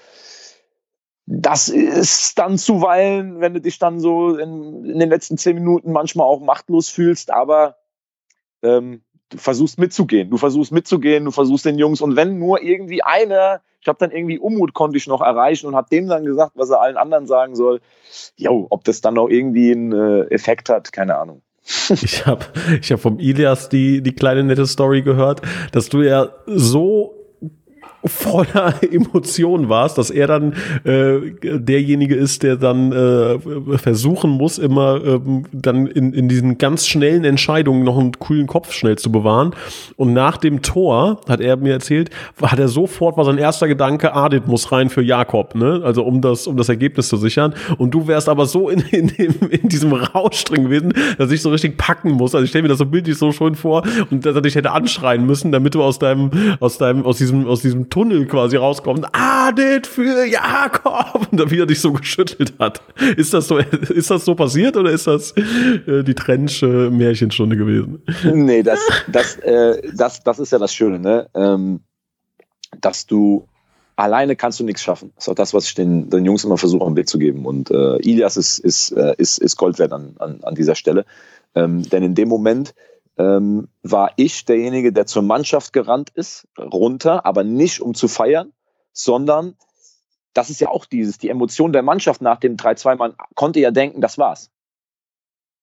das 1.26 1.68
ist 1.68 2.38
dann 2.38 2.56
zuweilen, 2.56 3.42
wenn 3.42 3.52
du 3.52 3.60
dich 3.60 3.78
dann 3.78 4.00
so 4.00 4.38
in, 4.38 4.86
in 4.86 4.98
den 4.98 5.10
letzten 5.10 5.36
10 5.36 5.56
Minuten 5.56 5.92
manchmal 5.92 6.26
auch 6.26 6.40
machtlos 6.40 6.88
fühlst, 6.88 7.30
aber 7.30 7.76
ähm, 8.62 9.02
du 9.34 9.40
versuchst 9.40 9.78
mitzugehen, 9.78 10.30
du 10.30 10.36
versuchst 10.36 10.72
mitzugehen, 10.72 11.24
du 11.24 11.30
versuchst 11.32 11.64
den 11.64 11.78
Jungs 11.78 12.00
und 12.00 12.16
wenn 12.16 12.38
nur 12.38 12.62
irgendwie 12.62 13.02
einer, 13.02 13.60
ich 13.80 13.88
habe 13.88 13.98
dann 13.98 14.12
irgendwie 14.12 14.38
Umut 14.38 14.74
konnte 14.74 14.96
ich 14.96 15.06
noch 15.06 15.20
erreichen 15.20 15.66
und 15.66 15.74
habe 15.74 15.88
dem 15.90 16.06
dann 16.06 16.24
gesagt, 16.24 16.52
was 16.54 16.70
er 16.70 16.80
allen 16.80 16.96
anderen 16.96 17.26
sagen 17.26 17.56
soll. 17.56 17.80
Jo, 18.36 18.66
ob 18.70 18.84
das 18.84 19.00
dann 19.00 19.14
noch 19.14 19.28
irgendwie 19.28 19.72
einen 19.72 19.92
äh, 19.92 20.22
Effekt 20.26 20.68
hat, 20.68 20.92
keine 20.92 21.18
Ahnung. 21.18 21.42
ich 21.90 22.26
habe 22.26 22.44
ich 22.80 22.92
hab 22.92 23.00
vom 23.00 23.18
Ilias 23.18 23.68
die, 23.68 24.02
die 24.02 24.14
kleine 24.14 24.44
nette 24.44 24.66
Story 24.66 25.02
gehört, 25.02 25.42
dass 25.72 25.88
du 25.88 26.02
ja 26.02 26.28
so 26.46 27.14
voller 28.04 28.74
Emotionen 28.92 29.68
warst, 29.68 29.98
dass 29.98 30.10
er 30.10 30.26
dann 30.26 30.54
äh, 30.84 31.20
derjenige 31.42 32.14
ist, 32.14 32.42
der 32.42 32.56
dann 32.56 32.92
äh, 32.92 33.78
versuchen 33.78 34.30
muss, 34.30 34.58
immer 34.58 35.02
ähm, 35.04 35.44
dann 35.52 35.86
in, 35.86 36.12
in 36.12 36.28
diesen 36.28 36.58
ganz 36.58 36.86
schnellen 36.86 37.24
Entscheidungen 37.24 37.84
noch 37.84 37.98
einen 37.98 38.12
coolen 38.12 38.46
Kopf 38.46 38.72
schnell 38.72 38.96
zu 38.96 39.10
bewahren. 39.10 39.54
Und 39.96 40.12
nach 40.12 40.36
dem 40.36 40.62
Tor, 40.62 41.20
hat 41.28 41.40
er 41.40 41.56
mir 41.56 41.72
erzählt, 41.72 42.10
hat 42.42 42.58
er 42.58 42.68
sofort, 42.68 43.16
war 43.16 43.24
sein 43.24 43.38
erster 43.38 43.68
Gedanke, 43.68 44.14
Adit 44.14 44.46
muss 44.46 44.70
rein 44.72 44.90
für 44.90 45.02
Jakob, 45.02 45.54
ne? 45.54 45.80
Also 45.84 46.04
um 46.04 46.20
das, 46.20 46.46
um 46.46 46.56
das 46.56 46.68
Ergebnis 46.68 47.08
zu 47.08 47.16
sichern. 47.16 47.54
Und 47.78 47.92
du 47.92 48.06
wärst 48.06 48.28
aber 48.28 48.46
so 48.46 48.68
in, 48.68 48.80
in, 48.90 49.08
dem, 49.08 49.34
in 49.50 49.68
diesem 49.68 49.92
Rausch 49.92 50.44
drin 50.44 50.64
gewesen, 50.64 50.92
dass 51.18 51.30
ich 51.30 51.42
so 51.42 51.50
richtig 51.50 51.76
packen 51.76 52.12
muss. 52.12 52.34
Also 52.34 52.44
ich 52.44 52.50
stelle 52.50 52.62
mir 52.62 52.68
das 52.68 52.78
so 52.78 52.86
bildlich 52.86 53.16
so 53.16 53.32
schön 53.32 53.54
vor 53.54 53.82
und 54.10 54.26
dass 54.26 54.34
er 54.34 54.42
dich 54.42 54.54
hätte 54.54 54.72
anschreien 54.72 55.26
müssen, 55.26 55.52
damit 55.52 55.74
du 55.74 55.82
aus 55.82 55.98
deinem, 55.98 56.30
aus 56.60 56.78
deinem, 56.78 57.04
aus 57.04 57.18
diesem, 57.18 57.46
aus 57.46 57.62
diesem 57.62 57.88
Tunnel 57.94 58.26
quasi 58.26 58.56
rauskommt, 58.56 59.06
Adit 59.12 59.86
für 59.86 60.24
Jakob, 60.26 61.28
und 61.30 61.50
wie 61.52 61.60
er 61.60 61.66
dich 61.66 61.80
so 61.80 61.92
geschüttelt 61.92 62.54
hat. 62.58 62.82
Ist 63.16 63.32
das 63.32 63.46
so, 63.46 63.58
ist 63.94 64.10
das 64.10 64.24
so 64.24 64.34
passiert 64.34 64.76
oder 64.76 64.90
ist 64.90 65.06
das 65.06 65.30
äh, 65.36 66.02
die 66.02 66.14
Trench 66.16 66.60
Märchenstunde 66.62 67.56
gewesen? 67.56 68.02
Nee, 68.24 68.64
das, 68.64 68.80
das, 69.06 69.36
äh, 69.36 69.80
das, 69.94 70.24
das 70.24 70.40
ist 70.40 70.50
ja 70.50 70.58
das 70.58 70.74
Schöne, 70.74 70.98
ne? 70.98 71.28
Ähm, 71.36 71.82
dass 72.80 73.06
du 73.06 73.46
alleine 73.94 74.34
kannst 74.34 74.58
du 74.58 74.64
nichts 74.64 74.82
schaffen. 74.82 75.12
Das 75.14 75.26
ist 75.26 75.28
auch 75.28 75.36
das, 75.36 75.54
was 75.54 75.66
ich 75.66 75.74
den, 75.74 76.10
den 76.10 76.24
Jungs 76.24 76.42
immer 76.42 76.58
versuche, 76.58 76.84
ein 76.84 76.96
Bild 76.96 77.08
zu 77.08 77.20
geben. 77.20 77.46
Und 77.46 77.70
äh, 77.70 77.98
Ilias 77.98 78.36
ist, 78.36 78.58
ist, 78.58 78.90
äh, 78.90 79.14
ist, 79.18 79.38
ist 79.38 79.54
Gold 79.56 79.78
wert 79.78 79.92
an, 79.92 80.16
an, 80.18 80.40
an 80.42 80.56
dieser 80.56 80.74
Stelle. 80.74 81.04
Ähm, 81.54 81.88
denn 81.88 82.02
in 82.02 82.16
dem 82.16 82.28
Moment, 82.28 82.74
ähm, 83.16 83.68
war 83.82 84.12
ich 84.16 84.44
derjenige, 84.44 84.92
der 84.92 85.06
zur 85.06 85.22
Mannschaft 85.22 85.72
gerannt 85.72 86.10
ist, 86.10 86.48
runter, 86.58 87.24
aber 87.26 87.44
nicht 87.44 87.80
um 87.80 87.94
zu 87.94 88.08
feiern, 88.08 88.52
sondern 88.92 89.56
das 90.32 90.50
ist 90.50 90.60
ja 90.60 90.68
auch 90.68 90.84
dieses, 90.84 91.18
die 91.18 91.28
Emotion 91.28 91.72
der 91.72 91.82
Mannschaft 91.82 92.20
nach 92.20 92.40
dem 92.40 92.56
3-2, 92.56 92.96
man 92.96 93.14
konnte 93.34 93.60
ja 93.60 93.70
denken, 93.70 94.00
das 94.00 94.18
war's. 94.18 94.50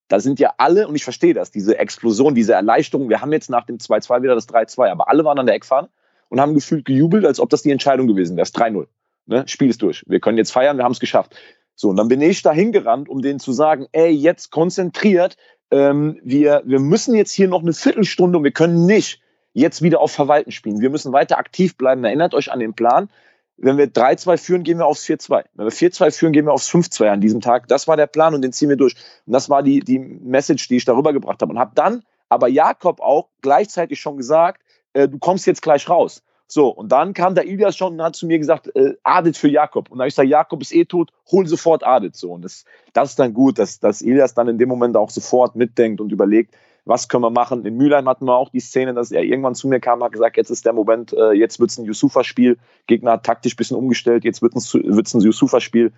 Da 0.08 0.20
sind 0.20 0.40
ja 0.40 0.54
alle, 0.58 0.88
und 0.88 0.96
ich 0.96 1.04
verstehe 1.04 1.34
das, 1.34 1.52
diese 1.52 1.78
Explosion, 1.78 2.36
diese 2.36 2.54
Erleichterung, 2.54 3.10
wir 3.10 3.22
haben 3.22 3.32
jetzt 3.32 3.50
nach 3.50 3.66
dem 3.66 3.78
2-2 3.78 4.24
wieder 4.24 4.36
das 4.36 4.48
3-2, 4.48 4.90
aber 4.90 5.10
alle 5.10 5.24
waren 5.24 5.40
an 5.40 5.46
der 5.46 5.56
Eckfahne 5.56 5.90
und 6.30 6.40
haben 6.40 6.54
gefühlt 6.54 6.86
gejubelt, 6.86 7.26
als 7.26 7.40
ob 7.40 7.50
das 7.50 7.62
die 7.62 7.72
Entscheidung 7.72 8.08
gewesen 8.08 8.36
wäre. 8.36 8.44
Das 8.44 8.54
3-0. 8.54 8.88
Ne? 9.26 9.48
Spiel 9.48 9.70
ist 9.70 9.82
durch. 9.82 10.04
Wir 10.08 10.20
können 10.20 10.38
jetzt 10.38 10.52
feiern, 10.52 10.78
wir 10.78 10.84
haben 10.84 10.92
es 10.94 11.00
geschafft. 11.00 11.36
So, 11.76 11.90
und 11.90 11.98
dann 11.98 12.08
bin 12.08 12.22
ich 12.22 12.42
da 12.42 12.52
hingerannt, 12.52 13.10
um 13.10 13.22
denen 13.22 13.40
zu 13.40 13.54
sagen, 13.54 13.88
ey, 13.92 14.10
jetzt 14.10 14.52
konzentriert, 14.52 15.38
ähm, 15.72 16.20
wir, 16.24 16.62
wir 16.66 16.80
müssen 16.80 17.16
jetzt 17.16 17.32
hier 17.32 17.48
noch 17.48 17.62
eine 17.62 17.74
Viertelstunde 17.74 18.38
und 18.38 18.44
wir 18.44 18.52
können 18.52 18.86
nicht 18.86 19.22
jetzt 19.54 19.82
wieder 19.82 20.00
auf 20.00 20.12
Verwalten 20.12 20.52
spielen. 20.52 20.82
Wir 20.82 20.90
müssen 20.90 21.12
weiter 21.14 21.38
aktiv 21.38 21.76
bleiben. 21.76 22.04
Erinnert 22.04 22.34
euch 22.34 22.52
an 22.52 22.60
den 22.60 22.74
Plan. 22.74 23.10
Wenn 23.58 23.78
wir 23.78 23.88
3-2 23.88 24.38
führen, 24.38 24.64
gehen 24.64 24.80
wir 24.80 24.86
aufs 24.86 25.06
4-2. 25.06 25.44
Wenn 25.54 25.66
wir 25.66 25.72
4-2 25.72 26.12
führen, 26.12 26.34
gehen 26.34 26.46
wir 26.46 26.54
aufs 26.54 26.70
5-2 26.70 27.10
an 27.10 27.22
diesem 27.22 27.42
Tag. 27.42 27.68
Das 27.68 27.88
war 27.88 27.96
der 27.96 28.08
Plan 28.08 28.34
und 28.34 28.42
den 28.42 28.54
ziehen 28.54 28.70
wir 28.70 28.78
durch. 28.78 28.96
Und 29.26 29.34
das 29.34 29.50
war 29.50 29.62
die, 29.62 29.82
die 29.82 30.00
Message, 30.00 30.68
die 30.68 30.78
ich 30.78 30.86
darüber 30.86 31.14
gebracht 31.14 31.42
habe. 31.42 31.52
Und 31.52 31.60
habe 31.60 31.72
dann 31.76 32.04
aber 32.30 32.48
Jakob 32.48 33.02
auch 33.02 33.28
gleichzeitig 33.42 34.00
schon 34.00 34.18
gesagt, 34.18 34.62
äh, 34.94 35.08
du 35.08 35.20
kommst 35.20 35.46
jetzt 35.46 35.62
gleich 35.62 35.90
raus. 35.90 36.24
So, 36.54 36.68
und 36.68 36.92
dann 36.92 37.14
kam 37.14 37.34
der 37.34 37.48
Ilias 37.48 37.78
schon 37.78 37.94
und 37.94 38.02
hat 38.02 38.18
zu 38.18 38.28
mir 38.28 38.38
gesagt, 38.38 38.76
äh, 38.76 38.96
Adit 39.04 39.38
für 39.38 39.48
Jakob. 39.48 39.90
Und 39.90 40.00
da 40.00 40.06
ich 40.06 40.14
sage, 40.14 40.28
Jakob 40.28 40.62
ist 40.62 40.74
eh 40.74 40.84
tot, 40.84 41.10
hol 41.32 41.48
sofort 41.48 41.82
Adit. 41.82 42.18
So, 42.18 42.34
und 42.34 42.44
das, 42.44 42.66
das 42.92 43.12
ist 43.12 43.20
dann 43.20 43.34
gut, 43.34 43.58
dass, 43.58 43.80
dass 43.80 44.02
Ilias 44.02 44.34
dann 44.34 44.50
in 44.50 44.58
dem 44.58 44.68
Moment 44.68 44.98
auch 44.98 45.10
sofort 45.12 45.56
mitdenkt 45.56 46.02
und 46.02 46.12
überlegt, 46.12 46.54
was 46.84 47.08
können 47.08 47.24
wir 47.24 47.30
machen. 47.30 47.66
In 47.66 47.78
Mülheim 47.78 48.10
hatten 48.10 48.26
wir 48.26 48.36
auch 48.36 48.50
die 48.50 48.60
Szene, 48.60 48.94
dass 48.94 49.14
er 49.14 49.24
irgendwann 49.24 49.56
zu 49.56 49.70
mir 49.70 49.80
kam 49.80 50.00
und 50.00 50.04
hat 50.04 50.12
gesagt, 50.12 50.36
jetzt 50.36 50.50
ist 50.50 50.66
der 50.66 50.74
Moment, 50.74 51.14
äh, 51.14 51.32
jetzt 51.32 51.62
wird 51.62 51.70
es 51.70 51.78
ein 51.78 51.86
Yusufa-Spiel. 51.86 52.58
Gegner 52.86 53.14
hat 53.14 53.24
taktisch 53.24 53.54
ein 53.54 53.56
bisschen 53.56 53.78
umgestellt, 53.78 54.26
jetzt 54.26 54.42
wird 54.42 54.54
es 54.54 54.74
ein 54.74 55.22
Yusufa-Spiel. 55.22 55.94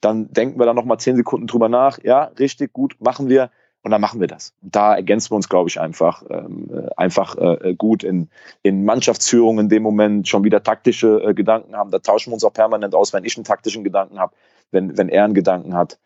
Dann 0.00 0.32
denken 0.32 0.58
wir 0.58 0.64
da 0.64 0.72
nochmal 0.72 0.98
zehn 0.98 1.16
Sekunden 1.16 1.48
drüber 1.48 1.68
nach. 1.68 1.98
Ja, 2.02 2.30
richtig 2.38 2.72
gut, 2.72 2.96
machen 2.98 3.28
wir. 3.28 3.50
Und 3.82 3.90
dann 3.90 4.00
machen 4.00 4.20
wir 4.20 4.26
das. 4.26 4.52
Da 4.60 4.94
ergänzen 4.96 5.30
wir 5.30 5.36
uns, 5.36 5.48
glaube 5.48 5.68
ich, 5.68 5.80
einfach, 5.80 6.22
ähm, 6.30 6.68
äh, 6.72 6.88
einfach 6.96 7.36
äh, 7.36 7.74
gut 7.74 8.02
in, 8.02 8.28
in 8.62 8.84
Mannschaftsführung 8.84 9.58
in 9.58 9.68
dem 9.68 9.82
Moment 9.82 10.28
schon 10.28 10.44
wieder 10.44 10.62
taktische 10.62 11.22
äh, 11.22 11.34
Gedanken 11.34 11.76
haben. 11.76 11.90
Da 11.90 12.00
tauschen 12.00 12.30
wir 12.30 12.34
uns 12.34 12.44
auch 12.44 12.52
permanent 12.52 12.94
aus, 12.94 13.12
wenn 13.12 13.24
ich 13.24 13.36
einen 13.36 13.44
taktischen 13.44 13.84
Gedanken 13.84 14.18
habe, 14.18 14.34
wenn, 14.72 14.98
wenn 14.98 15.08
er 15.08 15.24
einen 15.24 15.34
Gedanken 15.34 15.74
hat. 15.74 15.98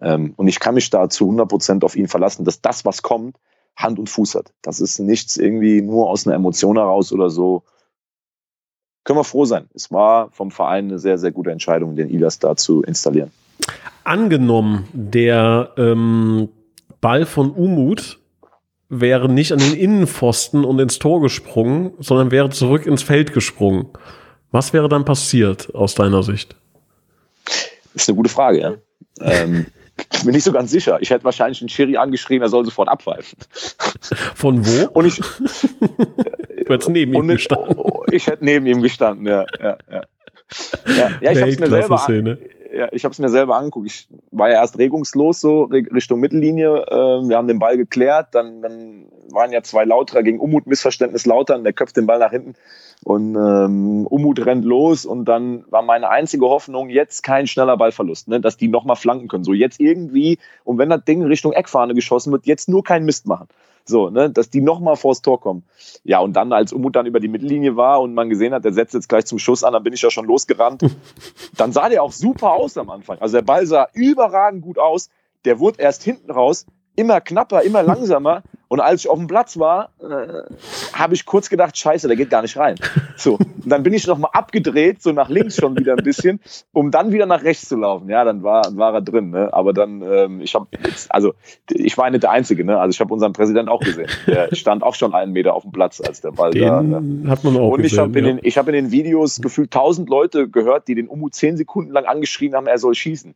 Ähm, 0.00 0.34
und 0.36 0.46
ich 0.48 0.60
kann 0.60 0.74
mich 0.74 0.90
da 0.90 1.08
zu 1.08 1.24
100 1.24 1.48
Prozent 1.48 1.84
auf 1.84 1.96
ihn 1.96 2.08
verlassen, 2.08 2.44
dass 2.44 2.60
das, 2.60 2.84
was 2.84 3.02
kommt, 3.02 3.36
Hand 3.74 3.98
und 3.98 4.08
Fuß 4.08 4.36
hat. 4.36 4.52
Das 4.62 4.80
ist 4.80 4.98
nichts 4.98 5.36
irgendwie 5.36 5.82
nur 5.82 6.08
aus 6.08 6.26
einer 6.26 6.36
Emotion 6.36 6.76
heraus 6.76 7.12
oder 7.12 7.28
so. 7.28 7.64
Können 9.04 9.18
wir 9.18 9.24
froh 9.24 9.44
sein. 9.44 9.68
Es 9.74 9.90
war 9.92 10.30
vom 10.30 10.50
Verein 10.50 10.86
eine 10.86 10.98
sehr, 10.98 11.18
sehr 11.18 11.32
gute 11.32 11.50
Entscheidung, 11.50 11.96
den 11.96 12.08
Ilas 12.08 12.38
da 12.38 12.56
zu 12.56 12.82
installieren. 12.82 13.30
Angenommen, 14.04 14.88
der 14.92 15.70
ähm, 15.76 16.48
Ball 17.00 17.26
von 17.26 17.50
Umut 17.50 18.18
wäre 18.88 19.28
nicht 19.28 19.52
an 19.52 19.58
den 19.58 19.74
Innenpfosten 19.74 20.64
und 20.64 20.78
ins 20.78 20.98
Tor 20.98 21.20
gesprungen, 21.20 21.92
sondern 21.98 22.30
wäre 22.30 22.50
zurück 22.50 22.86
ins 22.86 23.02
Feld 23.02 23.32
gesprungen. 23.32 23.88
Was 24.52 24.72
wäre 24.72 24.88
dann 24.88 25.04
passiert 25.04 25.74
aus 25.74 25.94
deiner 25.94 26.22
Sicht? 26.22 26.56
Das 27.44 28.02
ist 28.02 28.08
eine 28.08 28.16
gute 28.16 28.30
Frage, 28.30 28.60
ja. 28.60 28.74
ähm, 29.20 29.66
bin 30.24 30.34
nicht 30.34 30.44
so 30.44 30.52
ganz 30.52 30.70
sicher. 30.70 30.98
Ich 31.00 31.10
hätte 31.10 31.24
wahrscheinlich 31.24 31.60
einen 31.60 31.68
Schiri 31.68 31.96
angeschrieben, 31.96 32.42
er 32.42 32.48
soll 32.48 32.64
sofort 32.64 32.88
abpfeifen. 32.88 33.38
Von 34.34 34.66
wo? 34.66 34.88
Und 34.92 35.06
ich. 35.06 35.16
du 35.16 36.72
hättest 36.72 36.90
neben 36.90 37.14
ihm 37.14 37.28
gestanden. 37.28 37.76
Ich 38.12 38.26
hätte 38.26 38.44
neben 38.44 38.66
ihm 38.66 38.82
gestanden, 38.82 39.26
ja. 39.26 39.46
Ja, 39.60 39.78
ja. 39.90 40.02
ja, 40.86 41.10
ja 41.20 41.32
ich 41.32 41.40
habe 41.40 41.50
es 41.50 41.58
mir 41.58 41.68
selber. 41.68 41.98
Szene. 41.98 42.38
Ja, 42.72 42.88
ich 42.92 43.04
habe 43.04 43.12
es 43.12 43.18
mir 43.18 43.28
selber 43.28 43.56
angeguckt. 43.56 43.86
Ich 43.86 44.08
war 44.30 44.48
ja 44.48 44.56
erst 44.56 44.78
regungslos 44.78 45.40
so 45.40 45.64
Richtung 45.64 46.20
Mittellinie. 46.20 46.86
Ähm, 46.90 47.28
wir 47.28 47.36
haben 47.36 47.48
den 47.48 47.58
Ball 47.58 47.76
geklärt. 47.76 48.34
Dann, 48.34 48.62
dann 48.62 49.06
waren 49.30 49.52
ja 49.52 49.62
zwei 49.62 49.84
Lauterer 49.84 50.22
gegen 50.22 50.40
Umut 50.40 50.66
Missverständnis 50.66 51.26
Lautern. 51.26 51.64
Der 51.64 51.72
köpft 51.72 51.96
den 51.96 52.06
Ball 52.06 52.18
nach 52.18 52.30
hinten 52.30 52.54
und 53.04 53.36
ähm, 53.36 54.06
Umut 54.06 54.44
rennt 54.44 54.64
los 54.64 55.04
und 55.04 55.26
dann 55.26 55.64
war 55.70 55.82
meine 55.82 56.08
einzige 56.08 56.46
Hoffnung, 56.46 56.88
jetzt 56.88 57.22
kein 57.22 57.46
schneller 57.46 57.76
Ballverlust, 57.76 58.28
ne, 58.28 58.40
dass 58.40 58.56
die 58.56 58.68
nochmal 58.68 58.96
flanken 58.96 59.28
können. 59.28 59.44
So 59.44 59.52
jetzt 59.52 59.80
irgendwie, 59.80 60.38
und 60.64 60.78
wenn 60.78 60.88
das 60.88 61.04
Ding 61.04 61.22
Richtung 61.22 61.52
Eckfahne 61.52 61.94
geschossen 61.94 62.32
wird, 62.32 62.46
jetzt 62.46 62.68
nur 62.68 62.82
keinen 62.82 63.04
Mist 63.04 63.26
machen. 63.26 63.48
So, 63.88 64.10
ne, 64.10 64.30
dass 64.30 64.50
die 64.50 64.60
nochmal 64.60 64.96
vors 64.96 65.22
Tor 65.22 65.40
kommen. 65.40 65.64
Ja, 66.02 66.18
und 66.18 66.34
dann, 66.34 66.52
als 66.52 66.72
Umut 66.72 66.96
dann 66.96 67.06
über 67.06 67.20
die 67.20 67.28
Mittellinie 67.28 67.76
war 67.76 68.00
und 68.00 68.14
man 68.14 68.28
gesehen 68.28 68.52
hat, 68.52 68.64
der 68.64 68.72
setzt 68.72 68.94
jetzt 68.94 69.08
gleich 69.08 69.26
zum 69.26 69.38
Schuss 69.38 69.62
an, 69.62 69.72
dann 69.72 69.84
bin 69.84 69.92
ich 69.92 70.02
ja 70.02 70.10
schon 70.10 70.26
losgerannt. 70.26 70.82
dann 71.56 71.72
sah 71.72 71.88
der 71.88 72.02
auch 72.02 72.12
super 72.12 72.52
aus 72.52 72.76
am 72.76 72.90
Anfang. 72.90 73.18
Also 73.20 73.36
der 73.36 73.42
Ball 73.42 73.66
sah 73.66 73.88
überragend 73.92 74.62
gut 74.62 74.78
aus. 74.78 75.08
Der 75.44 75.60
wurde 75.60 75.80
erst 75.80 76.02
hinten 76.02 76.32
raus 76.32 76.66
immer 76.96 77.20
knapper, 77.20 77.62
immer 77.62 77.82
langsamer. 77.82 78.42
Und 78.68 78.80
als 78.80 79.02
ich 79.02 79.08
auf 79.08 79.18
dem 79.18 79.28
Platz 79.28 79.58
war, 79.58 79.90
äh, 80.00 80.42
habe 80.92 81.14
ich 81.14 81.24
kurz 81.24 81.48
gedacht, 81.48 81.78
scheiße, 81.78 82.08
der 82.08 82.16
geht 82.16 82.30
gar 82.30 82.42
nicht 82.42 82.56
rein. 82.56 82.74
So, 83.16 83.38
und 83.66 83.70
dann 83.70 83.82
bin 83.82 83.92
ich 83.92 84.06
nochmal 84.06 84.30
abgedreht, 84.32 85.02
so 85.02 85.10
nach 85.10 85.28
links 85.28 85.56
schon 85.56 85.76
wieder 85.76 85.94
ein 85.94 86.04
bisschen, 86.04 86.38
um 86.70 86.92
dann 86.92 87.10
wieder 87.10 87.26
nach 87.26 87.42
rechts 87.42 87.68
zu 87.68 87.74
laufen. 87.74 88.08
Ja, 88.08 88.22
dann 88.22 88.44
war, 88.44 88.62
war 88.76 88.94
er 88.94 89.00
drin. 89.00 89.30
Ne? 89.30 89.52
Aber 89.52 89.72
dann, 89.72 90.02
ähm, 90.02 90.40
ich 90.40 90.54
habe 90.54 90.68
also 91.08 91.34
ich 91.68 91.98
war 91.98 92.08
nicht 92.08 92.22
der 92.22 92.30
Einzige, 92.30 92.64
ne? 92.64 92.78
Also 92.78 92.94
ich 92.94 93.00
habe 93.00 93.12
unseren 93.12 93.32
Präsident 93.32 93.68
auch 93.68 93.80
gesehen. 93.80 94.06
Der 94.28 94.54
stand 94.54 94.84
auch 94.84 94.94
schon 94.94 95.14
einen 95.14 95.32
Meter 95.32 95.54
auf 95.54 95.64
dem 95.64 95.72
Platz, 95.72 96.00
als 96.00 96.20
der 96.20 96.30
Ball 96.30 96.52
den 96.52 96.62
da. 96.62 96.80
Ne? 96.80 97.28
Hat 97.28 97.42
man 97.42 97.56
auch 97.56 97.72
und 97.72 97.84
ich 97.84 97.98
habe 97.98 98.16
in, 98.16 98.24
den, 98.24 98.38
ich 98.40 98.56
hab 98.56 98.68
in 98.68 98.74
den 98.74 98.92
Videos 98.92 99.40
gefühlt 99.40 99.72
tausend 99.72 100.08
Leute 100.08 100.48
gehört, 100.48 100.86
die 100.86 100.94
den 100.94 101.08
Umu 101.08 101.28
zehn 101.28 101.56
Sekunden 101.56 101.90
lang 101.90 102.04
angeschrien 102.04 102.54
haben, 102.54 102.68
er 102.68 102.78
soll 102.78 102.94
schießen. 102.94 103.34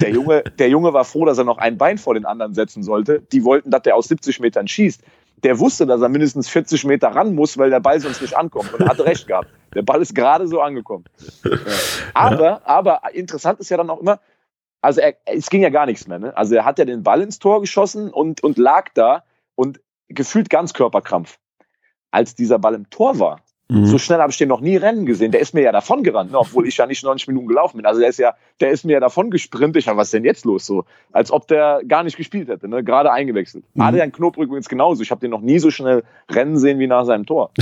Der 0.00 0.10
Junge, 0.10 0.44
der 0.60 0.68
Junge 0.68 0.92
war 0.92 1.04
froh, 1.04 1.24
dass 1.24 1.38
er 1.38 1.44
noch 1.44 1.58
ein 1.58 1.76
Bein 1.76 1.98
vor 1.98 2.14
den 2.14 2.24
anderen 2.24 2.54
setzen 2.54 2.84
sollte. 2.84 3.20
Die 3.32 3.42
wollten, 3.42 3.72
dass 3.72 3.82
der 3.82 3.96
aus 3.96 4.06
70 4.06 4.38
Metern 4.38 4.68
schießt. 4.68 5.02
Der 5.42 5.58
wusste, 5.58 5.86
dass 5.86 6.00
er 6.00 6.08
mindestens 6.08 6.48
40 6.48 6.84
Meter 6.84 7.08
ran 7.08 7.34
muss, 7.34 7.58
weil 7.58 7.70
der 7.70 7.80
Ball 7.80 7.98
sonst 8.00 8.22
nicht 8.22 8.36
ankommt. 8.36 8.72
Und 8.72 8.80
er 8.80 8.88
hatte 8.88 9.04
recht 9.04 9.26
gehabt. 9.26 9.48
Der 9.74 9.82
Ball 9.82 10.00
ist 10.00 10.14
gerade 10.14 10.46
so 10.46 10.60
angekommen. 10.60 11.04
Aber, 12.14 12.66
aber 12.66 13.00
interessant 13.14 13.58
ist 13.58 13.70
ja 13.70 13.76
dann 13.76 13.90
auch 13.90 14.00
immer, 14.00 14.20
also 14.82 15.00
er, 15.00 15.16
es 15.24 15.48
ging 15.48 15.62
ja 15.62 15.70
gar 15.70 15.86
nichts 15.86 16.06
mehr. 16.06 16.18
Ne? 16.18 16.36
Also 16.36 16.54
er 16.54 16.64
hat 16.64 16.78
ja 16.78 16.84
den 16.84 17.02
Ball 17.02 17.22
ins 17.22 17.38
Tor 17.38 17.60
geschossen 17.60 18.10
und, 18.10 18.42
und 18.42 18.58
lag 18.58 18.90
da 18.94 19.24
und 19.54 19.80
gefühlt 20.08 20.50
ganz 20.50 20.74
Körperkrampf. 20.74 21.38
Als 22.10 22.34
dieser 22.34 22.58
Ball 22.58 22.74
im 22.74 22.90
Tor 22.90 23.18
war, 23.18 23.40
Mhm. 23.72 23.86
So 23.86 23.96
schnell 23.98 24.18
habe 24.18 24.30
ich 24.30 24.36
den 24.36 24.48
noch 24.48 24.60
nie 24.60 24.76
rennen 24.76 25.06
gesehen. 25.06 25.32
Der 25.32 25.40
ist 25.40 25.54
mir 25.54 25.62
ja 25.62 25.72
davon 25.72 26.02
gerannt, 26.02 26.30
ne? 26.30 26.38
obwohl 26.38 26.68
ich 26.68 26.76
ja 26.76 26.86
nicht 26.86 27.02
90 27.02 27.28
Minuten 27.28 27.48
gelaufen 27.48 27.78
bin. 27.78 27.86
Also 27.86 28.00
der 28.00 28.10
ist 28.10 28.18
ja, 28.18 28.34
der 28.60 28.70
ist 28.70 28.84
mir 28.84 28.92
ja 28.92 29.00
davon 29.00 29.30
gesprintet. 29.30 29.82
Ich 29.82 29.88
habe, 29.88 29.96
was 29.96 30.08
ist 30.08 30.14
denn 30.14 30.24
jetzt 30.24 30.44
los? 30.44 30.66
So, 30.66 30.84
als 31.12 31.30
ob 31.30 31.48
der 31.48 31.80
gar 31.88 32.02
nicht 32.02 32.18
gespielt 32.18 32.48
hätte, 32.48 32.68
ne? 32.68 32.84
gerade 32.84 33.10
eingewechselt. 33.10 33.64
Mhm. 33.74 33.82
Adrian 33.82 34.12
Knob 34.12 34.36
übrigens 34.36 34.68
genauso. 34.68 35.02
Ich 35.02 35.10
habe 35.10 35.20
den 35.20 35.30
noch 35.30 35.40
nie 35.40 35.58
so 35.58 35.70
schnell 35.70 36.02
rennen 36.30 36.58
sehen 36.58 36.78
wie 36.78 36.86
nach 36.86 37.04
seinem 37.06 37.24
Tor. 37.24 37.50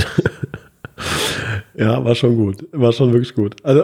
Ja, 1.81 2.05
war 2.05 2.13
schon 2.13 2.37
gut. 2.37 2.67
War 2.73 2.91
schon 2.91 3.11
wirklich 3.11 3.33
gut. 3.33 3.55
Also 3.63 3.83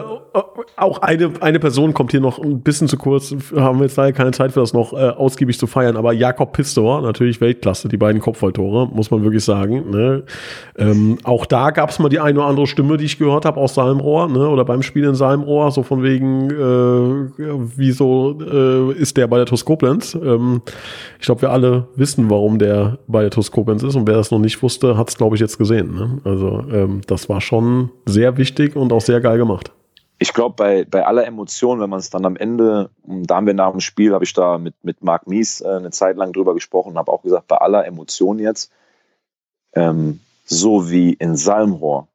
auch 0.76 0.98
eine, 1.02 1.32
eine 1.40 1.58
Person 1.58 1.94
kommt 1.94 2.12
hier 2.12 2.20
noch 2.20 2.38
ein 2.38 2.60
bisschen 2.60 2.86
zu 2.86 2.96
kurz. 2.96 3.34
Haben 3.56 3.80
wir 3.80 3.86
jetzt 3.86 3.96
leider 3.96 4.12
keine 4.12 4.30
Zeit 4.30 4.52
für 4.52 4.60
das 4.60 4.72
noch 4.72 4.92
äh, 4.92 5.08
ausgiebig 5.08 5.58
zu 5.58 5.66
feiern. 5.66 5.96
Aber 5.96 6.12
Jakob 6.12 6.52
Pistor, 6.52 7.02
natürlich 7.02 7.40
Weltklasse, 7.40 7.88
die 7.88 7.96
beiden 7.96 8.20
Kopfballtore, 8.20 8.86
muss 8.86 9.10
man 9.10 9.24
wirklich 9.24 9.44
sagen. 9.44 9.90
Ne? 9.90 10.22
Ähm, 10.76 11.18
auch 11.24 11.44
da 11.44 11.72
gab 11.72 11.90
es 11.90 11.98
mal 11.98 12.08
die 12.08 12.20
eine 12.20 12.38
oder 12.38 12.48
andere 12.48 12.68
Stimme, 12.68 12.98
die 12.98 13.06
ich 13.06 13.18
gehört 13.18 13.44
habe 13.44 13.60
aus 13.60 13.74
Salmrohr 13.74 14.28
ne? 14.28 14.48
oder 14.48 14.64
beim 14.64 14.82
Spiel 14.82 15.02
in 15.02 15.16
Salmrohr, 15.16 15.72
so 15.72 15.82
von 15.82 16.04
wegen, 16.04 16.50
äh, 16.50 17.56
wieso 17.76 18.38
äh, 18.40 18.92
ist 18.92 19.16
der 19.16 19.26
bei 19.26 19.38
der 19.38 19.46
Toskoblenz? 19.46 20.14
Ähm, 20.14 20.62
ich 21.18 21.26
glaube, 21.26 21.42
wir 21.42 21.50
alle 21.50 21.88
wissen, 21.96 22.30
warum 22.30 22.60
der 22.60 22.98
bei 23.08 23.22
der 23.22 23.30
Toskoblenz 23.30 23.82
ist. 23.82 23.96
Und 23.96 24.06
wer 24.06 24.14
das 24.14 24.30
noch 24.30 24.38
nicht 24.38 24.62
wusste, 24.62 24.96
hat 24.96 25.08
es, 25.08 25.16
glaube 25.16 25.34
ich, 25.34 25.40
jetzt 25.40 25.58
gesehen. 25.58 25.96
Ne? 25.96 26.20
Also 26.22 26.62
ähm, 26.70 27.00
das 27.08 27.28
war 27.28 27.40
schon 27.40 27.87
sehr 28.06 28.36
wichtig 28.36 28.76
und 28.76 28.92
auch 28.92 29.00
sehr 29.00 29.20
geil 29.20 29.38
gemacht. 29.38 29.72
Ich 30.20 30.32
glaube, 30.32 30.56
bei, 30.56 30.84
bei 30.84 31.06
aller 31.06 31.26
Emotion, 31.26 31.80
wenn 31.80 31.90
man 31.90 32.00
es 32.00 32.10
dann 32.10 32.26
am 32.26 32.36
Ende, 32.36 32.90
da 33.04 33.36
haben 33.36 33.46
wir 33.46 33.54
nach 33.54 33.70
dem 33.70 33.80
Spiel, 33.80 34.14
habe 34.14 34.24
ich 34.24 34.32
da 34.32 34.58
mit, 34.58 34.74
mit 34.82 35.02
Marc 35.02 35.28
Mies 35.28 35.60
äh, 35.60 35.68
eine 35.68 35.90
Zeit 35.90 36.16
lang 36.16 36.32
drüber 36.32 36.54
gesprochen 36.54 36.90
und 36.90 36.98
habe 36.98 37.12
auch 37.12 37.22
gesagt, 37.22 37.46
bei 37.46 37.56
aller 37.56 37.86
Emotion 37.86 38.40
jetzt, 38.40 38.72
ähm, 39.74 40.20
so 40.44 40.90
wie 40.90 41.12
in 41.12 41.36
Salmrohr, 41.36 42.08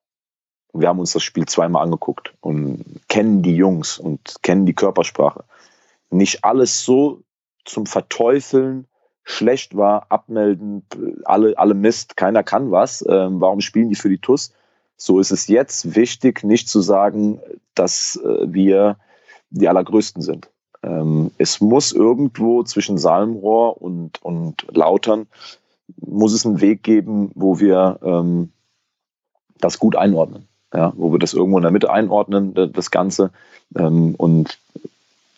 wir 0.74 0.90
haben 0.90 1.00
uns 1.00 1.14
das 1.14 1.24
Spiel 1.24 1.46
zweimal 1.46 1.84
angeguckt 1.84 2.34
und 2.42 2.84
kennen 3.08 3.42
die 3.42 3.56
Jungs 3.56 4.00
und 4.00 4.36
kennen 4.42 4.66
die 4.66 4.74
Körpersprache. 4.74 5.46
Nicht 6.10 6.44
alles 6.44 6.84
so 6.84 7.22
zum 7.64 7.86
Verteufeln, 7.86 8.88
schlecht 9.24 9.78
war, 9.78 10.08
abmelden, 10.10 10.86
alle, 11.26 11.58
alle 11.58 11.74
Mist, 11.74 12.18
keiner 12.18 12.44
kann 12.44 12.72
was. 12.72 13.06
Ähm, 13.08 13.40
warum 13.40 13.62
spielen 13.62 13.90
die 13.90 13.96
für 13.96 14.10
die 14.10 14.18
TUS? 14.18 14.54
So 15.04 15.20
ist 15.20 15.32
es 15.32 15.50
jetzt 15.50 15.98
wichtig, 15.98 16.46
nicht 16.46 16.70
zu 16.70 16.80
sagen, 16.80 17.42
dass 17.76 18.16
äh, 18.24 18.54
wir 18.54 18.96
die 19.50 19.68
Allergrößten 19.68 20.22
sind. 20.22 20.50
Ähm, 20.82 21.32
es 21.38 21.60
muss 21.60 21.92
irgendwo 21.92 22.64
zwischen 22.64 22.98
Salmrohr 22.98 23.82
und, 23.82 24.24
und 24.24 24.66
Lautern, 24.72 25.28
muss 25.98 26.32
es 26.32 26.46
einen 26.46 26.62
Weg 26.62 26.84
geben, 26.84 27.32
wo 27.36 27.60
wir 27.60 28.00
ähm, 28.02 28.54
das 29.60 29.78
gut 29.78 29.98
einordnen. 29.98 30.48
Ja, 30.74 30.94
wo 30.96 31.12
wir 31.12 31.20
das 31.20 31.34
irgendwo 31.34 31.58
in 31.58 31.64
der 31.64 31.72
Mitte 31.74 31.92
einordnen, 31.92 32.54
das 32.72 32.90
Ganze. 32.90 33.32
Ähm, 33.76 34.16
und 34.16 34.58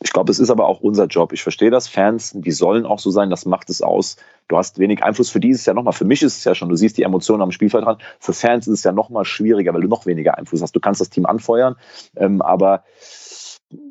ich 0.05 0.13
glaube, 0.13 0.31
es 0.31 0.37
ist 0.37 0.51
aber 0.51 0.67
auch 0.67 0.81
unser 0.81 1.07
Job. 1.07 1.33
Ich 1.33 1.41
verstehe 1.41 1.71
das. 1.71 1.87
Fans, 1.87 2.31
die 2.35 2.51
sollen 2.51 2.85
auch 2.85 2.99
so 2.99 3.09
sein, 3.09 3.31
das 3.31 3.47
macht 3.47 3.71
es 3.71 3.81
aus. 3.81 4.17
Du 4.47 4.55
hast 4.55 4.77
wenig 4.77 5.03
Einfluss. 5.03 5.31
Für 5.31 5.39
die 5.39 5.49
ist 5.49 5.61
es 5.61 5.65
ja 5.65 5.73
nochmal, 5.73 5.93
für 5.93 6.05
mich 6.05 6.21
ist 6.21 6.37
es 6.37 6.43
ja 6.43 6.53
schon, 6.53 6.69
du 6.69 6.75
siehst 6.75 6.99
die 6.99 7.01
Emotionen 7.01 7.41
am 7.41 7.51
Spielfeld 7.51 7.85
dran. 7.85 7.97
Für 8.19 8.33
Fans 8.33 8.67
ist 8.67 8.73
es 8.79 8.83
ja 8.83 8.91
nochmal 8.91 9.25
schwieriger, 9.25 9.73
weil 9.73 9.81
du 9.81 9.87
noch 9.87 10.05
weniger 10.05 10.37
Einfluss 10.37 10.61
hast. 10.61 10.75
Du 10.75 10.79
kannst 10.79 11.01
das 11.01 11.09
Team 11.09 11.25
anfeuern, 11.25 11.75
ähm, 12.17 12.43
aber 12.43 12.83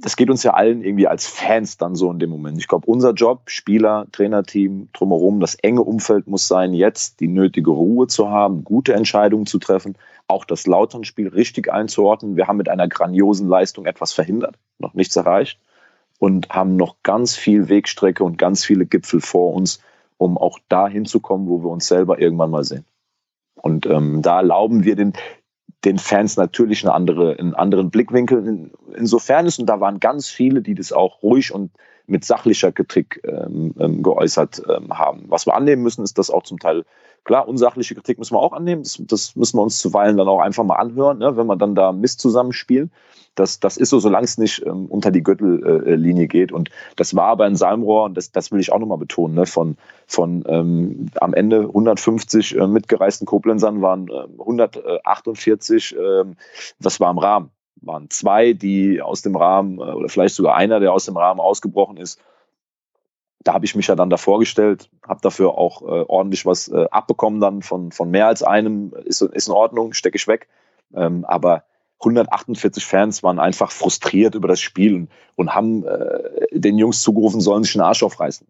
das 0.03 0.15
geht 0.15 0.31
uns 0.31 0.45
ja 0.45 0.55
allen 0.55 0.85
irgendwie 0.85 1.09
als 1.09 1.27
Fans 1.27 1.79
dann 1.79 1.97
so 1.97 2.13
in 2.13 2.21
dem 2.21 2.31
Moment. 2.31 2.59
Ich 2.59 2.69
glaube, 2.69 2.87
unser 2.87 3.13
Job, 3.13 3.51
Spieler, 3.51 4.07
Trainerteam, 4.13 4.91
drumherum, 4.93 5.41
das 5.41 5.57
enge 5.57 5.83
Umfeld 5.83 6.29
muss 6.29 6.47
sein, 6.47 6.75
jetzt 6.75 7.19
die 7.19 7.29
nötige 7.29 7.73
Ruhe 7.73 8.07
zu 8.07 8.31
haben, 8.31 8.63
gute 8.63 8.95
Entscheidungen 8.95 9.47
zu 9.47 9.59
treffen, 9.59 9.99
auch 10.29 10.45
das 10.45 10.69
Lautern-Spiel 10.69 11.27
richtig 11.27 11.73
einzuordnen. 11.73 12.37
Wir 12.37 12.47
haben 12.47 12.57
mit 12.57 12.69
einer 12.69 12.87
grandiosen 12.87 13.49
Leistung 13.49 13.85
etwas 13.85 14.13
verhindert, 14.13 14.55
noch 14.79 14.95
nichts 14.95 15.17
erreicht 15.17 15.59
und 16.19 16.49
haben 16.51 16.77
noch 16.77 16.97
ganz 17.03 17.37
viel 17.37 17.69
Wegstrecke 17.69 18.25
und 18.25 18.39
ganz 18.39 18.65
viele 18.65 18.87
Gipfel 18.87 19.21
vor 19.21 19.55
uns, 19.55 19.81
um 20.17 20.39
auch 20.39 20.59
da 20.69 20.89
hinzukommen, 20.89 21.49
wo 21.49 21.63
wir 21.63 21.71
uns 21.71 21.87
selber 21.87 22.19
irgendwann 22.19 22.51
mal 22.51 22.65
sehen. 22.65 22.85
Und 23.57 23.87
ähm, 23.87 24.23
da 24.23 24.39
erlauben 24.39 24.85
wir 24.85 24.97
den, 24.97 25.15
den 25.85 25.99
Fans 25.99 26.37
natürlich 26.37 26.85
eine 26.85 26.95
andere, 26.95 27.39
einen 27.39 27.55
anderen 27.55 27.91
Blickwinkel. 27.91 28.71
insofern 28.97 29.47
ist, 29.47 29.59
und 29.59 29.67
da 29.67 29.81
waren 29.81 30.01
ganz 30.01 30.29
viele, 30.29 30.63
die 30.63 30.75
das 30.75 30.93
auch 30.93 31.23
ruhig 31.23 31.53
und 31.53 31.71
mit 32.07 32.25
sachlicher 32.25 32.73
Kritik 32.73 33.21
ähm, 33.25 33.75
ähm, 33.79 34.03
geäußert 34.03 34.63
ähm, 34.69 34.97
haben. 34.97 35.25
Was 35.29 35.47
wir 35.47 35.55
annehmen 35.55 35.83
müssen, 35.83 36.05
ist, 36.05 36.19
dass 36.19 36.31
auch 36.31 36.43
zum 36.43 36.59
Teil 36.59 36.85
Klar, 37.25 37.49
unsachliche 37.49 37.95
Kritik 37.95 38.19
müssen 38.19 38.35
wir 38.35 38.41
auch 38.41 38.53
annehmen. 38.53 38.83
Das, 38.83 39.01
das 39.01 39.35
müssen 39.35 39.57
wir 39.57 39.63
uns 39.63 39.79
zuweilen 39.79 40.19
dann 40.19 40.29
auch 40.29 40.41
einfach 40.41 40.63
mal 40.63 40.77
anhören, 40.77 41.19
ne, 41.19 41.37
wenn 41.37 41.47
wir 41.47 41.57
dann 41.57 41.75
da 41.75 41.91
Mist 41.91 42.21
zusammenspielen. 42.21 42.93
Das, 43.35 43.59
das 43.61 43.79
ist 43.79 43.89
so, 43.89 43.99
solange 43.99 44.27
es 44.27 44.37
nicht 44.37 44.65
ähm, 44.65 44.87
unter 44.87 45.11
die 45.11 45.23
Gürtellinie 45.23 46.29
geht. 46.29 46.53
Und 46.53 46.71
das 46.97 47.17
war 47.17 47.29
aber 47.29 47.47
in 47.47 47.57
Salmrohr, 47.57 48.05
und 48.05 48.17
das, 48.17 48.31
das 48.31 48.53
will 48.53 48.61
ich 48.61 48.73
auch 48.73 48.79
nochmal 48.79 48.99
betonen, 48.99 49.35
ne, 49.35 49.47
von, 49.47 49.77
von 50.07 50.45
ähm, 50.47 51.07
am 51.19 51.33
Ende 51.33 51.63
150 51.63 52.57
äh, 52.57 52.67
mitgereisten 52.67 53.27
Koblenzern 53.27 53.81
waren 53.81 54.09
äh, 54.09 54.27
148, 54.39 55.97
äh, 55.97 56.25
das 56.79 57.01
war 57.01 57.11
im 57.11 57.19
Rahmen. 57.19 57.51
Waren 57.87 58.11
zwei, 58.11 58.53
die 58.53 59.01
aus 59.01 59.23
dem 59.23 59.37
Rahmen, 59.37 59.79
äh, 59.79 59.83
oder 59.83 60.09
vielleicht 60.09 60.35
sogar 60.35 60.55
einer, 60.57 60.81
der 60.81 60.93
aus 60.93 61.05
dem 61.05 61.17
Rahmen 61.17 61.41
ausgebrochen 61.41 61.97
ist 61.97 62.21
da 63.45 63.53
habe 63.53 63.67
ich 63.67 63.77
mich 63.77 63.87
ja 63.87 63.95
dann 63.95 64.11
da 64.11 64.17
vorgestellt, 64.17 64.89
habe 65.07 65.21
dafür 65.23 65.57
auch 65.57 65.83
äh, 65.83 66.05
ordentlich 66.09 66.47
was 66.47 66.69
äh, 66.69 66.87
abbekommen 66.91 67.41
dann 67.41 67.63
von, 67.63 67.93
von 67.93 68.11
mehr 68.11 68.27
als 68.27 68.43
einem, 68.43 68.93
ist, 69.05 69.21
ist 69.21 69.49
in 69.49 69.55
Ordnung, 69.55 69.93
stecke 69.93 70.17
ich 70.17 70.27
weg. 70.27 70.49
Ähm, 70.95 71.25
aber 71.27 71.65
148 72.01 72.85
Fans 72.85 73.23
waren 73.23 73.39
einfach 73.39 73.71
frustriert 73.71 74.35
über 74.35 74.49
das 74.49 74.61
Spiel 74.61 74.95
und, 74.95 75.11
und 75.37 75.55
haben 75.55 75.85
äh, 75.85 76.59
den 76.59 76.79
Jungs 76.79 77.03
zugerufen, 77.03 77.41
sollen 77.41 77.63
sich 77.63 77.75
den 77.75 77.83
Arsch 77.83 78.03
aufreißen. 78.03 78.47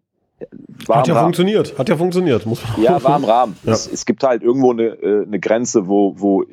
War 0.85 0.97
hat 0.97 1.07
ja 1.07 1.13
Rahmen. 1.13 1.25
funktioniert, 1.25 1.77
hat 1.77 1.87
ja 1.87 1.97
funktioniert. 1.97 2.45
Muss 2.45 2.61
man 2.63 2.81
ja, 2.83 3.01
war 3.03 3.17
im 3.17 3.23
Rahmen. 3.23 3.57
Ja. 3.63 3.73
Es, 3.73 3.87
es, 3.87 4.05
gibt 4.05 4.23
halt 4.23 4.43
irgendwo 4.43 4.71
eine, 4.71 4.83
äh, 4.83 5.23
eine 5.25 5.39
Grenze, 5.39 5.87
wo, 5.87 6.13
wo 6.17 6.43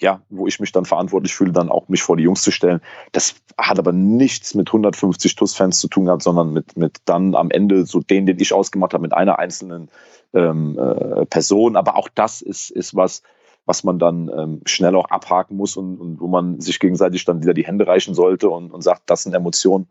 ja, 0.00 0.22
wo 0.30 0.46
ich 0.46 0.60
mich 0.60 0.72
dann 0.72 0.84
verantwortlich 0.84 1.34
fühle, 1.34 1.52
dann 1.52 1.68
auch 1.68 1.88
mich 1.88 2.02
vor 2.02 2.16
die 2.16 2.22
Jungs 2.22 2.42
zu 2.42 2.50
stellen. 2.50 2.80
Das 3.12 3.34
hat 3.58 3.78
aber 3.78 3.92
nichts 3.92 4.54
mit 4.54 4.68
150 4.68 5.34
TUS-Fans 5.34 5.78
zu 5.80 5.88
tun 5.88 6.04
gehabt, 6.04 6.22
sondern 6.22 6.52
mit, 6.52 6.76
mit 6.76 6.98
dann 7.04 7.34
am 7.34 7.50
Ende 7.50 7.84
so 7.84 8.00
den, 8.00 8.26
den 8.26 8.38
ich 8.38 8.52
ausgemacht 8.52 8.94
habe, 8.94 9.02
mit 9.02 9.12
einer 9.12 9.38
einzelnen 9.38 9.90
ähm, 10.34 10.78
äh, 10.78 11.26
Person. 11.26 11.76
Aber 11.76 11.96
auch 11.96 12.08
das 12.14 12.42
ist, 12.42 12.70
ist 12.70 12.94
was, 12.94 13.22
was 13.66 13.82
man 13.82 13.98
dann 13.98 14.30
ähm, 14.34 14.60
schnell 14.66 14.94
auch 14.94 15.10
abhaken 15.10 15.56
muss 15.56 15.76
und, 15.76 15.98
und 15.98 16.20
wo 16.20 16.28
man 16.28 16.60
sich 16.60 16.78
gegenseitig 16.78 17.24
dann 17.24 17.42
wieder 17.42 17.54
die 17.54 17.66
Hände 17.66 17.86
reichen 17.86 18.14
sollte 18.14 18.48
und, 18.50 18.70
und 18.70 18.82
sagt, 18.82 19.02
das 19.06 19.24
sind 19.24 19.34
Emotionen. 19.34 19.88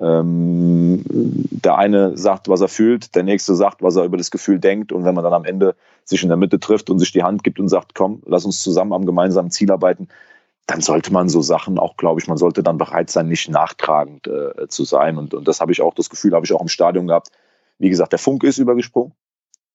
Ähm, 0.00 1.02
der 1.08 1.76
eine 1.76 2.16
sagt, 2.16 2.48
was 2.48 2.60
er 2.60 2.68
fühlt, 2.68 3.14
der 3.14 3.24
nächste 3.24 3.54
sagt, 3.54 3.82
was 3.82 3.96
er 3.96 4.04
über 4.04 4.16
das 4.16 4.30
Gefühl 4.30 4.58
denkt. 4.58 4.92
Und 4.92 5.04
wenn 5.04 5.14
man 5.14 5.24
dann 5.24 5.32
am 5.32 5.44
Ende 5.44 5.74
sich 6.04 6.22
in 6.22 6.28
der 6.28 6.36
Mitte 6.36 6.60
trifft 6.60 6.88
und 6.90 6.98
sich 6.98 7.12
die 7.12 7.22
Hand 7.22 7.42
gibt 7.42 7.58
und 7.58 7.68
sagt, 7.68 7.94
komm, 7.94 8.22
lass 8.26 8.44
uns 8.44 8.62
zusammen 8.62 8.92
am 8.92 9.06
gemeinsamen 9.06 9.50
Ziel 9.50 9.70
arbeiten, 9.72 10.08
dann 10.66 10.80
sollte 10.82 11.12
man 11.12 11.28
so 11.28 11.40
Sachen 11.40 11.78
auch, 11.78 11.96
glaube 11.96 12.20
ich, 12.20 12.28
man 12.28 12.36
sollte 12.36 12.62
dann 12.62 12.78
bereit 12.78 13.10
sein, 13.10 13.26
nicht 13.26 13.50
nachtragend 13.50 14.26
äh, 14.26 14.68
zu 14.68 14.84
sein. 14.84 15.16
Und, 15.16 15.34
und 15.34 15.48
das 15.48 15.60
habe 15.60 15.72
ich 15.72 15.80
auch, 15.80 15.94
das 15.94 16.10
Gefühl 16.10 16.34
habe 16.34 16.44
ich 16.44 16.52
auch 16.52 16.60
im 16.60 16.68
Stadion 16.68 17.06
gehabt. 17.06 17.30
Wie 17.78 17.88
gesagt, 17.88 18.12
der 18.12 18.18
Funk 18.18 18.44
ist 18.44 18.58
übergesprungen. 18.58 19.14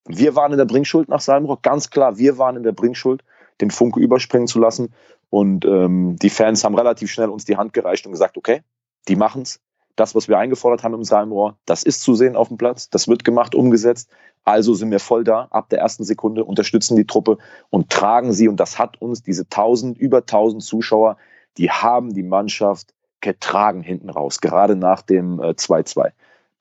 Wir 0.05 0.35
waren 0.35 0.51
in 0.51 0.57
der 0.57 0.65
Bringschuld 0.65 1.09
nach 1.09 1.21
Salmrock, 1.21 1.63
ganz 1.63 1.89
klar, 1.89 2.17
wir 2.17 2.37
waren 2.37 2.57
in 2.57 2.63
der 2.63 2.73
Bringschuld, 2.73 3.23
den 3.59 3.71
Funk 3.71 3.97
überspringen 3.97 4.47
zu 4.47 4.59
lassen. 4.59 4.93
Und 5.29 5.65
ähm, 5.65 6.15
die 6.21 6.29
Fans 6.29 6.63
haben 6.63 6.75
relativ 6.75 7.11
schnell 7.11 7.29
uns 7.29 7.45
die 7.45 7.57
Hand 7.57 7.73
gereicht 7.73 8.05
und 8.05 8.11
gesagt, 8.11 8.37
okay, 8.37 8.61
die 9.07 9.15
machen's 9.15 9.59
das, 9.95 10.15
was 10.15 10.27
wir 10.27 10.37
eingefordert 10.37 10.83
haben 10.83 10.93
im 10.93 11.03
Salmrohr, 11.03 11.57
das 11.65 11.83
ist 11.83 12.01
zu 12.01 12.15
sehen 12.15 12.35
auf 12.35 12.47
dem 12.47 12.57
Platz, 12.57 12.89
das 12.89 13.07
wird 13.07 13.23
gemacht, 13.23 13.55
umgesetzt. 13.55 14.09
Also 14.43 14.73
sind 14.73 14.91
wir 14.91 14.99
voll 14.99 15.23
da, 15.23 15.47
ab 15.51 15.69
der 15.69 15.79
ersten 15.79 16.03
Sekunde 16.03 16.43
unterstützen 16.43 16.95
die 16.95 17.05
Truppe 17.05 17.37
und 17.69 17.89
tragen 17.89 18.33
sie. 18.33 18.47
Und 18.47 18.57
das 18.57 18.77
hat 18.77 19.01
uns 19.01 19.23
diese 19.23 19.43
1000, 19.43 19.97
über 19.97 20.17
1000 20.17 20.61
Zuschauer, 20.61 21.17
die 21.57 21.69
haben 21.69 22.13
die 22.13 22.23
Mannschaft 22.23 22.93
getragen 23.21 23.81
hinten 23.81 24.09
raus, 24.09 24.41
gerade 24.41 24.75
nach 24.75 25.01
dem 25.01 25.39
2-2. 25.39 26.07
Äh, 26.07 26.11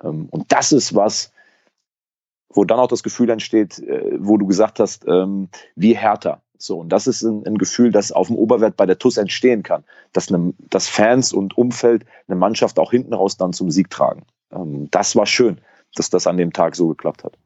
ähm, 0.05 0.29
und 0.31 0.53
das 0.53 0.73
ist 0.73 0.95
was, 0.95 1.33
wo 2.51 2.65
dann 2.65 2.79
auch 2.79 2.89
das 2.89 3.03
Gefühl 3.03 3.31
entsteht, 3.31 3.79
äh, 3.81 4.17
wo 4.19 4.37
du 4.37 4.47
gesagt 4.47 4.79
hast, 4.79 5.05
ähm, 5.09 5.49
wie 5.75 5.97
härter. 5.97 6.43
So, 6.63 6.79
und 6.79 6.91
das 6.91 7.09
ist 7.09 7.23
ein, 7.23 7.45
ein, 7.45 7.59
Gefühl, 7.59 7.91
das 7.91 8.13
auf 8.13 8.29
dem 8.29 8.37
Oberwert 8.37 8.77
bei 8.77 8.87
der 8.87 8.97
TUS 8.97 9.17
entstehen 9.17 9.65
kann, 9.65 9.83
dass, 10.13 10.31
ne, 10.31 10.55
dass 10.71 10.89
Fans 10.89 11.33
und 11.33 11.59
Umfeld 11.59 12.05
eine 12.29 12.37
Mannschaft 12.37 12.79
auch 12.79 12.93
hinten 12.93 13.15
raus 13.15 13.37
dann 13.37 13.53
zum 13.53 13.73
Sieg 13.73 13.91
tragen. 13.91 14.23
Ähm, 14.53 14.89
das 14.93 15.17
war 15.17 15.27
schön, 15.27 15.61
dass 15.97 16.09
das 16.09 16.29
an 16.29 16.37
dem 16.37 16.53
Tag 16.53 16.77
so 16.77 16.87
geklappt 16.87 17.25
hat. 17.25 17.37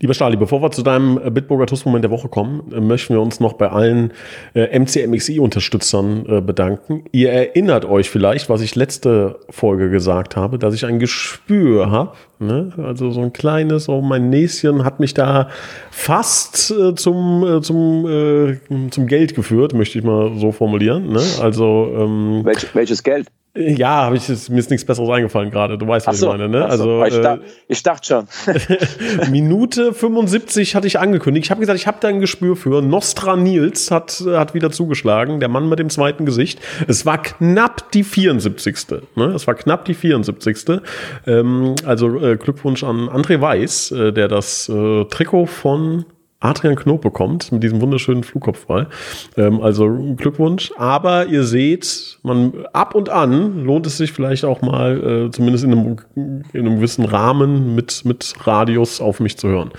Lieber 0.00 0.14
Stali, 0.14 0.36
bevor 0.36 0.62
wir 0.62 0.70
zu 0.70 0.82
deinem 0.82 1.20
äh, 1.24 1.30
Bitburger 1.30 1.66
TUS-Moment 1.66 2.04
der 2.04 2.10
Woche 2.10 2.28
kommen, 2.28 2.72
äh, 2.72 2.80
möchten 2.80 3.14
wir 3.14 3.20
uns 3.20 3.40
noch 3.40 3.54
bei 3.54 3.68
allen 3.68 4.12
äh, 4.54 4.76
MCMXI-Unterstützern 4.78 6.26
äh, 6.26 6.40
bedanken. 6.40 7.04
Ihr 7.12 7.32
erinnert 7.32 7.84
euch 7.84 8.10
vielleicht, 8.10 8.48
was 8.48 8.60
ich 8.60 8.74
letzte 8.74 9.40
Folge 9.50 9.90
gesagt 9.90 10.36
habe, 10.36 10.58
dass 10.58 10.74
ich 10.74 10.84
ein 10.84 10.98
Gespür 10.98 11.90
habe. 11.90 12.12
Ne? 12.38 12.72
Also 12.76 13.10
so 13.10 13.22
ein 13.22 13.32
kleines, 13.32 13.88
oh, 13.88 14.02
mein 14.02 14.28
Näschen 14.28 14.84
hat 14.84 15.00
mich 15.00 15.14
da 15.14 15.48
fast 15.90 16.70
äh, 16.70 16.94
zum, 16.94 17.44
äh, 17.44 17.60
zum, 17.62 18.06
äh, 18.06 18.90
zum 18.90 19.06
Geld 19.06 19.34
geführt, 19.34 19.72
möchte 19.72 19.98
ich 19.98 20.04
mal 20.04 20.32
so 20.38 20.52
formulieren. 20.52 21.12
Ne? 21.12 21.22
Also 21.40 21.94
ähm, 21.96 22.44
Welch, 22.44 22.74
welches 22.74 23.02
Geld? 23.02 23.28
Ja, 23.56 24.02
habe 24.02 24.16
ich 24.16 24.28
mir 24.28 24.58
ist 24.58 24.70
nichts 24.70 24.84
Besseres 24.84 25.08
eingefallen 25.08 25.50
gerade. 25.50 25.78
Du 25.78 25.88
weißt, 25.88 26.06
was 26.06 26.18
so, 26.18 26.26
ich 26.26 26.32
meine, 26.32 26.48
ne? 26.48 26.66
Also 26.66 27.02
ich, 27.04 27.18
da, 27.20 27.38
ich, 27.68 27.82
dachte 27.82 28.06
schon. 28.06 28.28
Minute 29.30 29.94
75 29.94 30.74
hatte 30.74 30.86
ich 30.86 30.98
angekündigt. 30.98 31.46
Ich 31.46 31.50
habe 31.50 31.60
gesagt, 31.60 31.78
ich 31.78 31.86
habe 31.86 31.96
da 32.00 32.08
ein 32.08 32.20
Gespür 32.20 32.56
für. 32.56 32.82
Nostra 32.82 33.36
Nils 33.36 33.90
hat 33.90 34.22
hat 34.26 34.52
wieder 34.52 34.70
zugeschlagen, 34.70 35.40
der 35.40 35.48
Mann 35.48 35.68
mit 35.68 35.78
dem 35.78 35.88
zweiten 35.88 36.26
Gesicht. 36.26 36.60
Es 36.86 37.06
war 37.06 37.22
knapp 37.22 37.90
die 37.92 38.04
74. 38.04 38.76
Ne? 39.14 39.26
Es 39.26 39.46
war 39.46 39.54
knapp 39.54 39.86
die 39.86 39.94
74. 39.94 40.80
Ähm, 41.26 41.74
also 41.86 42.18
äh, 42.32 42.36
Glückwunsch 42.36 42.84
an 42.84 43.08
André 43.08 43.40
Weiß, 43.40 43.92
äh, 43.92 44.12
der 44.12 44.28
das 44.28 44.68
äh, 44.68 45.04
Trikot 45.04 45.46
von 45.46 46.04
Adrian 46.40 46.76
Knob 46.76 47.00
bekommt 47.00 47.50
mit 47.50 47.62
diesem 47.62 47.80
wunderschönen 47.80 48.22
Flugkopfball. 48.22 48.88
Ähm, 49.36 49.60
also 49.60 50.14
Glückwunsch. 50.16 50.72
Aber 50.76 51.26
ihr 51.26 51.44
seht, 51.44 52.18
man 52.22 52.66
ab 52.72 52.94
und 52.94 53.08
an 53.08 53.64
lohnt 53.64 53.86
es 53.86 53.96
sich 53.96 54.12
vielleicht 54.12 54.44
auch 54.44 54.60
mal, 54.60 55.26
äh, 55.26 55.30
zumindest 55.30 55.64
in 55.64 55.72
einem, 55.72 55.96
in 56.14 56.44
einem 56.54 56.76
gewissen 56.76 57.04
Rahmen 57.04 57.74
mit, 57.74 58.04
mit 58.04 58.34
Radius 58.44 59.00
auf 59.00 59.20
mich 59.20 59.38
zu 59.38 59.48
hören. 59.48 59.70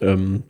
Ähm, 0.00 0.44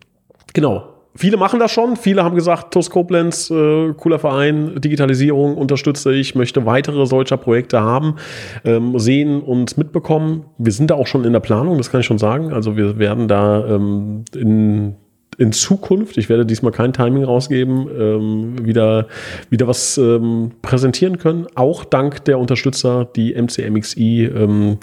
genau. 0.52 0.95
Viele 1.16 1.36
machen 1.36 1.60
das 1.60 1.72
schon. 1.72 1.96
Viele 1.96 2.24
haben 2.24 2.34
gesagt, 2.34 2.72
TUS 2.72 2.90
Koblenz, 2.90 3.50
äh, 3.50 3.92
cooler 3.94 4.18
Verein, 4.18 4.80
Digitalisierung 4.80 5.56
unterstütze 5.56 6.12
ich, 6.12 6.34
möchte 6.34 6.66
weitere 6.66 7.06
solcher 7.06 7.36
Projekte 7.36 7.80
haben, 7.80 8.16
ähm, 8.64 8.98
sehen 8.98 9.40
und 9.40 9.78
mitbekommen. 9.78 10.44
Wir 10.58 10.72
sind 10.72 10.90
da 10.90 10.94
auch 10.94 11.06
schon 11.06 11.24
in 11.24 11.32
der 11.32 11.40
Planung, 11.40 11.78
das 11.78 11.90
kann 11.90 12.00
ich 12.00 12.06
schon 12.06 12.18
sagen. 12.18 12.52
Also 12.52 12.76
wir 12.76 12.98
werden 12.98 13.28
da 13.28 13.66
ähm, 13.66 14.24
in 14.34 14.96
in 15.38 15.52
Zukunft, 15.52 16.16
ich 16.16 16.28
werde 16.28 16.46
diesmal 16.46 16.72
kein 16.72 16.92
Timing 16.92 17.24
rausgeben, 17.24 17.88
ähm, 17.98 18.66
wieder, 18.66 19.06
wieder 19.50 19.66
was 19.66 19.98
ähm, 19.98 20.52
präsentieren 20.62 21.18
können. 21.18 21.46
Auch 21.54 21.84
dank 21.84 22.24
der 22.24 22.38
Unterstützer, 22.38 23.06
die 23.16 23.34
MCMXI 23.34 24.30
ähm, 24.34 24.78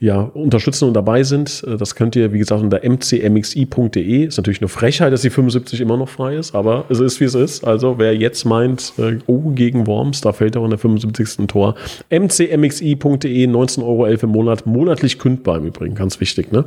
ja, 0.00 0.20
unterstützen 0.20 0.88
und 0.88 0.94
dabei 0.94 1.22
sind. 1.22 1.62
Äh, 1.66 1.76
das 1.76 1.94
könnt 1.94 2.16
ihr, 2.16 2.32
wie 2.32 2.38
gesagt, 2.38 2.62
unter 2.62 2.80
mcmxi.de. 2.82 4.24
Ist 4.26 4.36
natürlich 4.36 4.60
eine 4.60 4.68
Frechheit, 4.68 5.12
dass 5.12 5.22
die 5.22 5.30
75 5.30 5.80
immer 5.80 5.96
noch 5.96 6.08
frei 6.08 6.36
ist, 6.36 6.54
aber 6.54 6.84
es 6.88 6.98
ist, 6.98 7.20
wie 7.20 7.24
es 7.24 7.34
ist. 7.34 7.64
Also 7.64 7.98
wer 7.98 8.16
jetzt 8.16 8.44
meint, 8.44 8.94
äh, 8.98 9.18
oh, 9.26 9.50
gegen 9.50 9.86
Worms, 9.86 10.20
da 10.20 10.32
fällt 10.32 10.56
auch 10.56 10.64
in 10.64 10.70
der 10.70 10.78
75. 10.78 11.46
Tor. 11.46 11.76
mcmxi.de, 12.10 13.46
19,11 13.46 13.82
Euro 13.82 14.06
im 14.06 14.30
Monat, 14.30 14.66
monatlich 14.66 15.18
kündbar 15.18 15.58
im 15.58 15.66
Übrigen, 15.66 15.94
ganz 15.94 16.20
wichtig. 16.20 16.50
Ne? 16.50 16.64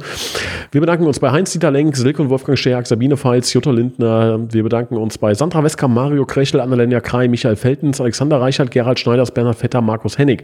Wir 0.72 0.82
bedanken 0.82 1.06
uns 1.06 1.20
bei 1.20 1.32
Heinz-Dieter 1.32 1.72
Lenk, 1.72 1.96
Silke 1.98 2.22
und 2.22 2.30
Wolfgang 2.30 2.58
Scherk, 2.58 2.88
Sabine 2.88 3.18
Pfalz, 3.26 3.52
Jutta 3.54 3.72
Lindner. 3.72 4.40
Wir 4.52 4.62
bedanken 4.62 4.98
uns 4.98 5.18
bei 5.18 5.34
Sandra 5.34 5.64
Wesker, 5.64 5.88
Mario 5.88 6.28
Krechel, 6.28 6.62
Annalena 6.62 7.00
Krei, 7.00 7.28
Michael 7.28 7.56
Feltens, 7.56 8.00
Alexander 8.00 8.40
Reichert, 8.40 8.70
Gerald 8.70 9.00
Schneiders, 9.00 9.32
Bernhard 9.32 9.56
Vetter, 9.56 9.82
Markus 9.82 10.20
Hennig. 10.20 10.44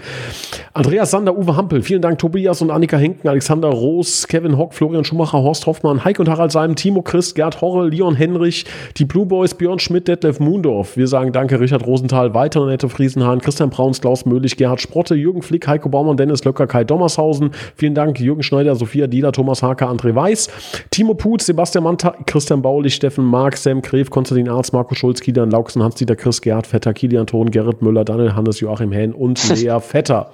Andreas 0.73 1.11
Sander, 1.11 1.37
Uwe 1.37 1.55
Hampel. 1.55 1.83
Vielen 1.83 2.01
Dank 2.01 2.17
Tobias 2.17 2.59
und 2.59 2.71
Annika 2.71 2.97
Henken, 2.97 3.29
Alexander 3.29 3.67
Roos, 3.67 4.27
Kevin 4.27 4.57
Hock, 4.57 4.73
Florian 4.73 5.03
Schumacher, 5.03 5.43
Horst 5.43 5.67
Hoffmann, 5.67 6.03
Heik 6.03 6.17
und 6.17 6.27
Harald 6.27 6.51
Seim, 6.51 6.75
Timo 6.75 7.03
Christ, 7.03 7.35
Gerd 7.35 7.61
Horrell, 7.61 7.91
Leon 7.91 8.15
Henrich, 8.15 8.65
die 8.97 9.05
Blue 9.05 9.27
Boys, 9.27 9.53
Björn 9.53 9.77
Schmidt, 9.77 10.07
Detlef 10.07 10.39
Mundorf. 10.39 10.97
Wir 10.97 11.05
sagen 11.05 11.31
Danke 11.33 11.59
Richard 11.59 11.85
Rosenthal, 11.85 12.33
weitere 12.33 12.65
nette 12.65 12.89
Friesenhahn, 12.89 13.41
Christian 13.41 13.69
Brauns, 13.69 14.01
Klaus 14.01 14.25
Möhlich, 14.25 14.57
Gerhard 14.57 14.81
Sprotte, 14.81 15.13
Jürgen 15.13 15.43
Flick, 15.43 15.67
Heiko 15.67 15.87
Baumann, 15.87 16.17
Dennis 16.17 16.43
Löcker, 16.45 16.65
Kai 16.65 16.83
Dommershausen. 16.83 17.51
Vielen 17.75 17.93
Dank 17.93 18.19
Jürgen 18.19 18.41
Schneider, 18.41 18.75
Sophia 18.75 19.05
Dieler, 19.05 19.33
Thomas 19.33 19.61
Haker, 19.61 19.87
André 19.87 20.15
Weiß, 20.15 20.49
Timo 20.89 21.13
Putz, 21.13 21.45
Sebastian 21.45 21.83
Manta, 21.83 22.15
Christian 22.25 22.63
Baulich, 22.71 22.95
Steffen 22.95 23.25
Mark, 23.25 23.57
Sam 23.57 23.81
Gref, 23.81 24.09
Konstantin 24.09 24.47
Arz, 24.47 24.71
Marco 24.71 24.95
Schulz, 24.95 25.19
Kilian 25.19 25.51
Lauksen, 25.51 25.83
Hans-Dieter 25.83 26.15
Chris, 26.15 26.39
Gerhard 26.39 26.65
Vetter, 26.65 26.93
Kilian 26.93 27.27
Thon, 27.27 27.51
Gerrit 27.51 27.81
Müller, 27.81 28.05
Daniel 28.05 28.33
Hannes, 28.33 28.61
Joachim 28.61 28.93
Henn 28.93 29.11
und 29.11 29.45
Lea 29.61 29.77
Vetter. 29.81 30.31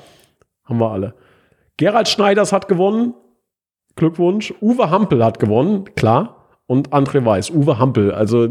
Haben 0.64 0.80
wir 0.80 0.92
alle. 0.92 1.16
Gerald 1.78 2.08
Schneiders 2.08 2.54
hat 2.54 2.68
gewonnen. 2.68 3.16
Glückwunsch. 3.96 4.54
Uwe 4.62 4.92
Hampel 4.92 5.26
hat 5.26 5.40
gewonnen, 5.40 5.86
klar. 5.96 6.37
Und 6.68 6.89
André 6.89 7.24
Weiß, 7.24 7.49
Uwe 7.51 7.80
Hampel. 7.80 8.11
Also 8.11 8.49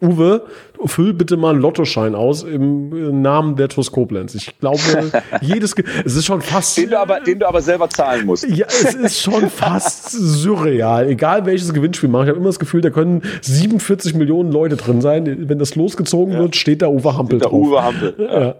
Uwe, 0.00 0.42
füll 0.86 1.12
bitte 1.12 1.36
mal 1.36 1.50
einen 1.50 1.60
Lottoschein 1.60 2.14
aus 2.14 2.42
im 2.42 3.20
Namen 3.20 3.56
der 3.56 3.68
TuS 3.68 3.92
Koblenz. 3.92 4.34
Ich 4.34 4.58
glaube, 4.58 4.80
jedes, 5.42 5.74
es 6.04 6.16
ist 6.16 6.24
schon 6.24 6.40
fast. 6.40 6.78
Den 6.78 6.90
du, 6.90 6.98
aber, 6.98 7.20
den 7.20 7.38
du 7.38 7.46
aber 7.46 7.60
selber 7.60 7.90
zahlen 7.90 8.24
musst. 8.24 8.48
Ja, 8.48 8.66
es 8.66 8.94
ist 8.94 9.20
schon 9.20 9.50
fast 9.50 10.10
surreal. 10.10 11.08
Egal 11.10 11.44
welches 11.44 11.74
Gewinnspiel 11.74 12.08
mache, 12.08 12.24
ich 12.24 12.28
habe 12.30 12.38
immer 12.38 12.48
das 12.48 12.58
Gefühl, 12.58 12.80
da 12.80 12.88
können 12.88 13.20
47 13.42 14.14
Millionen 14.14 14.50
Leute 14.50 14.76
drin 14.76 15.02
sein. 15.02 15.48
Wenn 15.48 15.58
das 15.58 15.74
losgezogen 15.74 16.32
ja. 16.32 16.40
wird, 16.40 16.56
steht 16.56 16.80
da 16.80 16.88
Uwe 16.88 17.16
Hampel 17.16 17.40
steht 17.40 17.44
da 17.44 17.50
drauf. 17.50 17.66
Uwe 17.66 17.82
Hampel. 17.82 18.14
Ja. 18.34 18.54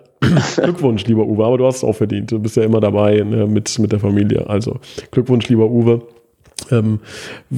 Glückwunsch, 0.57 1.05
lieber 1.05 1.27
Uwe, 1.27 1.45
aber 1.45 1.59
du 1.59 1.67
hast 1.67 1.79
es 1.79 1.85
auch 1.85 1.95
verdient. 1.95 2.33
Du 2.33 2.39
bist 2.39 2.57
ja 2.57 2.63
immer 2.63 2.81
dabei 2.81 3.21
ne, 3.21 3.47
mit, 3.47 3.79
mit 3.79 3.93
der 3.93 3.99
Familie. 3.99 4.49
Also 4.49 4.79
Glückwunsch, 5.11 5.49
lieber 5.49 5.67
Uwe. 5.67 6.03
Ähm, 6.71 7.01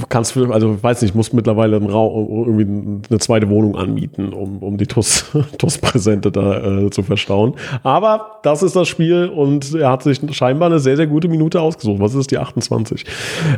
kannst 0.08 0.34
du, 0.34 0.52
also 0.52 0.82
weiß 0.82 1.02
nicht, 1.02 1.14
muss 1.14 1.32
mittlerweile 1.32 1.76
einen 1.76 1.90
Raum, 1.90 2.46
irgendwie 2.46 3.06
eine 3.08 3.18
zweite 3.18 3.48
Wohnung 3.48 3.76
anmieten, 3.76 4.32
um, 4.32 4.58
um 4.58 4.76
die 4.78 4.86
TUS-Präsente 4.86 6.32
da 6.32 6.84
äh, 6.86 6.90
zu 6.90 7.02
verstauen. 7.02 7.54
Aber 7.82 8.40
das 8.42 8.62
ist 8.62 8.74
das 8.74 8.88
Spiel 8.88 9.28
und 9.28 9.74
er 9.74 9.90
hat 9.90 10.02
sich 10.02 10.20
scheinbar 10.32 10.68
eine 10.68 10.78
sehr, 10.78 10.96
sehr 10.96 11.06
gute 11.06 11.28
Minute 11.28 11.60
ausgesucht. 11.60 12.00
Was 12.00 12.14
ist 12.14 12.30
die 12.30 12.38
28? 12.38 13.04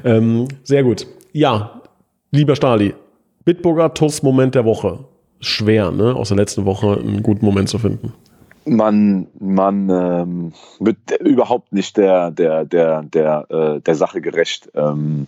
Ähm, 0.05 0.49
sehr 0.65 0.83
gut. 0.83 1.07
Ja, 1.33 1.83
lieber 2.31 2.57
Stali, 2.57 2.95
Bitburger 3.45 3.95
TUS-Moment 3.95 4.55
der 4.55 4.65
Woche. 4.65 4.99
Schwer, 5.41 5.93
ne? 5.93 6.17
Aus 6.17 6.29
der 6.29 6.37
letzten 6.37 6.65
Woche 6.65 6.99
einen 6.99 7.23
guten 7.23 7.45
Moment 7.47 7.69
zu 7.69 7.79
finden 7.79 8.13
man, 8.69 9.27
man 9.39 9.91
ähm, 9.91 10.53
wird 10.79 10.99
überhaupt 11.21 11.73
nicht 11.73 11.97
der, 11.97 12.31
der, 12.31 12.65
der, 12.65 13.03
der, 13.03 13.47
äh, 13.51 13.81
der 13.81 13.95
Sache 13.95 14.21
gerecht. 14.21 14.71
Ähm, 14.75 15.27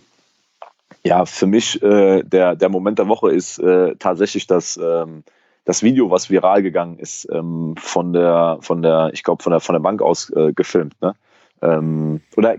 ja, 1.03 1.25
für 1.25 1.47
mich 1.47 1.81
äh, 1.81 2.23
der, 2.23 2.55
der 2.55 2.69
Moment 2.69 2.99
der 2.99 3.07
Woche 3.07 3.31
ist 3.31 3.59
äh, 3.59 3.95
tatsächlich 3.97 4.47
das, 4.47 4.79
ähm, 4.81 5.23
das 5.65 5.83
Video, 5.83 6.09
was 6.11 6.29
viral 6.29 6.61
gegangen 6.61 6.99
ist, 6.99 7.27
ähm, 7.31 7.75
von 7.77 8.13
der, 8.13 8.57
von 8.61 8.81
der, 8.81 9.09
ich 9.13 9.23
glaube, 9.23 9.41
von 9.43 9.51
der, 9.51 9.59
von 9.59 9.73
der 9.73 9.79
Bank 9.79 10.01
aus 10.01 10.29
äh, 10.31 10.53
gefilmt. 10.53 10.95
Ne? 11.01 11.15
Ähm, 11.61 12.21
oder, 12.35 12.55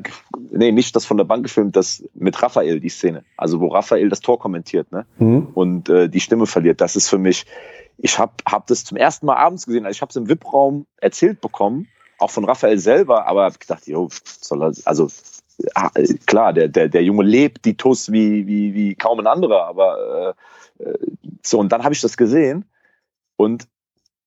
nee, 0.50 0.70
nicht 0.70 0.94
das 0.94 1.04
von 1.04 1.16
der 1.16 1.24
Bank 1.24 1.42
gefilmt, 1.42 1.74
das 1.74 2.04
mit 2.14 2.40
Raphael, 2.40 2.78
die 2.78 2.88
Szene. 2.88 3.24
Also, 3.36 3.60
wo 3.60 3.68
Raphael 3.68 4.08
das 4.08 4.20
Tor 4.20 4.38
kommentiert 4.38 4.90
ne? 4.92 5.06
Mhm. 5.18 5.48
und 5.54 5.88
äh, 5.88 6.08
die 6.08 6.20
Stimme 6.20 6.46
verliert. 6.46 6.80
Das 6.80 6.94
ist 6.94 7.08
für 7.08 7.18
mich, 7.18 7.44
ich 8.02 8.18
habe 8.18 8.32
hab 8.46 8.66
das 8.66 8.84
zum 8.84 8.96
ersten 8.96 9.26
Mal 9.26 9.36
abends 9.36 9.64
gesehen. 9.64 9.86
Also 9.86 9.96
ich 9.96 10.02
habe 10.02 10.10
es 10.10 10.16
im 10.16 10.28
VIP-Raum 10.28 10.86
erzählt 11.00 11.40
bekommen, 11.40 11.88
auch 12.18 12.30
von 12.30 12.44
Raphael 12.44 12.78
selber, 12.78 13.26
aber 13.26 13.44
habe 13.44 13.58
gedacht, 13.58 13.86
jo, 13.86 14.08
soll 14.40 14.62
er, 14.62 14.72
also 14.84 15.08
ah, 15.74 15.90
klar, 16.26 16.52
der, 16.52 16.68
der, 16.68 16.88
der 16.88 17.04
Junge 17.04 17.22
lebt 17.22 17.64
die 17.64 17.76
TUS 17.76 18.10
wie, 18.10 18.46
wie, 18.48 18.74
wie 18.74 18.94
kaum 18.96 19.20
ein 19.20 19.28
anderer, 19.28 19.66
aber 19.66 20.34
äh, 20.78 20.84
äh 20.84 20.98
so, 21.44 21.58
und 21.58 21.70
dann 21.70 21.84
habe 21.84 21.94
ich 21.94 22.00
das 22.00 22.16
gesehen 22.16 22.64
und 23.36 23.68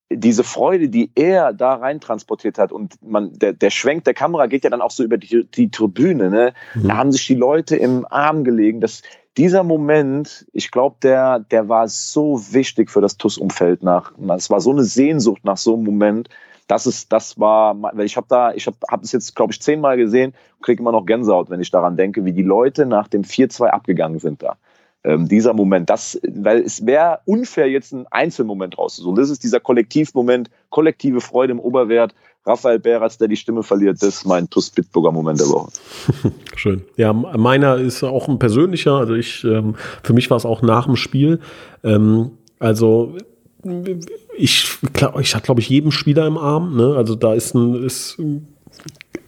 diese 0.10 0.44
Freude, 0.44 0.88
die 0.88 1.12
er 1.16 1.52
da 1.52 1.76
rein 1.76 2.00
transportiert 2.00 2.58
hat 2.58 2.72
und 2.72 3.02
man, 3.02 3.34
der, 3.34 3.54
der 3.54 3.72
Schwenk 3.72 4.06
der 4.06 4.14
Kamera 4.14 4.48
geht 4.48 4.64
ja 4.64 4.70
dann 4.70 4.82
auch 4.82 4.92
so 4.92 5.04
über 5.04 5.18
die, 5.18 5.46
die 5.46 5.70
Tribüne, 5.70 6.30
ne? 6.30 6.54
Mhm. 6.76 6.88
Da 6.88 6.96
haben 6.96 7.12
sich 7.12 7.26
die 7.26 7.36
Leute 7.36 7.76
im 7.76 8.06
Arm 8.10 8.44
gelegen. 8.44 8.82
Das, 8.82 9.02
dieser 9.38 9.64
Moment, 9.64 10.46
ich 10.54 10.72
glaube, 10.72 10.96
der, 11.02 11.40
der 11.40 11.68
war 11.68 11.88
so 11.88 12.42
wichtig 12.52 12.90
für 12.90 13.02
das 13.02 13.18
TUS-Umfeld 13.18 13.84
nach. 13.84 14.14
Es 14.36 14.50
war 14.50 14.62
so 14.62 14.72
eine 14.72 14.84
Sehnsucht 14.84 15.44
nach 15.44 15.58
so 15.58 15.74
einem 15.74 15.84
Moment. 15.84 16.30
Das 16.68 16.88
ist, 16.88 17.12
das 17.12 17.40
war, 17.40 17.80
weil 17.80 18.06
ich 18.06 18.18
habe 18.18 18.28
da, 18.30 18.54
ich 18.54 18.66
habe 18.66 18.78
hab 18.90 19.02
das 19.02 19.12
jetzt, 19.12 19.36
glaube 19.36 19.54
ich, 19.54 19.62
zehnmal 19.62 19.98
gesehen 19.98 20.34
und 20.58 20.64
kriege 20.64 20.82
immer 20.82 20.92
noch 20.92 21.06
Gänsehaut, 21.06 21.50
wenn 21.50 21.62
ich 21.62 21.70
daran 21.70 21.98
denke, 21.98 22.26
wie 22.26 22.32
die 22.32 22.44
Leute 22.44 22.86
nach 22.86 23.08
dem 23.08 23.24
4-2 23.24 23.68
abgegangen 23.68 24.20
sind 24.20 24.42
da. 24.42 24.58
Ähm, 25.04 25.28
dieser 25.28 25.54
Moment, 25.54 25.90
das, 25.92 26.20
weil 26.28 26.62
es 26.62 26.84
wäre 26.86 27.20
unfair, 27.26 27.70
jetzt 27.70 27.94
einen 27.94 28.08
Einzelmoment 28.10 28.78
rauszusuchen. 28.78 29.16
Das 29.16 29.30
ist 29.30 29.44
dieser 29.44 29.60
Kollektivmoment, 29.60 30.50
kollektive 30.70 31.22
Freude 31.22 31.52
im 31.52 31.60
Oberwert. 31.60 32.16
Raphael 32.46 32.80
Beratz, 32.80 33.18
der 33.18 33.28
die 33.28 33.36
Stimme 33.36 33.64
verliert, 33.64 34.02
das 34.02 34.18
ist 34.18 34.26
mein 34.26 34.50
TUS 34.50 34.70
Bitburger 34.70 35.12
Moment 35.12 35.40
der 35.40 35.48
Woche. 35.48 35.72
Schön. 36.56 36.84
Ja, 36.96 37.12
meiner 37.14 37.78
ist 37.78 38.04
auch 38.04 38.28
ein 38.28 38.40
persönlicher. 38.40 38.94
Also 38.94 39.14
ich, 39.16 39.44
ähm, 39.44 39.76
für 40.04 40.14
mich 40.14 40.30
war 40.30 40.38
es 40.38 40.46
auch 40.46 40.62
nach 40.62 40.86
dem 40.86 40.96
Spiel. 40.96 41.40
Ähm, 41.84 42.32
also 42.60 43.16
ich, 44.38 44.78
ich 45.20 45.36
hatte, 45.36 45.46
glaube 45.46 45.62
ich, 45.62 45.70
jedem 45.70 45.92
Spieler 45.92 46.28
im 46.28 46.38
Arm. 46.38 46.76
Ne? 46.76 46.96
Also 46.96 47.16
da 47.16 47.34
ist 47.34 47.56
ein, 47.56 47.84
ist 47.84 48.18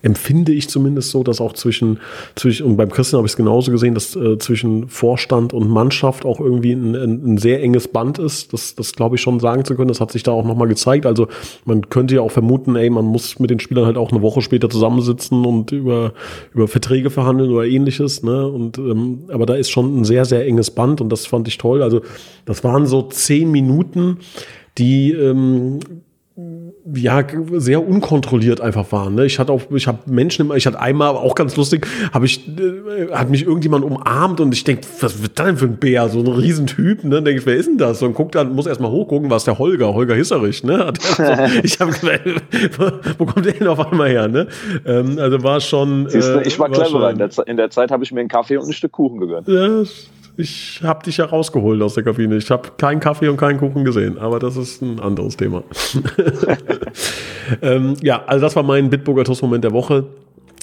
empfinde 0.08 0.53
ich 0.53 0.70
zumindest 0.70 1.12
so, 1.12 1.22
dass 1.22 1.41
auch 1.41 1.51
zwischen, 1.51 1.99
zwischen 2.36 2.66
und 2.66 2.78
beim 2.78 2.89
Christian 2.89 3.18
habe 3.18 3.28
ich 3.28 3.34
es 3.34 3.38
genauso 3.38 3.72
gesehen, 3.72 3.93
dass 3.93 4.16
äh, 4.16 4.38
zwischen 4.38 4.88
Vorstand 4.88 5.53
und 5.53 5.70
Mannschaft 5.70 6.26
auch 6.26 6.39
irgendwie 6.39 6.72
ein, 6.72 6.95
ein, 6.95 7.34
ein 7.34 7.38
sehr 7.38 7.62
enges 7.62 7.89
Band 7.89 8.18
ist. 8.18 8.53
Das, 8.53 8.74
das 8.74 8.93
glaube 8.93 9.18
ich 9.18 9.22
schon 9.22 9.41
sagen 9.41 9.66
zu 9.66 9.76
können. 9.76 9.89
Das 9.89 9.99
hat 9.99 10.14
sich 10.14 10.24
da 10.24 10.32
auch 10.32 10.45
nochmal 10.45 10.70
gezeigt. 10.70 11.05
Also 11.05 11.28
man 11.66 11.89
könnte 11.89 12.16
ja 12.16 12.22
auch 12.22 12.32
vermuten, 12.32 12.78
ey, 12.78 12.89
man 12.89 13.03
muss 13.03 13.38
mit 13.39 13.49
den 13.49 13.60
Spielern 13.60 13.86
halt 13.86 13.97
auch 13.97 14.12
eine 14.12 14.22
Woche 14.22 14.41
später 14.41 14.70
zusammensitzen 14.70 15.45
und 15.45 15.74
über, 15.74 16.14
über 16.53 16.70
Verträge 16.70 17.10
verhandeln 17.10 17.51
oder 17.51 17.66
ähnliches. 17.66 18.24
Ne? 18.24 18.47
Und, 18.47 18.78
ähm, 18.78 19.26
aber 19.28 19.45
da 19.45 19.55
ist 19.55 19.70
schon 19.70 19.99
ein 19.99 20.05
sehr, 20.05 20.24
sehr 20.24 20.45
enges 20.47 20.72
Band 20.72 21.01
und 21.01 21.10
das 21.10 21.26
fand 21.26 21.49
ich 21.49 21.58
toll. 21.58 21.84
Also 21.84 22.01
das 22.45 22.64
waren 22.64 22.86
so 22.86 23.01
zehn 23.01 23.51
Minuten, 23.51 24.20
die 24.78 25.12
ähm, 25.12 25.80
ja 26.96 27.24
sehr 27.54 27.88
unkontrolliert 27.88 28.62
einfach 28.62 28.92
waren. 28.92 29.16
Ne? 29.16 29.26
Ich 29.26 29.40
hatte 29.40 29.52
auch, 29.52 29.64
ich 29.72 29.88
habe 29.88 30.00
Menschen, 30.06 30.52
ich 30.56 30.66
hatte 30.66 30.80
einmal 30.80 31.10
auch 31.10 31.36
ganz 31.36 31.56
lustig, 31.56 31.88
habe 32.14 32.26
ich, 32.26 32.48
äh, 32.48 33.12
hat 33.12 33.30
mich 33.30 33.46
irgendjemand 33.46 33.84
umarmt 33.84 34.40
und 34.40 34.54
ich 34.54 34.64
denke, 34.64 34.88
was 35.02 35.22
wird 35.22 35.38
da 35.38 35.46
denn 35.46 35.58
für 35.58 35.66
ein 35.66 35.78
Bär, 35.78 36.08
so 36.10 36.20
ein 36.20 36.28
Riesentyp, 36.28 37.04
ne? 37.04 37.22
Denke 37.22 37.42
ich, 37.42 37.46
wer 37.46 37.56
ist 37.56 37.68
denn 37.68 37.78
das? 37.78 38.02
Und 38.02 38.14
guckt 38.14 38.36
dann, 38.36 38.54
muss 38.54 38.66
erstmal 38.66 38.92
hochgucken, 38.92 39.30
was 39.30 39.44
der 39.44 39.60
Holger, 39.60 39.94
Holger 39.94 40.16
Hisserich, 40.16 40.64
ne? 40.64 40.94
So, 41.00 41.24
ich 41.64 41.80
habe 41.80 41.92
wo 43.18 43.26
kommt 43.26 43.46
der 43.46 43.54
denn 43.54 43.68
auf 43.68 43.80
einmal 43.80 44.10
her, 44.10 44.28
ne? 44.28 44.48
Ähm, 44.86 45.18
also 45.20 45.44
war 45.44 45.60
schon. 45.60 46.10
Siehst 46.10 46.30
du, 46.30 46.42
ich 46.42 46.58
war, 46.60 46.68
äh, 46.68 46.72
war 46.72 46.84
cleverer. 46.84 47.12
In 47.12 47.18
der, 47.18 47.30
in 47.46 47.58
der 47.58 47.70
Zeit 47.70 47.92
habe 47.92 48.04
ich 48.04 48.12
mir 48.12 48.22
einen 48.22 48.30
Kaffee 48.30 48.58
und 48.58 48.68
ein 48.68 48.74
Stück 48.74 48.92
Kuchen 48.92 49.20
gegönnt. 49.20 49.48
Ja, 49.48 49.84
ich 50.38 50.82
habe 50.84 51.04
dich 51.04 51.18
ja 51.18 51.26
rausgeholt 51.26 51.82
aus 51.82 51.96
der 51.96 52.04
Kabine. 52.04 52.38
Ich 52.38 52.52
habe 52.52 52.70
keinen 52.78 53.00
Kaffee 53.00 53.28
und 53.28 53.38
keinen 53.38 53.60
Kuchen 53.60 53.84
gesehen, 53.84 54.20
aber 54.20 54.38
das 54.40 54.56
ist 54.56 54.82
ein 54.82 55.00
anderes 55.00 55.36
Thema. 55.36 55.64
ähm, 57.62 57.96
ja, 58.02 58.24
also 58.26 58.46
das 58.46 58.56
war 58.56 58.64
mein 58.64 58.90
Bitburger 58.90 59.24
Toast-Moment 59.24 59.64
der 59.64 59.74
Woche. 59.74 60.06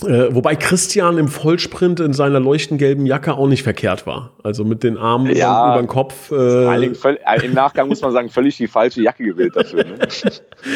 Äh, 0.03 0.35
wobei 0.35 0.55
Christian 0.57 1.19
im 1.19 1.29
Vollsprint 1.29 2.01
in 2.01 2.13
seiner 2.13 2.41
leuchtend 2.41 2.79
gelben 2.79 3.07
Jacke 3.07 3.35
auch 3.35 3.49
nicht 3.49 3.63
verkehrt 3.63 4.07
war. 4.07 4.33
Also 4.43 4.65
mit 4.65 4.83
den 4.83 4.97
Armen 4.97 5.35
ja, 5.35 5.73
über, 5.73 5.83
den 5.83 5.89
Kopf. 5.89 6.31
Äh, 6.31 6.35
völlig, 6.37 7.05
äh, 7.05 7.45
Im 7.45 7.55
Nachgang 7.55 7.89
muss 7.89 8.01
man 8.01 8.13
sagen, 8.13 8.29
völlig 8.29 8.57
die 8.57 8.67
falsche 8.67 9.03
Jacke 9.03 9.25
gewählt 9.25 9.57
dafür. 9.57 9.85
Ne? 9.85 9.95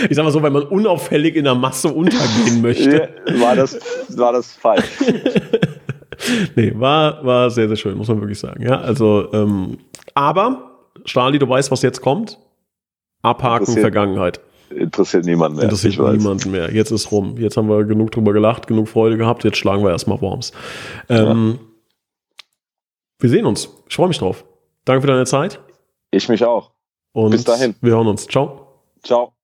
ich 0.08 0.16
sag 0.16 0.24
mal 0.24 0.30
so, 0.30 0.42
wenn 0.42 0.52
man 0.52 0.62
unauffällig 0.64 1.36
in 1.36 1.44
der 1.44 1.54
Masse 1.54 1.88
untergehen 1.88 2.62
möchte. 2.62 3.10
War, 3.38 3.54
das, 3.54 3.78
war 4.16 4.32
das 4.32 4.52
falsch. 4.52 4.84
nee, 6.56 6.72
war, 6.74 7.24
war 7.24 7.50
sehr, 7.50 7.68
sehr 7.68 7.76
schön, 7.76 7.96
muss 7.96 8.08
man 8.08 8.20
wirklich 8.20 8.38
sagen. 8.38 8.62
Ja, 8.62 8.80
also, 8.80 9.32
ähm, 9.32 9.78
aber, 10.14 10.80
Stali, 11.04 11.38
du 11.38 11.48
weißt, 11.48 11.70
was 11.70 11.82
jetzt 11.82 12.00
kommt. 12.00 12.38
Abhaken 13.22 13.60
interessiert, 13.60 13.82
Vergangenheit. 13.82 14.40
Interessiert 14.70 15.24
niemanden 15.24 15.56
mehr. 15.56 15.64
Interessiert 15.64 15.98
niemanden 15.98 16.50
mehr. 16.50 16.72
Jetzt 16.72 16.90
ist 16.90 17.10
rum. 17.10 17.36
Jetzt 17.38 17.56
haben 17.56 17.68
wir 17.68 17.84
genug 17.84 18.10
drüber 18.10 18.32
gelacht, 18.32 18.66
genug 18.66 18.88
Freude 18.88 19.16
gehabt. 19.16 19.44
Jetzt 19.44 19.56
schlagen 19.56 19.82
wir 19.82 19.90
erstmal 19.90 20.20
Worms. 20.20 20.52
Ähm, 21.08 21.58
ja. 21.58 21.66
Wir 23.20 23.30
sehen 23.30 23.46
uns. 23.46 23.68
Ich 23.88 23.96
freue 23.96 24.08
mich 24.08 24.18
drauf. 24.18 24.44
Danke 24.84 25.02
für 25.02 25.08
deine 25.08 25.26
Zeit. 25.26 25.60
Ich 26.10 26.28
mich 26.28 26.44
auch. 26.44 26.72
Und 27.12 27.30
Bis 27.30 27.44
dahin. 27.44 27.74
Wir 27.80 27.92
hören 27.92 28.06
uns. 28.06 28.26
Ciao. 28.26 28.82
Ciao. 29.02 29.37